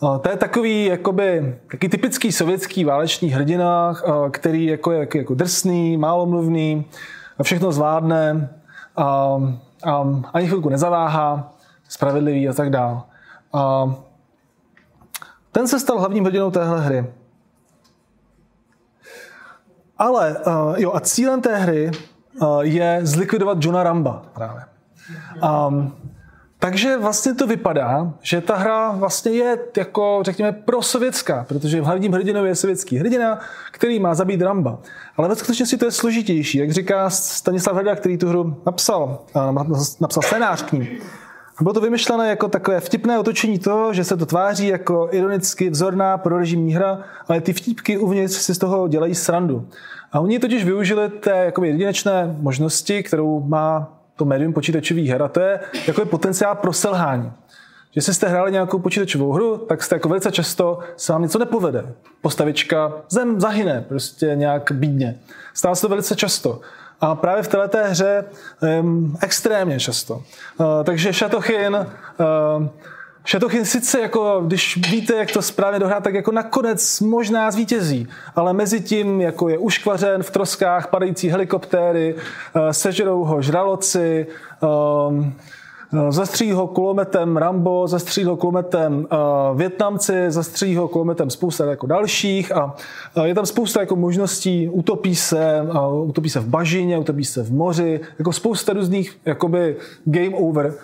To 0.00 0.30
je 0.30 0.36
takový, 0.36 0.84
jakoby, 0.84 1.58
taky 1.70 1.88
typický 1.88 2.32
sovětský 2.32 2.84
válečný 2.84 3.28
hrdina, 3.28 3.94
který 4.30 4.66
jako 4.66 4.92
je 4.92 5.08
jako 5.14 5.34
drsný, 5.34 5.96
málomluvný, 5.96 6.84
všechno 7.42 7.72
zvládne, 7.72 8.48
a, 8.96 9.38
a 9.86 10.04
ani 10.32 10.46
chvilku 10.46 10.68
nezaváhá, 10.68 11.52
spravedlivý 11.88 12.48
a 12.48 12.52
tak 12.52 12.70
dále. 12.70 13.02
A 13.52 13.94
ten 15.52 15.68
se 15.68 15.80
stal 15.80 15.98
hlavním 15.98 16.24
hrdinou 16.24 16.50
téhle 16.50 16.80
hry. 16.80 17.06
Ale 19.98 20.36
jo, 20.76 20.94
a 20.94 21.00
cílem 21.00 21.40
té 21.40 21.56
hry 21.56 21.90
je 22.60 23.00
zlikvidovat 23.02 23.58
Johna 23.60 23.82
Ramba 23.82 24.22
právě. 24.34 24.62
Um, 25.68 25.94
takže 26.64 26.98
vlastně 26.98 27.34
to 27.34 27.46
vypadá, 27.46 28.12
že 28.22 28.40
ta 28.40 28.56
hra 28.56 28.90
vlastně 28.90 29.32
je 29.32 29.58
jako, 29.76 30.20
řekněme, 30.24 30.52
prosovětská, 30.52 31.44
protože 31.48 31.80
hlavním 31.80 32.12
hrdinou 32.12 32.44
je 32.44 32.54
sovětský 32.54 32.98
hrdina, 32.98 33.40
který 33.72 33.98
má 33.98 34.14
zabít 34.14 34.42
Ramba. 34.42 34.78
Ale 35.16 35.28
ve 35.28 35.36
skutečnosti 35.36 35.76
to 35.76 35.84
je 35.84 35.90
složitější, 35.90 36.58
jak 36.58 36.70
říká 36.70 37.10
Stanislav 37.10 37.76
Hrda, 37.76 37.96
který 37.96 38.18
tu 38.18 38.28
hru 38.28 38.62
napsal, 38.66 39.18
napsal 40.00 40.22
scénář 40.22 40.62
k 40.62 40.72
ní. 40.72 40.88
Bylo 41.60 41.74
to 41.74 41.80
vymyšlené 41.80 42.28
jako 42.28 42.48
takové 42.48 42.80
vtipné 42.80 43.18
otočení 43.18 43.58
toho, 43.58 43.92
že 43.92 44.04
se 44.04 44.16
to 44.16 44.26
tváří 44.26 44.66
jako 44.66 45.08
ironicky 45.12 45.70
vzorná 45.70 46.18
prorežimní 46.18 46.74
hra, 46.74 46.98
ale 47.28 47.40
ty 47.40 47.52
vtipky 47.52 47.98
uvnitř 47.98 48.34
si 48.34 48.54
z 48.54 48.58
toho 48.58 48.88
dělají 48.88 49.14
srandu. 49.14 49.68
A 50.12 50.20
oni 50.20 50.38
totiž 50.38 50.64
využili 50.64 51.08
té 51.08 51.52
jedinečné 51.62 52.36
možnosti, 52.40 53.02
kterou 53.02 53.40
má 53.40 53.94
to 54.16 54.24
médium 54.24 54.52
počítačových 54.52 55.10
her 55.10 55.22
a 55.22 55.28
to 55.28 55.40
je 55.40 55.60
je 55.98 56.04
potenciál 56.04 56.54
pro 56.54 56.72
selhání. 56.72 57.32
Že 57.94 58.00
si 58.02 58.14
jste 58.14 58.28
hráli 58.28 58.52
nějakou 58.52 58.78
počítačovou 58.78 59.32
hru, 59.32 59.56
tak 59.56 59.82
jste 59.82 59.94
jako 59.94 60.08
velice 60.08 60.32
často 60.32 60.78
se 60.96 61.12
vám 61.12 61.22
něco 61.22 61.38
nepovede. 61.38 61.84
Postavička 62.20 62.92
zem 63.08 63.40
zahyne 63.40 63.84
prostě 63.88 64.32
nějak 64.34 64.72
bídně. 64.72 65.18
Stává 65.54 65.74
se 65.74 65.82
to 65.82 65.88
velice 65.88 66.16
často. 66.16 66.60
A 67.00 67.14
právě 67.14 67.42
v 67.42 67.48
této 67.48 67.78
hře 67.84 68.24
um, 68.80 69.16
extrémně 69.22 69.80
často. 69.80 70.14
Uh, 70.14 70.66
takže 70.84 71.12
Šatochin 71.12 71.76
uh, 71.76 72.66
Šatochin 73.26 73.64
sice 73.64 74.00
jako, 74.00 74.42
když 74.46 74.76
víte, 74.90 75.14
jak 75.14 75.32
to 75.32 75.42
správně 75.42 75.78
dohrát, 75.78 76.04
tak 76.04 76.14
jako 76.14 76.32
nakonec 76.32 77.00
možná 77.00 77.50
zvítězí, 77.50 78.08
ale 78.36 78.52
mezi 78.52 78.80
tím 78.80 79.20
jako 79.20 79.48
je 79.48 79.58
uškvařen 79.58 80.22
v 80.22 80.30
troskách 80.30 80.86
padající 80.86 81.28
helikoptéry, 81.28 82.14
eh, 82.54 82.72
sežerou 82.72 83.24
ho 83.24 83.42
žraloci, 83.42 84.26
um, 85.08 85.34
Zastří 86.08 86.52
ho 86.52 86.66
kulometem 86.66 87.36
Rambo, 87.36 87.86
zastří 87.88 88.24
ho 88.24 88.36
kulometem 88.36 88.96
uh, 88.96 89.58
Větnamci, 89.58 90.12
zastří 90.28 90.76
ho 90.76 90.88
kulometem 90.88 91.30
spousta 91.30 91.64
jako 91.64 91.86
dalších 91.86 92.52
a 92.52 92.74
uh, 93.16 93.24
je 93.24 93.34
tam 93.34 93.46
spousta 93.46 93.80
jako 93.80 93.96
možností, 93.96 94.68
utopí 94.68 95.16
se, 95.16 95.62
uh, 95.62 96.08
utopí 96.08 96.30
se 96.30 96.40
v 96.40 96.48
bažině, 96.48 96.98
utopí 96.98 97.24
se 97.24 97.42
v 97.42 97.52
moři, 97.52 98.00
jako 98.18 98.32
spousta 98.32 98.72
různých 98.72 99.18
jakoby 99.24 99.76
game 100.04 100.36
over 100.36 100.74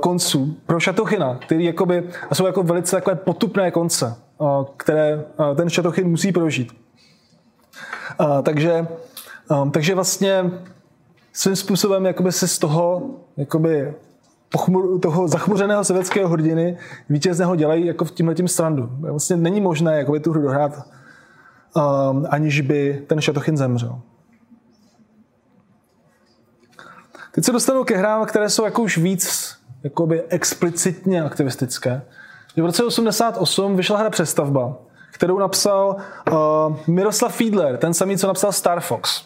konců 0.00 0.56
pro 0.66 0.80
Šatochina, 0.80 1.34
který 1.34 1.64
jakoby, 1.64 2.08
jsou 2.32 2.46
jako 2.46 2.62
velice 2.62 2.96
takové 2.96 3.16
potupné 3.16 3.70
konce, 3.70 4.16
uh, 4.38 4.64
které 4.76 5.24
uh, 5.36 5.56
ten 5.56 5.70
Šatochin 5.70 6.08
musí 6.08 6.32
prožít. 6.32 6.72
Takže, 8.42 8.86
takže 9.70 9.94
vlastně 9.94 10.50
svým 11.32 11.56
způsobem 11.56 12.06
jakoby 12.06 12.32
se 12.32 12.48
z 12.48 12.58
toho 12.58 13.10
jakoby 13.36 13.94
pochmur, 14.48 15.00
toho 15.00 15.28
zachmuřeného 15.28 15.84
sovětského 15.84 16.28
hrdiny 16.28 16.78
vítězného 17.08 17.56
dělají 17.56 17.86
jako 17.86 18.04
v 18.04 18.10
tímhle 18.10 18.34
tím 18.34 18.48
strandu. 18.48 18.88
Vlastně 19.00 19.36
není 19.36 19.60
možné 19.60 19.98
jakoby 19.98 20.20
tu 20.20 20.30
hru 20.30 20.42
dohrát, 20.42 20.86
um, 21.76 22.26
aniž 22.30 22.60
by 22.60 23.04
ten 23.06 23.20
Šatochin 23.20 23.56
zemřel. 23.56 24.00
Teď 27.32 27.44
se 27.44 27.52
dostanu 27.52 27.84
ke 27.84 27.96
hrám, 27.96 28.26
které 28.26 28.50
jsou 28.50 28.64
jako 28.64 28.82
už 28.82 28.98
víc 28.98 29.56
jakoby 29.84 30.22
explicitně 30.28 31.22
aktivistické. 31.22 32.02
V 32.56 32.64
roce 32.64 32.84
88 32.84 33.76
vyšla 33.76 33.98
hra 33.98 34.10
Přestavba, 34.10 34.76
kterou 35.12 35.38
napsal 35.38 35.96
uh, 36.30 36.36
Miroslav 36.86 37.34
Fiedler, 37.34 37.76
ten 37.76 37.94
samý, 37.94 38.18
co 38.18 38.26
napsal 38.26 38.52
Star 38.52 38.80
Fox. 38.80 39.24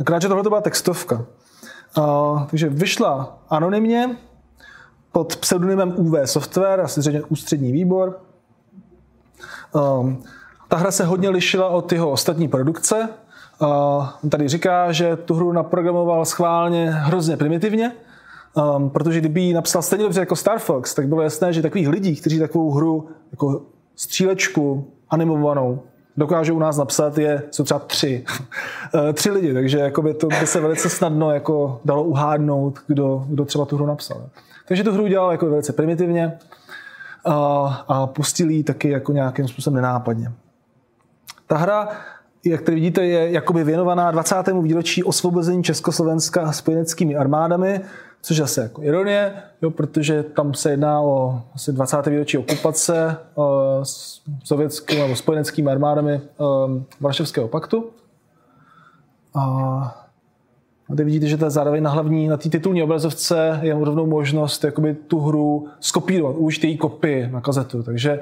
Akorát, 0.00 0.22
že 0.22 0.28
tohle 0.28 0.42
to 0.42 0.50
byla 0.50 0.60
textovka. 0.60 1.24
Uh, 1.98 2.44
takže 2.44 2.68
vyšla 2.68 3.38
anonymně, 3.50 4.16
pod 5.12 5.36
pseudonymem 5.36 5.94
UV 5.96 6.14
Software, 6.24 6.80
asi 6.80 7.00
zřejmě 7.00 7.22
ústřední 7.22 7.72
výbor. 7.72 8.20
Um, 9.72 10.22
ta 10.68 10.76
hra 10.76 10.90
se 10.90 11.04
hodně 11.04 11.28
lišila 11.28 11.68
od 11.68 11.92
jeho 11.92 12.10
ostatní 12.10 12.48
produkce. 12.48 13.08
Uh, 13.58 14.06
tady 14.28 14.48
říká, 14.48 14.92
že 14.92 15.16
tu 15.16 15.34
hru 15.34 15.52
naprogramoval 15.52 16.24
schválně 16.24 16.90
hrozně 16.90 17.36
primitivně, 17.36 17.92
um, 18.54 18.90
protože 18.90 19.20
kdyby 19.20 19.40
ji 19.40 19.54
napsal 19.54 19.82
stejně 19.82 20.04
dobře 20.04 20.20
jako 20.20 20.36
Star 20.36 20.58
Fox, 20.58 20.94
tak 20.94 21.08
bylo 21.08 21.22
jasné, 21.22 21.52
že 21.52 21.62
takových 21.62 21.88
lidí, 21.88 22.16
kteří 22.16 22.38
takovou 22.38 22.70
hru 22.70 23.08
jako 23.32 23.62
střílečku 23.96 24.90
animovanou 25.10 25.82
dokážou 26.16 26.54
u 26.54 26.58
nás 26.58 26.76
napsat, 26.76 27.18
je, 27.18 27.42
jsou 27.50 27.64
třeba 27.64 27.80
tři. 27.80 28.24
Eh, 29.08 29.12
tři 29.12 29.30
lidi, 29.30 29.54
takže 29.54 29.78
jakoby 29.78 30.14
to 30.14 30.26
by 30.26 30.46
se 30.46 30.60
velice 30.60 30.88
snadno 30.88 31.30
jako 31.30 31.80
dalo 31.84 32.04
uhádnout, 32.04 32.78
kdo, 32.86 33.24
kdo 33.28 33.44
třeba 33.44 33.64
tu 33.64 33.76
hru 33.76 33.86
napsal. 33.86 34.26
Takže 34.68 34.84
tu 34.84 34.92
hru 34.92 35.04
udělal 35.04 35.32
jako 35.32 35.46
velice 35.46 35.72
primitivně 35.72 36.38
a, 37.24 37.34
a 37.88 38.06
pustil 38.06 38.50
ji 38.50 38.64
taky 38.64 38.90
jako 38.90 39.12
nějakým 39.12 39.48
způsobem 39.48 39.74
nenápadně. 39.74 40.32
Ta 41.46 41.56
hra, 41.56 41.88
jak 42.44 42.62
tady 42.62 42.74
vidíte, 42.74 43.04
je 43.04 43.30
jakoby 43.30 43.64
věnovaná 43.64 44.10
20. 44.10 44.36
výročí 44.62 45.04
osvobození 45.04 45.64
Československa 45.64 46.52
spojeneckými 46.52 47.16
armádami, 47.16 47.80
což 48.24 48.40
asi 48.40 48.60
jako 48.60 48.82
ironie, 48.82 49.32
jo, 49.62 49.70
protože 49.70 50.22
tam 50.22 50.54
se 50.54 50.70
jedná 50.70 51.00
o 51.00 51.42
asi 51.54 51.72
20. 51.72 52.06
výročí 52.06 52.38
okupace 52.38 53.16
uh, 53.34 53.44
s 53.82 54.22
sovětskými 54.44 55.00
nebo 55.00 55.16
spojeneckými 55.16 55.70
armádami 55.70 56.20
uh, 56.38 56.82
Varšavského 57.00 57.48
paktu. 57.48 57.90
A 59.34 60.06
tady 60.88 61.04
vidíte, 61.04 61.26
že 61.26 61.38
je 61.44 61.50
zároveň 61.50 61.82
na 61.82 61.90
hlavní, 61.90 62.28
na 62.28 62.36
té 62.36 62.48
titulní 62.48 62.82
obrazovce 62.82 63.58
je 63.62 63.74
rovnou 63.74 64.06
možnost 64.06 64.64
jakoby 64.64 64.94
tu 64.94 65.20
hru 65.20 65.68
skopírovat, 65.80 66.36
už 66.38 66.64
její 66.64 66.78
kopii 66.78 67.28
na 67.32 67.40
kazetu. 67.40 67.82
Takže 67.82 68.20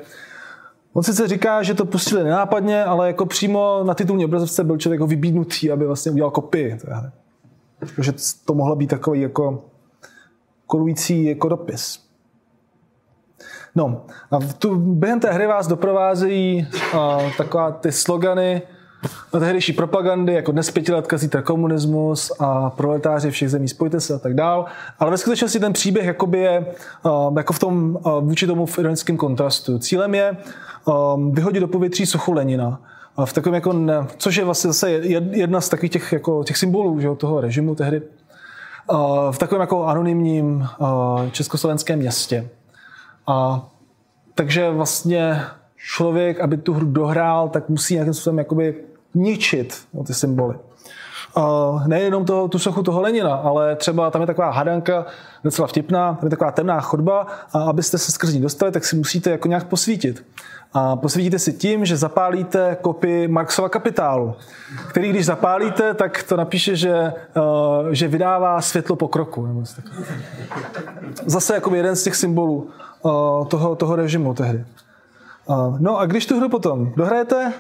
on 0.93 1.03
sice 1.03 1.29
říká, 1.29 1.63
že 1.63 1.75
to 1.75 1.85
pustili 1.85 2.25
nenápadně, 2.25 2.85
ale 2.85 3.07
jako 3.07 3.27
přímo 3.27 3.81
na 3.85 3.95
titulní 3.95 4.25
obrazovce 4.25 4.65
byl 4.65 4.79
člověk 4.79 4.99
jako 4.99 5.07
vybídnutý, 5.07 5.71
aby 5.71 5.87
vlastně 5.87 6.13
udělal 6.13 6.31
kopii. 6.31 6.79
Takže 7.97 8.13
to 8.45 8.55
mohlo 8.55 8.77
být 8.77 8.87
takový 8.87 9.21
jako 9.21 9.65
kolující 10.73 11.25
jako 11.25 11.49
dopis. 11.49 11.99
No, 13.75 14.05
a 14.31 14.39
tu, 14.59 14.77
během 14.77 15.21
té 15.21 15.33
hry 15.33 15.47
vás 15.47 15.67
doprovázejí 15.67 16.67
uh, 16.95 17.01
taková 17.39 17.71
ty 17.71 17.93
slogany 17.93 18.63
uh, 19.35 19.41
tehdejší 19.41 19.73
propagandy, 19.73 20.33
jako 20.33 20.53
dnes 20.53 20.71
pětiletka, 20.71 21.19
zítra 21.19 21.43
komunismus 21.43 22.33
a 22.39 22.71
proletáři 22.71 23.31
všech 23.31 23.51
zemí, 23.51 23.69
spojte 23.69 24.01
se 24.01 24.15
a 24.15 24.19
tak 24.19 24.35
dál. 24.35 24.65
Ale 24.99 25.11
ve 25.11 25.19
skutečnosti 25.19 25.61
ten 25.61 25.73
příběh 25.73 26.07
jakoby 26.07 26.39
je 26.39 26.67
uh, 27.03 27.37
jako 27.37 27.53
v 27.53 27.59
tom, 27.59 27.99
uh, 28.07 28.25
vůči 28.25 28.47
tomu 28.47 28.67
v 28.67 28.79
ironickém 28.79 29.17
kontrastu. 29.17 29.79
Cílem 29.79 30.15
je 30.15 30.37
um, 30.85 31.33
vyhodit 31.33 31.61
do 31.61 31.69
povětří 31.69 32.07
sochu 32.07 32.33
Lenina. 32.33 32.81
V 33.25 33.33
takovém 33.33 33.55
jako, 33.55 33.73
ne, 33.73 34.07
což 34.17 34.37
je 34.37 34.45
vlastně 34.45 34.71
zase 34.73 34.91
jedna 34.91 35.61
z 35.61 35.69
takových 35.69 35.93
těch, 35.93 36.13
jako, 36.13 36.45
těch 36.45 36.57
symbolů 36.57 37.01
že, 37.01 37.09
toho 37.17 37.41
režimu 37.41 37.75
tehdy 37.75 38.03
v 39.31 39.39
takovém 39.39 39.61
jako 39.61 39.85
anonymním 39.85 40.69
československém 41.31 41.99
městě. 41.99 42.49
A 43.27 43.67
takže 44.35 44.71
vlastně 44.71 45.43
člověk, 45.77 46.41
aby 46.41 46.57
tu 46.57 46.73
hru 46.73 46.87
dohrál, 46.87 47.49
tak 47.49 47.69
musí 47.69 47.95
nějakým 47.95 48.15
způsobem 48.15 48.39
jakoby 48.39 48.85
ničit 49.15 49.83
no, 49.95 50.05
ty 50.05 50.15
symboly. 50.15 50.55
Nejenom 51.87 52.25
toho, 52.25 52.49
tu 52.49 52.59
sochu 52.59 52.83
toho 52.83 53.01
Lenina, 53.01 53.35
ale 53.35 53.77
třeba 53.77 54.11
tam 54.11 54.21
je 54.21 54.27
taková 54.27 54.51
hadanka 54.51 55.07
docela 55.45 55.69
vtipná, 55.69 56.15
tam 56.15 56.27
je 56.27 56.31
taková 56.31 56.51
temná 56.51 56.81
chodba 56.81 57.27
a 57.53 57.63
abyste 57.63 57.99
se 57.99 58.13
skrz 58.13 58.33
ní 58.33 58.41
dostali, 58.41 58.73
tak 58.73 58.85
si 58.85 58.97
musíte 58.97 59.31
jako 59.31 59.49
nějak 59.49 59.65
posvítit. 59.65 60.25
A 60.75 60.97
posvítíte 60.97 61.39
si 61.39 61.53
tím, 61.53 61.85
že 61.85 61.97
zapálíte 61.97 62.77
kopii 62.81 63.29
Marxova 63.29 63.69
kapitálu, 63.69 64.35
který 64.89 65.11
když 65.11 65.27
zapálíte, 65.27 65.95
tak 65.95 66.23
to 66.23 66.37
napíše, 66.37 66.77
že, 66.77 67.13
uh, 67.37 67.89
že 67.91 68.09
vydává 68.09 68.61
světlo 68.61 68.97
pokroku. 68.97 69.65
Zase 71.27 71.55
jako 71.55 71.75
jeden 71.75 71.97
z 71.97 72.03
těch 72.03 72.17
symbolů 72.17 72.71
uh, 73.03 73.47
toho, 73.47 73.77
toho 73.77 73.97
režimu 73.97 74.35
tehdy. 74.35 74.65
Uh, 75.47 75.77
no 75.81 75.99
a 75.99 76.07
když 76.07 76.27
tu 76.27 76.37
hru 76.37 76.49
potom 76.49 76.93
dohrajete, 76.97 77.53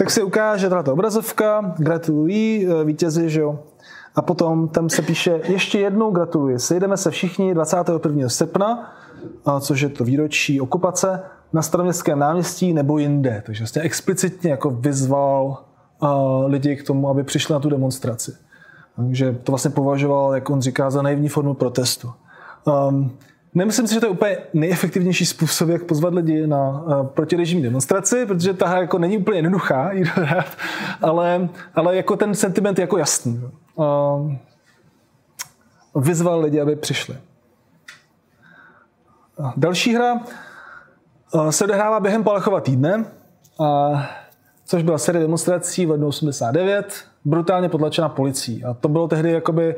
tak 0.00 0.10
se 0.10 0.22
ukáže 0.22 0.68
tato 0.68 0.92
obrazovka, 0.92 1.74
gratulují 1.78 2.66
vítězi, 2.84 3.30
že 3.30 3.40
jo. 3.40 3.58
A 4.14 4.22
potom 4.22 4.68
tam 4.68 4.88
se 4.88 5.02
píše, 5.02 5.40
ještě 5.44 5.78
jednou 5.78 6.10
gratuluji, 6.10 6.58
sejdeme 6.58 6.96
se 6.96 7.10
všichni 7.10 7.54
21. 7.54 8.28
srpna, 8.28 8.94
což 9.60 9.80
je 9.80 9.88
to 9.88 10.04
výročí 10.04 10.60
okupace, 10.60 11.22
na 11.52 11.62
staroměstském 11.62 12.18
náměstí 12.18 12.72
nebo 12.72 12.98
jinde. 12.98 13.42
Takže 13.46 13.62
vlastně 13.62 13.82
explicitně 13.82 14.50
jako 14.50 14.70
vyzval 14.70 15.64
uh, 16.02 16.08
lidi 16.46 16.76
k 16.76 16.86
tomu, 16.86 17.08
aby 17.08 17.24
přišli 17.24 17.52
na 17.52 17.60
tu 17.60 17.70
demonstraci. 17.70 18.32
Takže 18.96 19.36
to 19.44 19.52
vlastně 19.52 19.70
považoval, 19.70 20.34
jak 20.34 20.50
on 20.50 20.60
říká, 20.60 20.90
za 20.90 21.02
naivní 21.02 21.28
formu 21.28 21.54
protestu. 21.54 22.12
Um, 22.88 23.10
Nemyslím 23.54 23.86
si, 23.86 23.94
že 23.94 24.00
to 24.00 24.06
je 24.06 24.10
úplně 24.10 24.38
nejefektivnější 24.54 25.26
způsob, 25.26 25.68
jak 25.68 25.84
pozvat 25.84 26.14
lidi 26.14 26.46
na 26.46 26.70
uh, 26.70 27.06
protirežimní 27.06 27.62
demonstraci, 27.62 28.26
protože 28.26 28.54
ta 28.54 28.78
jako 28.78 28.98
není 28.98 29.18
úplně 29.18 29.38
jednoduchá 29.38 29.92
jí 29.92 30.04
dohrát, 30.16 30.56
ale, 31.02 31.48
ale 31.74 31.96
jako 31.96 32.16
ten 32.16 32.34
sentiment 32.34 32.78
je 32.78 32.82
jako 32.82 32.98
jasný. 32.98 33.40
Uh, 33.74 34.32
vyzval 35.94 36.40
lidi, 36.40 36.60
aby 36.60 36.76
přišli. 36.76 37.16
Další 39.56 39.94
hra 39.94 40.20
Eh, 41.34 41.52
se 41.52 41.64
odehrává 41.64 42.00
během 42.00 42.24
Palachova 42.24 42.60
týdne, 42.60 43.04
což 44.64 44.82
byla 44.82 44.98
série 44.98 45.22
demonstrací 45.22 45.86
v 45.86 45.90
lednu 45.90 46.06
89, 46.06 47.04
brutálně 47.24 47.68
potlačena 47.68 48.08
policií. 48.08 48.64
A 48.64 48.74
to 48.74 48.88
bylo 48.88 49.08
tehdy 49.08 49.32
jakoby 49.32 49.76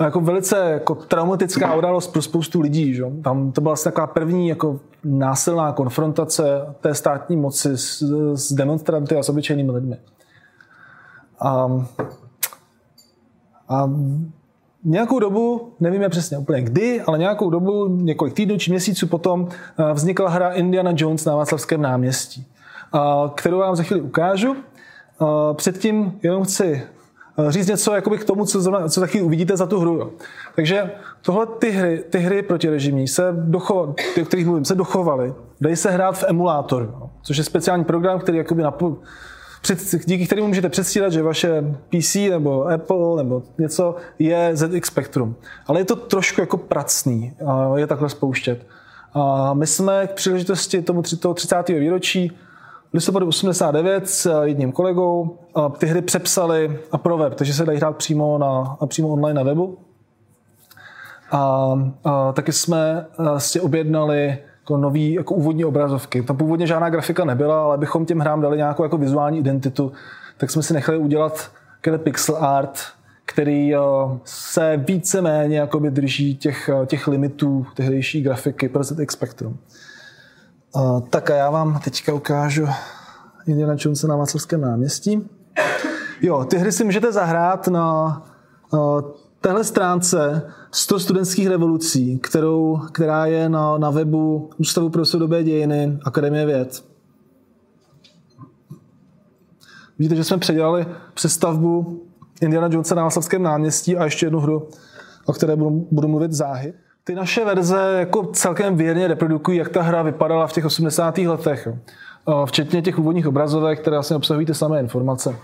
jako 0.00 0.20
velice 0.20 0.56
jako 0.56 0.94
traumatická 0.94 1.74
událost 1.74 2.06
pro 2.06 2.22
spoustu 2.22 2.60
lidí. 2.60 2.94
Že? 2.94 3.04
Tam 3.24 3.52
to 3.52 3.60
byla 3.60 3.70
vlastně 3.70 3.92
taková 3.92 4.06
první 4.06 4.48
jako 4.48 4.80
násilná 5.04 5.72
konfrontace 5.72 6.74
té 6.80 6.94
státní 6.94 7.36
moci 7.36 7.78
s, 7.78 8.02
s 8.34 8.52
demonstranty 8.52 9.16
a 9.16 9.22
s 9.22 9.28
obyčejnými 9.28 9.70
lidmi. 9.70 9.96
A, 11.40 11.68
a 13.68 13.90
nějakou 14.84 15.18
dobu, 15.18 15.72
nevíme 15.80 16.08
přesně 16.08 16.38
úplně 16.38 16.62
kdy, 16.62 17.00
ale 17.00 17.18
nějakou 17.18 17.50
dobu, 17.50 17.88
několik 17.88 18.34
týdnů 18.34 18.58
či 18.58 18.70
měsíců 18.70 19.06
potom 19.06 19.48
eh, 19.48 19.92
vznikla 19.92 20.28
hra 20.28 20.52
Indiana 20.52 20.92
Jones 20.96 21.24
na 21.24 21.36
Václavském 21.36 21.82
náměstí, 21.82 22.46
eh, 22.94 22.98
kterou 23.34 23.58
vám 23.58 23.76
za 23.76 23.82
chvíli 23.82 24.02
ukážu. 24.02 24.56
Eh, 25.22 25.54
předtím 25.54 26.18
jenom 26.22 26.44
chci 26.44 26.82
říct 27.48 27.66
něco 27.66 27.94
jakoby 27.94 28.18
k 28.18 28.24
tomu, 28.24 28.44
co, 28.44 28.60
zrovna, 28.60 28.88
co 28.88 29.06
chvíli 29.06 29.26
uvidíte 29.26 29.56
za 29.56 29.66
tu 29.66 29.80
hru. 29.80 29.96
Jo. 29.96 30.10
Takže 30.54 30.90
tohle 31.22 31.46
ty 31.46 31.70
hry, 31.70 32.04
ty 32.10 32.18
hry 32.18 32.42
protirežimní 32.42 33.08
se 33.08 33.34
ty, 34.14 34.22
o 34.22 34.24
kterých 34.24 34.46
mluvím, 34.46 34.64
se 34.64 34.74
dochovaly. 34.74 35.34
Dají 35.60 35.76
se 35.76 35.90
hrát 35.90 36.18
v 36.18 36.24
emulátoru, 36.28 36.84
jo, 36.84 37.10
což 37.22 37.36
je 37.36 37.44
speciální 37.44 37.84
program, 37.84 38.20
který 38.20 38.38
jakoby 38.38 38.62
napo- 38.62 38.96
před, 39.62 39.78
díky 40.04 40.26
kterému 40.26 40.48
můžete 40.48 40.68
předstírat, 40.68 41.12
že 41.12 41.22
vaše 41.22 41.64
PC 41.88 42.14
nebo 42.30 42.68
Apple 42.68 43.16
nebo 43.16 43.42
něco 43.58 43.96
je 44.18 44.50
ZX 44.54 44.88
Spectrum. 44.88 45.36
Ale 45.66 45.80
je 45.80 45.84
to 45.84 45.96
trošku 45.96 46.40
jako 46.40 46.56
pracný, 46.56 47.32
je 47.76 47.86
takhle 47.86 48.08
spouštět. 48.08 48.66
A 49.14 49.54
my 49.54 49.66
jsme 49.66 50.06
k 50.06 50.12
příležitosti 50.12 50.82
tomu 50.82 51.02
30. 51.34 51.68
výročí 51.68 52.32
listopadu 52.94 53.26
89 53.26 54.08
s 54.08 54.42
jedním 54.42 54.72
kolegou 54.72 55.38
ty 55.78 55.86
hry 55.86 56.02
přepsali 56.02 56.78
a 56.92 56.98
pro 56.98 57.18
web, 57.18 57.34
takže 57.34 57.54
se 57.54 57.64
dají 57.64 57.78
hrát 57.78 57.96
přímo, 57.96 58.38
na, 58.38 58.76
přímo 58.86 59.08
online 59.08 59.34
na 59.34 59.42
webu. 59.42 59.78
A, 61.30 61.72
a 62.04 62.32
taky 62.32 62.52
jsme 62.52 63.06
si 63.38 63.60
objednali 63.60 64.38
jako 64.60 64.76
nový 64.76 65.12
jako 65.12 65.34
úvodní 65.34 65.64
obrazovky. 65.64 66.22
Tam 66.22 66.36
původně 66.36 66.66
žádná 66.66 66.90
grafika 66.90 67.24
nebyla, 67.24 67.64
ale 67.64 67.78
bychom 67.78 68.06
těm 68.06 68.18
hrám 68.18 68.40
dali 68.40 68.56
nějakou 68.56 68.82
jako 68.82 68.98
vizuální 68.98 69.38
identitu, 69.38 69.92
tak 70.38 70.50
jsme 70.50 70.62
si 70.62 70.74
nechali 70.74 70.98
udělat 70.98 71.50
pixel 71.98 72.36
art, 72.36 72.78
který 73.26 73.74
eh, 73.74 73.78
se 74.24 74.76
víceméně 74.76 75.68
drží 75.90 76.36
těch, 76.36 76.68
eh, 76.68 76.86
těch 76.86 77.08
limitů 77.08 77.66
tehdejší 77.74 78.22
grafiky 78.22 78.68
pro 78.68 78.84
ZX 78.84 79.14
Spectrum. 79.14 79.58
Tak 81.10 81.30
a 81.30 81.34
já 81.34 81.50
vám 81.50 81.80
teďka 81.84 82.14
ukážu 82.14 82.66
Indiana 83.46 83.76
Jones 83.78 84.02
na 84.02 84.16
Václavském 84.16 84.60
náměstí. 84.60 85.28
Jo, 86.22 86.44
ty 86.44 86.58
hry 86.58 86.72
si 86.72 86.84
můžete 86.84 87.12
zahrát 87.12 87.68
na 87.68 88.22
uh, 88.72 89.00
téhle 89.40 89.64
stránce 89.64 90.42
100 90.70 91.00
studentských 91.00 91.48
revolucí, 91.48 92.18
kterou, 92.18 92.80
která 92.92 93.26
je 93.26 93.48
na, 93.48 93.78
na 93.78 93.90
webu 93.90 94.50
Ústavu 94.58 94.90
pro 94.90 95.04
soudobé 95.04 95.42
dějiny 95.42 95.98
Akademie 96.04 96.46
věd. 96.46 96.84
Vidíte, 99.98 100.16
že 100.16 100.24
jsme 100.24 100.38
předělali 100.38 100.86
přestavbu 101.14 102.02
Indiana 102.40 102.68
Jonesa 102.70 102.94
na 102.94 103.02
Václavském 103.02 103.42
náměstí 103.42 103.96
a 103.96 104.04
ještě 104.04 104.26
jednu 104.26 104.40
hru, 104.40 104.68
o 105.26 105.32
které 105.32 105.56
budu, 105.56 105.86
budu 105.90 106.08
mluvit 106.08 106.32
záhy. 106.32 106.74
Ty 107.04 107.14
naše 107.14 107.44
verze 107.44 107.96
jako 107.98 108.26
celkem 108.26 108.76
věrně 108.76 109.08
reprodukují, 109.08 109.58
jak 109.58 109.68
ta 109.68 109.82
hra 109.82 110.02
vypadala 110.02 110.46
v 110.46 110.52
těch 110.52 110.64
80. 110.64 111.18
letech. 111.18 111.68
Včetně 112.44 112.82
těch 112.82 112.98
úvodních 112.98 113.26
obrazovek, 113.26 113.80
které 113.80 113.96
vlastně 113.96 114.16
obsahují 114.16 114.46
ty 114.46 114.54
samé 114.54 114.80
informace. 114.80 115.36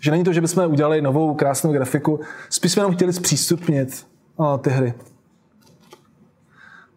Že 0.00 0.10
není 0.10 0.24
to, 0.24 0.32
že 0.32 0.40
bychom 0.40 0.72
udělali 0.72 1.02
novou 1.02 1.34
krásnou 1.34 1.72
grafiku, 1.72 2.20
spíš 2.50 2.72
jsme 2.72 2.80
jenom 2.80 2.94
chtěli 2.94 3.12
zpřístupnit 3.12 4.06
ty 4.60 4.70
hry. 4.70 4.94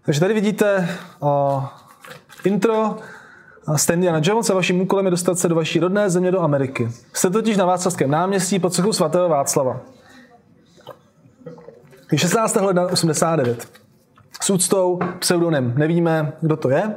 Takže 0.06 0.20
tady 0.20 0.34
vidíte 0.34 0.90
intro 2.44 2.96
Jste 3.76 3.94
Indiana 3.94 4.22
Jones 4.24 4.50
a 4.50 4.54
vaším 4.54 4.82
úkolem 4.82 5.06
je 5.06 5.12
dostat 5.12 5.40
se 5.40 5.50
do 5.50 5.56
vaší 5.56 5.80
rodné 5.80 6.10
země 6.10 6.32
do 6.32 6.42
Ameriky. 6.42 6.90
Jste 7.14 7.30
totiž 7.30 7.58
na 7.58 7.66
Václavském 7.66 8.12
náměstí 8.12 8.60
pod 8.60 8.74
sochou 8.74 8.94
svatého 8.94 9.30
Václava. 9.30 9.82
Je 12.14 12.20
16. 12.20 12.56
ledna 12.56 12.88
89. 12.88 13.68
S 14.42 14.50
úctou 14.50 15.00
pseudonym. 15.20 15.74
Nevíme, 15.78 16.34
kdo 16.42 16.58
to 16.58 16.70
je. 16.70 16.96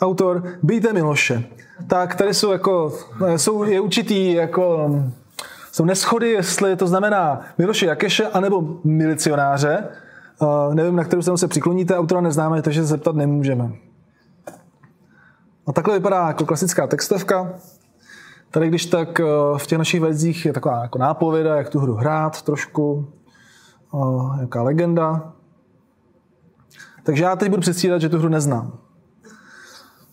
Autor 0.00 0.42
Bijte 0.62 0.92
Miloše. 0.92 1.44
Tak 1.86 2.14
tady 2.14 2.34
jsou 2.34 2.52
jako, 2.52 2.98
jsou, 3.36 3.64
je 3.64 3.80
určitý 3.80 4.32
jako, 4.32 4.90
jsou 5.72 5.84
neschody, 5.84 6.30
jestli 6.30 6.76
to 6.76 6.86
znamená 6.86 7.40
Miloše 7.58 7.86
Jakeše 7.86 8.26
anebo 8.26 8.78
milicionáře. 8.84 9.88
Uh, 10.38 10.74
nevím, 10.74 10.96
na 10.96 11.04
kterou 11.04 11.22
stranu 11.22 11.36
se 11.36 11.48
přikloníte, 11.48 11.98
autora 11.98 12.20
neznáme, 12.20 12.62
takže 12.62 12.80
se 12.80 12.86
zeptat 12.86 13.16
nemůžeme. 13.16 13.72
A 15.66 15.72
takhle 15.72 15.94
vypadá 15.94 16.26
jako 16.26 16.46
klasická 16.46 16.86
textovka. 16.86 17.54
Tady 18.50 18.68
když 18.68 18.86
tak 18.86 19.18
uh, 19.18 19.58
v 19.58 19.66
těch 19.66 19.78
našich 19.78 20.00
verzích 20.00 20.46
je 20.46 20.52
taková 20.52 20.82
jako 20.82 20.98
nápověda, 20.98 21.56
jak 21.56 21.68
tu 21.68 21.78
hru 21.78 21.94
hrát 21.94 22.42
trošku, 22.42 23.08
jaká 24.40 24.62
legenda. 24.62 25.32
Takže 27.02 27.24
já 27.24 27.36
teď 27.36 27.50
budu 27.50 27.60
předstírat, 27.60 28.00
že 28.00 28.08
tu 28.08 28.18
hru 28.18 28.28
neznám. 28.28 28.72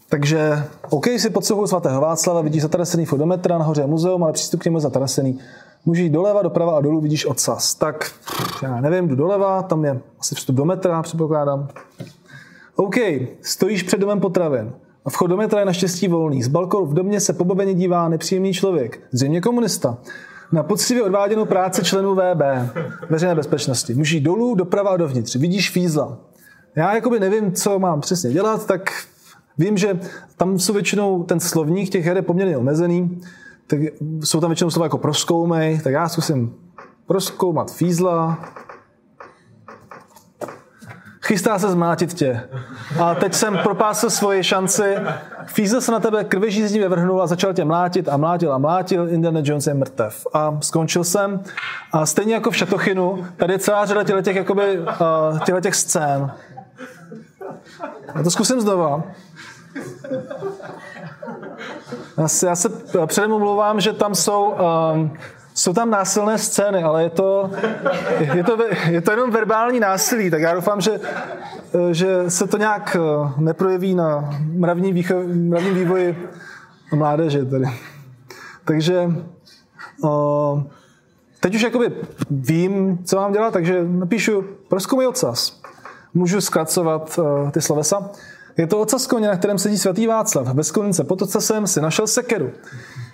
Takže 0.10 0.64
OK, 0.90 1.06
si 1.18 1.30
pod 1.30 1.46
sochou 1.46 1.68
svatého 1.68 2.02
Václava 2.02 2.42
vidíš 2.42 2.62
zatarasený 2.62 3.06
fotometra, 3.06 3.58
nahoře 3.58 3.88
muzeum, 3.88 4.24
ale 4.24 4.34
přístup 4.34 4.62
k 4.62 4.66
němu 4.66 4.78
je 4.78 4.82
zatarasený. 4.82 5.40
Můžeš 5.86 6.04
jít 6.04 6.10
doleva, 6.10 6.42
doprava 6.42 6.78
a 6.78 6.82
dolů 6.82 7.02
vidíš 7.02 7.26
odsaz. 7.26 7.76
Tak 7.76 8.12
já 8.64 8.82
nevím, 8.82 9.08
jdu 9.08 9.16
doleva, 9.16 9.64
tam 9.64 9.86
je 9.86 10.02
asi 10.20 10.36
vstup 10.36 10.56
do 10.56 10.66
metra, 10.66 11.02
předpokládám. 11.02 11.68
OK, 12.76 12.96
stojíš 13.42 13.84
před 13.84 14.00
domem 14.00 14.20
potravin. 14.20 14.74
A 15.06 15.10
vchod 15.10 15.28
do 15.28 15.38
metra 15.38 15.60
je 15.60 15.66
naštěstí 15.66 16.08
volný. 16.08 16.44
Z 16.44 16.48
balkonu 16.48 16.86
v 16.86 16.94
domě 16.94 17.20
se 17.20 17.34
pobaveně 17.34 17.74
dívá 17.74 18.10
nepříjemný 18.10 18.54
člověk, 18.54 19.00
zřejmě 19.12 19.42
komunista. 19.42 19.98
Na 20.54 20.64
poctivě 20.64 21.04
odváděnou 21.04 21.46
práci 21.46 21.84
členů 21.84 22.16
VB, 22.16 22.42
veřejné 23.10 23.36
bezpečnosti. 23.36 23.96
Jít 24.04 24.22
dolů, 24.22 24.56
doprava 24.56 24.90
a 24.90 24.98
dovnitř. 24.98 25.36
Vidíš 25.36 25.70
fízla. 25.70 26.18
Já 26.76 26.96
jakoby 26.96 27.20
nevím, 27.20 27.52
co 27.52 27.80
mám 27.80 28.02
přesně 28.02 28.32
dělat, 28.32 28.66
tak 28.66 28.92
vím, 29.58 29.78
že 29.78 30.00
tam 30.38 30.60
jsou 30.60 30.74
většinou 30.74 31.24
ten 31.24 31.40
slovník 31.40 31.90
těch 31.90 32.06
her 32.06 32.16
je 32.16 32.22
poměrně 32.22 32.58
omezený, 32.58 33.22
tak 33.68 33.80
jsou 34.24 34.40
tam 34.40 34.50
většinou 34.50 34.70
slova 34.70 34.86
jako 34.86 34.98
proskoumej, 34.98 35.80
tak 35.84 35.94
já 35.94 36.10
zkusím 36.10 36.56
proskoumat 37.08 37.72
fízla, 37.72 38.40
chystá 41.24 41.60
se 41.60 41.72
zmátit 41.72 42.14
tě. 42.14 42.42
A 43.02 43.16
teď 43.16 43.34
jsem 43.34 43.58
propásl 43.58 44.10
svoji 44.10 44.44
šanci. 44.44 44.96
Fízel 45.46 45.82
se 45.82 45.92
na 45.92 46.00
tebe 46.00 46.24
krvežízdí 46.24 46.80
vyvrhnul 46.80 47.22
a 47.22 47.28
začal 47.28 47.54
tě 47.54 47.66
mlátit 47.66 48.10
a 48.10 48.18
mlátil 48.18 48.54
a 48.54 48.58
mlátil. 48.58 49.10
Indiana 49.10 49.40
Jones 49.44 49.68
je 49.68 49.74
mrtev. 49.74 50.28
A 50.34 50.58
skončil 50.62 51.04
jsem. 51.04 51.44
A 51.92 52.06
stejně 52.06 52.34
jako 52.34 52.52
v 52.52 52.58
Šatochinu, 52.58 53.28
tady 53.38 53.54
je 53.54 53.60
celá 53.60 53.86
řada 53.86 54.04
těchto 54.04 54.22
těch, 54.22 54.36
jakoby, 54.36 54.80
uh, 55.50 55.60
těch 55.62 55.76
scén. 55.76 56.32
Já 58.16 58.24
to 58.24 58.32
zkusím 58.32 58.62
znova. 58.62 59.04
Já 62.18 62.28
se, 62.28 62.48
já 62.48 62.56
se 62.56 62.70
předem 63.06 63.32
omlouvám, 63.32 63.80
že 63.80 63.94
tam 63.94 64.16
jsou 64.16 64.56
um, 64.94 65.18
jsou 65.54 65.74
tam 65.74 65.90
násilné 65.90 66.38
scény, 66.38 66.84
ale 66.84 67.04
je 67.04 67.10
to, 67.10 67.52
je 68.34 68.44
to, 68.44 68.58
je 68.90 69.02
to 69.02 69.12
jenom 69.12 69.32
verbální 69.32 69.80
násilí, 69.80 70.32
tak 70.32 70.42
já 70.42 70.54
doufám, 70.54 70.82
že, 70.82 71.00
že 71.92 72.30
se 72.30 72.48
to 72.48 72.58
nějak 72.58 72.98
eh, 73.00 73.32
neprojeví 73.38 73.96
na 73.96 74.30
mravní, 74.54 74.94
výcho, 74.94 75.16
mravní 75.34 75.70
vývoji 75.70 76.30
mládeže. 76.96 77.46
Tady. 77.46 77.66
Takže 78.66 79.12
eh, 80.06 80.64
teď 81.40 81.56
už 81.56 81.62
jakoby 81.62 81.92
vím, 82.32 83.00
co 83.06 83.16
mám 83.16 83.34
dělat, 83.34 83.54
takže 83.54 83.84
napíšu 83.84 84.46
proskoumej 84.68 85.08
ocas. 85.08 85.62
Můžu 86.14 86.42
zkracovat 86.42 87.20
eh, 87.20 87.52
ty 87.52 87.62
slovesa. 87.62 88.10
Je 88.58 88.68
to 88.68 88.80
ocas 88.80 89.08
koně, 89.08 89.28
na 89.28 89.38
kterém 89.38 89.58
sedí 89.58 89.78
svatý 89.78 90.08
Václav. 90.08 90.54
Bez 90.54 90.72
konince 90.72 91.04
pod 91.04 91.22
ocasem 91.22 91.68
si 91.68 91.82
našel 91.82 92.08
sekeru. 92.08 92.52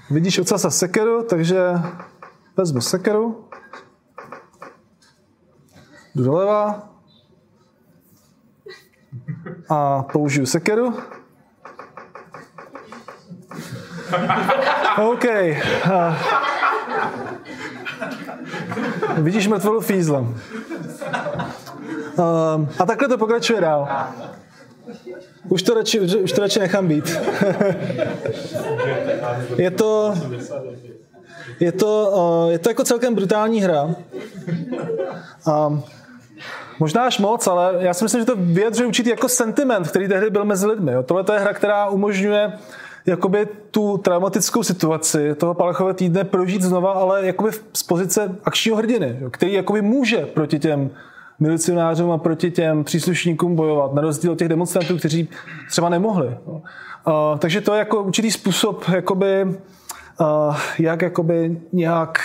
Vidíš 0.09 0.39
ocasa 0.39 0.69
sekeru, 0.69 1.23
takže 1.23 1.57
vezmu 2.60 2.82
sekeru, 2.82 3.45
jdu 6.16 6.24
doleva 6.24 6.89
a 9.70 10.03
použiju 10.03 10.45
sekeru. 10.45 10.93
OK. 14.97 15.26
A, 15.91 16.18
vidíš 19.18 19.47
mrtvolu 19.47 19.82
fízlem. 19.82 20.41
A, 22.18 22.66
a 22.80 22.86
takhle 22.86 23.07
to 23.07 23.18
pokračuje 23.18 23.62
dál. 23.62 23.88
Už 25.49 25.64
to 25.64 25.74
radši, 25.74 25.99
už 25.99 26.32
to 26.32 26.41
radši 26.41 26.60
nechám 26.60 26.88
být. 26.88 27.20
je 29.57 29.72
to 29.72 30.14
je 31.60 31.72
to, 31.72 32.12
uh, 32.45 32.51
je 32.51 32.60
to 32.60 32.70
jako 32.70 32.84
celkem 32.84 33.16
brutální 33.16 33.62
hra. 33.62 33.95
Um, 35.68 35.84
možná 36.80 37.05
až 37.05 37.20
moc, 37.20 37.47
ale 37.47 37.76
já 37.80 37.93
si 37.93 38.05
myslím, 38.05 38.22
že 38.22 38.26
to 38.26 38.36
vyjadřuje 38.36 38.88
určitý 38.88 39.10
jako 39.10 39.30
sentiment, 39.30 39.88
který 39.88 40.07
tehdy 40.07 40.30
byl 40.30 40.45
mezi 40.45 40.68
lidmi. 40.68 40.91
Tohle 41.05 41.24
je 41.34 41.39
hra, 41.39 41.53
která 41.53 41.89
umožňuje 41.89 42.53
jakoby 43.05 43.47
tu 43.72 43.97
traumatickou 43.97 44.64
situaci 44.64 45.36
toho 45.36 45.53
Palachové 45.53 45.93
týdne 45.93 46.24
prožít 46.24 46.62
znova, 46.62 46.91
ale 46.91 47.26
jakoby 47.26 47.51
z 47.74 47.84
pozice 47.84 48.36
akčního 48.45 48.78
hrdiny, 48.78 49.20
který 49.32 49.53
jakoby 49.53 49.82
může 49.82 50.26
proti 50.26 50.60
těm 50.60 50.89
milicionářům 51.39 52.12
a 52.12 52.18
proti 52.18 52.51
těm 52.51 52.84
příslušníkům 52.84 53.55
bojovat, 53.55 53.93
na 53.93 54.01
rozdíl 54.01 54.32
od 54.32 54.38
těch 54.38 54.49
demonstrantů, 54.49 54.97
kteří 54.97 55.30
třeba 55.70 55.89
nemohli. 55.89 56.38
Uh, 56.45 56.64
takže 57.39 57.62
to 57.62 57.74
je 57.74 57.80
jako 57.80 58.03
určitý 58.03 58.32
způsob 58.32 58.89
jakoby 58.89 59.45
jak 60.80 61.01
jakoby 61.01 61.61
nějak 61.74 62.20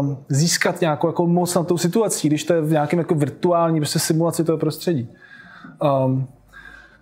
um, 0.00 0.18
získat 0.28 0.80
nějakou 0.80 1.06
jako 1.06 1.26
moc 1.26 1.54
na 1.54 1.64
tou 1.64 1.78
situací, 1.78 2.28
když 2.28 2.44
to 2.44 2.54
je 2.54 2.60
v 2.60 2.70
nějakém 2.70 2.98
jako 2.98 3.14
virtuální 3.14 3.80
prostě 3.80 3.98
simulaci 3.98 4.44
toho 4.44 4.58
prostředí. 4.58 5.08
Um, 6.06 6.28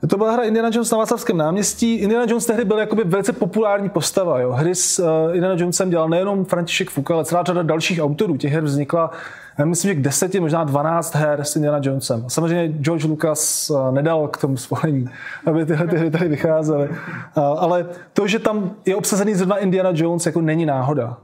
to 0.09 0.17
byla 0.17 0.33
hra 0.33 0.43
Indiana 0.43 0.71
Jones 0.73 0.91
na 0.91 0.99
Václavském 0.99 1.37
náměstí. 1.37 1.95
Indiana 1.95 2.27
Jones 2.29 2.47
tehdy 2.47 2.65
byl 2.65 2.79
jakoby 2.79 3.05
velice 3.05 3.33
populární 3.33 3.89
postava. 3.89 4.41
Jo. 4.41 4.51
Hry 4.51 4.75
s 4.75 4.99
uh, 4.99 5.35
Indiana 5.35 5.55
Jonesem 5.59 5.91
dělal 5.91 6.09
nejenom 6.09 6.45
František 6.45 6.91
Foucault, 6.91 7.17
ale 7.17 7.25
celá 7.25 7.43
řada 7.43 7.63
dalších 7.63 8.01
autorů. 8.03 8.37
Těch 8.37 8.53
her 8.53 8.65
vznikla 8.65 9.11
já 9.59 9.65
myslím, 9.65 9.89
že 9.89 9.95
k 9.95 10.03
deseti, 10.03 10.41
možná 10.41 10.65
12 10.65 11.15
her 11.15 11.45
s 11.45 11.57
Indiana 11.57 11.81
Jonesem. 11.83 12.25
Samozřejmě 12.29 12.69
George 12.69 13.05
Lucas 13.05 13.71
eh, 13.71 13.93
nedal 13.93 14.29
k 14.29 14.37
tomu 14.37 14.57
svolení, 14.57 15.09
aby 15.47 15.67
tyhle 15.67 15.87
ty 15.87 15.97
hry 15.97 16.11
tady 16.11 16.29
vycházely. 16.29 16.89
Eh, 16.91 17.41
ale 17.41 17.87
to, 18.13 18.27
že 18.27 18.39
tam 18.39 18.75
je 18.87 18.97
obsazený 18.97 19.35
zrovna 19.35 19.57
Indiana 19.57 19.91
Jones, 19.95 20.27
jako 20.27 20.41
není 20.41 20.67
náhoda. 20.67 21.17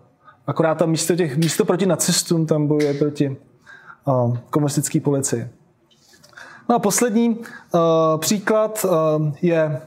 Akorát 0.47 0.75
tam 0.75 0.91
místo, 0.91 1.17
těch, 1.17 1.37
místo 1.37 1.65
proti 1.65 1.87
nacistům 1.87 2.47
tam 2.47 2.67
bojuje 2.67 2.95
proti 2.95 3.37
uh, 4.05 4.37
komunistické 4.51 5.01
policii. 5.01 5.49
No 6.69 6.75
a 6.75 6.79
poslední 6.79 7.29
uh, 7.29 7.81
příklad 8.17 8.85
uh, 8.85 8.91
je, 9.43 9.81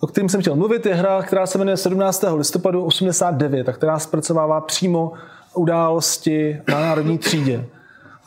o 0.00 0.06
kterým 0.06 0.28
jsem 0.28 0.40
chtěl 0.40 0.56
mluvit, 0.56 0.86
je 0.86 0.94
hra, 0.94 1.22
která 1.22 1.46
se 1.46 1.58
jmenuje 1.58 1.76
17. 1.76 2.24
listopadu 2.34 2.84
89 2.84 3.68
a 3.68 3.72
která 3.72 3.98
zpracovává 3.98 4.60
přímo 4.60 5.12
události 5.54 6.62
na 6.68 6.80
národní 6.80 7.18
třídě. 7.18 7.66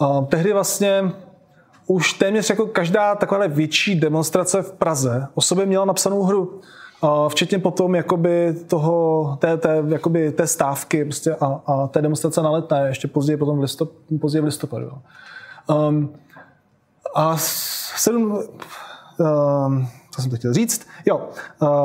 Uh, 0.02 0.26
tehdy 0.26 0.54
vlastně 0.54 1.12
už 1.88 2.14
téměř 2.14 2.50
jako 2.50 2.66
každá 2.66 3.16
taková 3.16 3.48
větší 3.48 4.00
demonstrace 4.00 4.62
v 4.62 4.72
Praze 4.72 5.28
o 5.34 5.42
sobě 5.42 5.66
měla 5.66 5.86
napsanou 5.86 6.24
hru. 6.24 6.62
Včetně 7.28 7.60
potom 7.60 7.96
jakoby 7.96 8.56
toho, 8.68 9.38
té, 9.42 9.58
té, 9.58 9.84
jakoby 9.88 10.32
té 10.32 10.48
stávky 10.48 11.06
prostě 11.06 11.36
a, 11.36 11.46
a 11.46 11.88
té 11.88 12.02
demonstrace 12.02 12.42
na 12.42 12.50
letné, 12.50 12.88
ještě 12.88 13.08
později, 13.08 13.38
potom 13.38 13.58
v, 13.58 13.62
listop, 13.62 13.92
později 14.22 14.42
v 14.42 14.46
listopadu. 14.46 14.92
Um, 15.90 16.14
a 17.16 17.38
sedm, 17.38 18.32
um, 18.32 19.88
co 20.12 20.22
jsem 20.22 20.32
to 20.32 20.38
chtěl 20.38 20.54
říct? 20.54 20.88
Jo, 21.06 21.30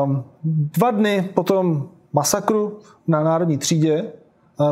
um, 0.05 0.24
dva 0.45 0.91
dny 0.91 1.31
potom 1.35 1.89
masakru 2.12 2.79
na 3.07 3.24
národní 3.24 3.59
třídě 3.59 4.12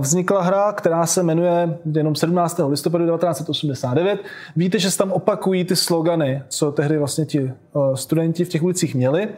vznikla 0.01 0.43
hra, 0.43 0.73
která 0.73 1.07
se 1.07 1.23
jmenuje 1.23 1.79
jenom 1.93 2.15
17. 2.15 2.61
listopadu 2.69 3.05
1989. 3.05 4.21
Víte, 4.57 4.79
že 4.79 4.91
se 4.91 4.99
tam 4.99 5.13
opakují 5.13 5.65
ty 5.65 5.77
slogany, 5.77 6.43
co 6.49 6.73
tehdy 6.73 6.99
vlastně 6.99 7.27
ti 7.27 7.53
studenti 7.95 8.45
v 8.45 8.49
těch 8.49 8.63
ulicích 8.63 8.95
měli. 8.95 9.29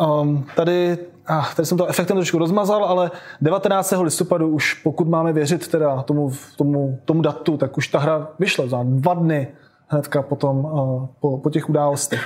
Um, 0.00 0.46
tady, 0.56 0.98
ah, 1.26 1.54
tady 1.56 1.66
jsem 1.66 1.78
to 1.78 1.86
efektem 1.86 2.16
trošku 2.16 2.38
rozmazal, 2.38 2.84
ale 2.84 3.10
19. 3.40 3.94
listopadu 4.02 4.48
už, 4.48 4.74
pokud 4.74 5.08
máme 5.08 5.32
věřit 5.32 5.68
teda 5.68 6.02
tomu, 6.02 6.32
tomu, 6.56 6.98
tomu 7.04 7.22
datu, 7.22 7.56
tak 7.56 7.78
už 7.78 7.88
ta 7.88 7.98
hra 7.98 8.28
vyšla 8.38 8.66
za 8.66 8.80
dva 8.84 9.14
dny 9.14 9.48
hnedka 9.90 10.22
potom, 10.22 10.64
uh, 10.64 11.06
po, 11.20 11.38
po 11.38 11.50
těch 11.50 11.68
událostech. 11.68 12.20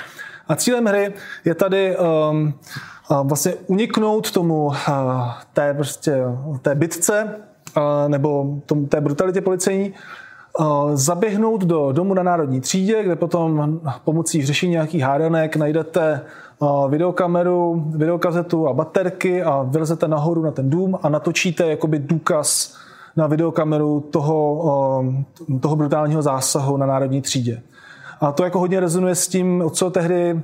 A 0.49 0.57
cílem 0.57 0.85
hry 0.85 1.13
je 1.45 1.55
tady 1.55 1.97
um, 1.97 2.55
vlastně 3.23 3.55
uniknout 3.67 4.31
tomu 4.31 4.67
uh, 4.67 4.75
té, 5.53 5.75
prostě, 5.75 6.25
té 6.63 6.75
bitce 6.75 7.37
uh, 7.77 7.83
nebo 8.09 8.61
tomu, 8.67 8.87
té 8.87 9.01
brutalitě 9.01 9.41
policejní, 9.41 9.95
uh, 10.59 10.91
zaběhnout 10.95 11.65
do 11.65 11.93
domu 11.93 12.15
na 12.15 12.23
Národní 12.23 12.61
třídě, 12.61 13.03
kde 13.03 13.17
potom 13.17 13.81
pomocí 14.05 14.47
řešení 14.47 14.73
nějakých 14.73 15.03
hádanek 15.03 15.57
najdete 15.57 16.21
videokameru, 16.89 17.85
videokazetu 17.97 18.69
a 18.69 18.73
baterky 18.73 19.43
a 19.43 19.63
vylezete 19.63 20.09
nahoru 20.09 20.43
na 20.43 20.51
ten 20.51 20.71
dům 20.71 20.99
a 21.03 21.09
natočíte 21.09 21.67
jakoby 21.67 21.99
důkaz 21.99 22.77
na 23.17 23.27
videokameru 23.27 24.01
toho, 24.01 25.05
toho 25.61 25.77
brutálního 25.77 26.23
zásahu 26.23 26.77
na 26.77 26.87
národní 26.87 27.23
třídě. 27.23 27.63
A 28.21 28.33
to 28.33 28.45
jako 28.45 28.59
hodně 28.59 28.81
rezonuje 28.81 29.15
s 29.15 29.29
tím, 29.29 29.63
o 29.63 29.71
co 29.71 29.91
tehdy, 29.91 30.43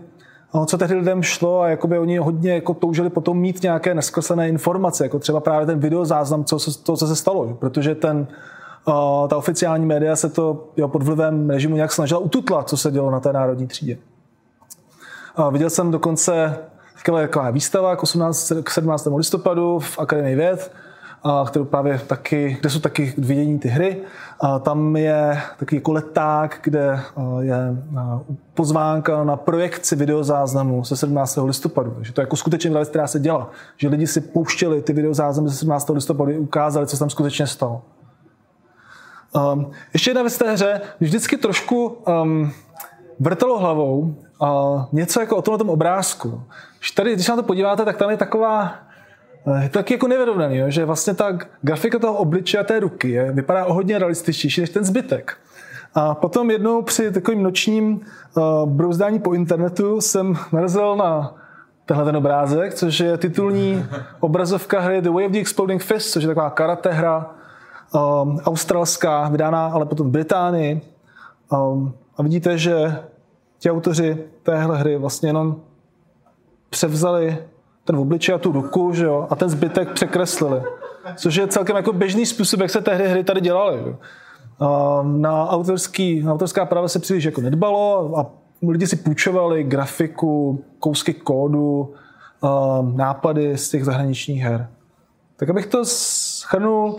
o 0.52 0.66
co 0.66 0.78
tehdy 0.78 0.94
lidem 0.94 1.22
šlo 1.22 1.60
a 1.60 1.68
jakoby 1.68 1.98
oni 1.98 2.18
hodně 2.18 2.54
jako 2.54 2.74
toužili 2.74 3.10
potom 3.10 3.38
mít 3.38 3.62
nějaké 3.62 3.94
neskreslené 3.94 4.48
informace, 4.48 5.04
jako 5.04 5.18
třeba 5.18 5.40
právě 5.40 5.66
ten 5.66 5.78
videozáznam, 5.78 6.44
co, 6.44 6.58
to, 6.82 6.96
co 6.96 7.06
se 7.06 7.16
stalo, 7.16 7.54
protože 7.54 7.94
ten, 7.94 8.26
ta 9.28 9.36
oficiální 9.36 9.86
média 9.86 10.16
se 10.16 10.28
to 10.28 10.68
jo, 10.76 10.88
pod 10.88 11.02
vlivem 11.02 11.50
režimu 11.50 11.74
nějak 11.74 11.92
snažila 11.92 12.20
ututlat, 12.20 12.68
co 12.68 12.76
se 12.76 12.90
dělo 12.90 13.10
na 13.10 13.20
té 13.20 13.32
národní 13.32 13.66
třídě. 13.66 13.98
A 15.36 15.50
viděl 15.50 15.70
jsem 15.70 15.90
dokonce 15.90 16.56
taková 17.04 17.50
výstava 17.50 17.96
k, 17.96 18.02
18, 18.02 18.52
k 18.62 18.70
17. 18.70 19.08
listopadu 19.16 19.78
v 19.78 19.98
Akademii 19.98 20.36
věd, 20.36 20.72
kterou 21.46 21.64
právě 21.64 21.98
taky, 21.98 22.56
kde 22.60 22.70
jsou 22.70 22.80
taky 22.80 23.14
vidění 23.18 23.58
ty 23.58 23.68
hry. 23.68 24.02
Tam 24.62 24.96
je 24.96 25.42
takový 25.58 25.76
jako 25.76 25.92
leták, 25.92 26.60
kde 26.62 27.00
je 27.40 27.56
pozvánka 28.54 29.24
na 29.24 29.36
projekci 29.36 29.96
videozáznamů 29.96 30.84
se 30.84 30.96
17. 30.96 31.38
listopadu. 31.44 31.90
Takže 31.90 32.12
to 32.12 32.20
je 32.20 32.22
jako 32.22 32.36
skutečně 32.36 32.70
věc, 32.70 32.88
která 32.88 33.06
se 33.06 33.20
děla. 33.20 33.50
Že 33.76 33.88
lidi 33.88 34.06
si 34.06 34.20
pouštěli 34.20 34.82
ty 34.82 34.92
videozáznamy 34.92 35.48
ze 35.48 35.56
17. 35.56 35.90
listopadu 35.90 36.32
a 36.32 36.38
ukázali, 36.38 36.86
co 36.86 36.96
se 36.96 37.00
tam 37.00 37.10
skutečně 37.10 37.46
stalo. 37.46 37.82
Um, 39.52 39.70
ještě 39.92 40.10
jedna 40.10 40.22
věc 40.22 40.38
té 40.38 40.52
hře, 40.52 40.80
vždycky 41.00 41.36
trošku 41.36 41.86
um, 41.86 42.52
vrtelo 43.20 43.58
hlavou, 43.58 44.14
uh, 44.42 44.84
něco 44.92 45.20
jako 45.20 45.36
o 45.36 45.42
tomhle 45.42 45.58
tom 45.58 45.70
obrázku. 45.70 46.42
Když, 46.78 46.90
tady, 46.90 47.12
když 47.14 47.26
se 47.26 47.32
na 47.32 47.36
to 47.36 47.42
podíváte, 47.42 47.84
tak 47.84 47.96
tam 47.96 48.10
je 48.10 48.16
taková 48.16 48.74
tak 49.70 49.90
jako 49.90 50.08
nevyrovnaný, 50.08 50.56
jo? 50.56 50.70
že 50.70 50.84
vlastně 50.84 51.14
ta 51.14 51.38
grafika 51.62 51.98
toho 51.98 52.14
obličeje 52.14 52.60
a 52.60 52.64
té 52.64 52.80
ruky 52.80 53.10
je, 53.10 53.32
vypadá 53.32 53.64
o 53.64 53.72
hodně 53.72 53.98
realističtější 53.98 54.60
než 54.60 54.70
ten 54.70 54.84
zbytek. 54.84 55.36
A 55.94 56.14
potom 56.14 56.50
jednou 56.50 56.82
při 56.82 57.12
takovým 57.12 57.42
nočním 57.42 58.00
uh, 58.36 58.68
brouzdání 58.68 59.18
po 59.18 59.34
internetu 59.34 60.00
jsem 60.00 60.36
narazil 60.52 60.96
na 60.96 61.34
tenhle 61.86 62.04
ten 62.04 62.16
obrázek, 62.16 62.74
což 62.74 63.00
je 63.00 63.18
titulní 63.18 63.84
obrazovka 64.20 64.80
hry 64.80 65.02
The 65.02 65.10
Way 65.10 65.26
of 65.26 65.32
the 65.32 65.38
Exploding 65.38 65.82
Fist, 65.82 66.10
což 66.12 66.22
je 66.22 66.28
taková 66.28 66.50
karate 66.50 66.92
hra 66.92 67.30
um, 67.94 68.38
australská, 68.38 69.28
vydána 69.28 69.66
ale 69.66 69.86
potom 69.86 70.08
v 70.08 70.10
Británii. 70.10 70.80
Um, 71.52 71.94
a 72.16 72.22
vidíte, 72.22 72.58
že 72.58 72.98
ti 73.58 73.70
autoři 73.70 74.24
téhle 74.42 74.78
hry 74.78 74.96
vlastně 74.96 75.28
jenom 75.28 75.56
převzali 76.70 77.38
ten 77.90 77.98
obličej 77.98 78.34
a 78.34 78.38
tu 78.38 78.52
ruku, 78.52 78.92
že 78.94 79.04
jo, 79.04 79.26
a 79.30 79.34
ten 79.36 79.48
zbytek 79.48 79.92
překreslili. 79.92 80.62
Což 81.16 81.34
je 81.34 81.46
celkem 81.46 81.76
jako 81.76 81.92
běžný 81.92 82.26
způsob, 82.26 82.60
jak 82.60 82.70
se 82.70 82.80
tehdy 82.80 83.08
hry 83.08 83.24
tady 83.24 83.40
dělaly. 83.40 83.96
Na, 85.02 85.48
autorský, 85.48 86.22
na 86.22 86.32
autorská 86.32 86.66
práva 86.66 86.88
se 86.88 86.98
příliš 86.98 87.24
jako 87.24 87.40
nedbalo 87.40 88.18
a 88.18 88.26
lidi 88.68 88.86
si 88.86 88.96
půjčovali 88.96 89.64
grafiku, 89.64 90.64
kousky 90.78 91.14
kódu, 91.14 91.94
nápady 92.94 93.58
z 93.58 93.70
těch 93.70 93.84
zahraničních 93.84 94.42
her. 94.42 94.68
Tak 95.36 95.50
abych 95.50 95.66
to 95.66 95.84
schrnul, 95.84 96.96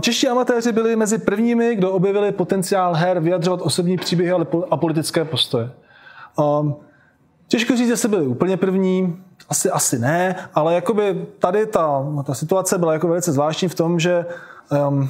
Čeští 0.00 0.28
amatéři 0.28 0.72
byli 0.72 0.96
mezi 0.96 1.18
prvními, 1.18 1.76
kdo 1.76 1.92
objevili 1.92 2.32
potenciál 2.32 2.94
her 2.94 3.20
vyjadřovat 3.20 3.60
osobní 3.62 3.96
příběhy 3.96 4.32
a 4.70 4.76
politické 4.76 5.24
postoje. 5.24 5.70
Těžko 7.48 7.76
říct, 7.76 7.88
jestli 7.88 8.08
byli 8.08 8.26
úplně 8.26 8.56
první, 8.56 9.22
asi, 9.48 9.70
asi 9.70 9.98
ne, 9.98 10.36
ale 10.54 10.74
jakoby 10.74 11.26
tady 11.38 11.66
ta, 11.66 12.06
ta 12.24 12.34
situace 12.34 12.78
byla 12.78 12.92
jako 12.92 13.08
velice 13.08 13.32
zvláštní 13.32 13.68
v 13.68 13.74
tom, 13.74 14.00
že 14.00 14.26
um, 14.88 15.08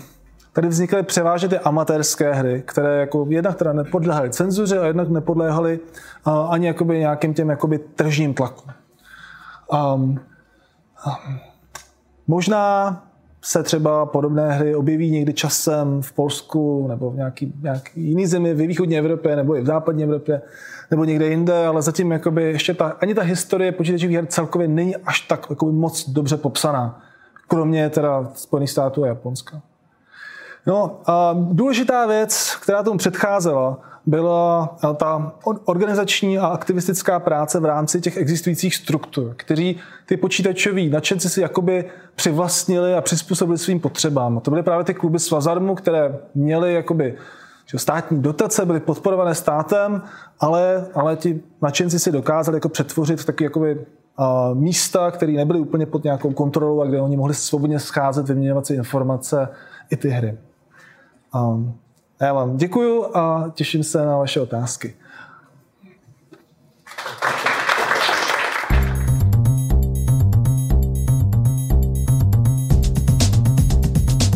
tady 0.53 0.69
vznikaly 0.69 1.03
převážně 1.03 1.49
ty 1.49 1.59
amatérské 1.59 2.35
hry, 2.35 2.63
které 2.67 3.01
jako 3.01 3.27
jednak 3.29 3.57
teda 3.57 3.73
nepodléhaly 3.73 4.31
cenzuře 4.31 4.79
a 4.79 4.87
jednak 4.87 5.09
nepodléhaly 5.09 5.81
uh, 6.27 6.53
ani 6.53 6.67
jakoby 6.67 6.99
nějakým 6.99 7.35
těm 7.35 7.49
jakoby 7.49 7.79
tržním 7.79 8.35
tlakům. 8.35 8.73
Um, 9.73 10.03
um, 10.03 10.19
možná 12.27 13.03
se 13.43 13.63
třeba 13.63 14.07
podobné 14.07 14.53
hry 14.53 14.75
objeví 14.75 15.11
někdy 15.11 15.35
časem 15.35 16.03
v 16.03 16.13
Polsku 16.13 16.89
nebo 16.89 17.11
v 17.11 17.17
nějaký, 17.17 17.53
nějaký 17.63 18.01
jiný 18.01 18.27
zemi 18.27 18.55
v 18.55 18.57
východní 18.57 18.99
Evropě 18.99 19.37
nebo 19.37 19.57
i 19.57 19.61
v 19.61 19.67
západní 19.67 20.05
Evropě 20.05 20.43
nebo 20.91 21.05
někde 21.05 21.27
jinde, 21.27 21.67
ale 21.67 21.83
zatím 21.83 22.13
jakoby 22.13 22.43
ještě 22.43 22.75
ta, 22.75 22.97
ani 23.01 23.15
ta 23.15 23.23
historie 23.23 23.73
počítačových 23.73 24.17
her 24.17 24.27
celkově 24.27 24.69
není 24.69 24.97
až 24.97 25.21
tak 25.21 25.47
jakoby 25.51 25.73
moc 25.73 26.09
dobře 26.09 26.37
popsaná. 26.37 27.03
Kromě 27.49 27.91
teda 27.91 28.29
Spojených 28.35 28.71
států 28.71 29.05
a 29.05 29.07
Japonska. 29.07 29.61
No 30.67 31.01
a 31.07 31.37
důležitá 31.39 32.07
věc, 32.07 32.57
která 32.63 32.83
tomu 32.83 32.99
předcházela, 32.99 33.79
byla 34.07 34.77
ta 34.97 35.33
organizační 35.65 36.39
a 36.39 36.47
aktivistická 36.47 37.21
práce 37.21 37.61
v 37.61 37.65
rámci 37.65 38.01
těch 38.01 38.17
existujících 38.17 38.75
struktur, 38.75 39.35
kteří 39.37 39.81
ty 40.07 40.17
počítačoví 40.17 40.91
nadšenci 40.91 41.29
si 41.29 41.41
jakoby 41.41 41.85
přivlastnili 42.15 42.95
a 42.95 43.01
přizpůsobili 43.01 43.59
svým 43.59 43.81
potřebám. 43.81 44.39
A 44.39 44.41
to 44.41 44.51
byly 44.51 44.63
právě 44.63 44.85
ty 44.85 44.95
kluby 44.95 45.19
Svazarmu, 45.19 45.75
které 45.75 46.19
měly 46.35 46.75
jakoby 46.75 47.17
že 47.71 47.79
státní 47.79 48.23
dotace 48.23 48.67
byly 48.67 48.81
podporované 48.81 49.35
státem, 49.35 50.03
ale, 50.41 50.87
ale 50.95 51.17
ti 51.17 51.41
nadšenci 51.63 51.99
si 51.99 52.13
dokázali 52.13 52.57
jako 52.57 52.69
přetvořit 52.69 53.25
taky 53.25 53.45
jakoby, 53.45 53.87
místa, 54.55 55.11
které 55.11 55.33
nebyly 55.33 55.61
úplně 55.61 55.87
pod 55.87 56.05
nějakou 56.05 56.33
kontrolou 56.33 56.81
a 56.81 56.87
kde 56.87 57.01
oni 57.01 57.17
mohli 57.17 57.35
svobodně 57.35 57.79
scházet, 57.79 58.29
vyměňovat 58.29 58.67
si 58.67 58.75
informace 58.75 59.49
i 59.91 59.97
ty 59.97 60.09
hry. 60.09 60.39
Um, 61.35 61.75
já 62.21 62.33
vám 62.33 62.57
děkuju 62.57 63.17
a 63.17 63.53
těším 63.55 63.85
se 63.85 64.07
na 64.07 64.17
vaše 64.17 64.41
otázky. 64.41 64.95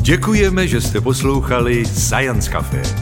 Děkujeme, 0.00 0.66
že 0.66 0.80
jste 0.80 1.00
poslouchali 1.00 1.84
Science 1.86 2.50
Café. 2.50 3.01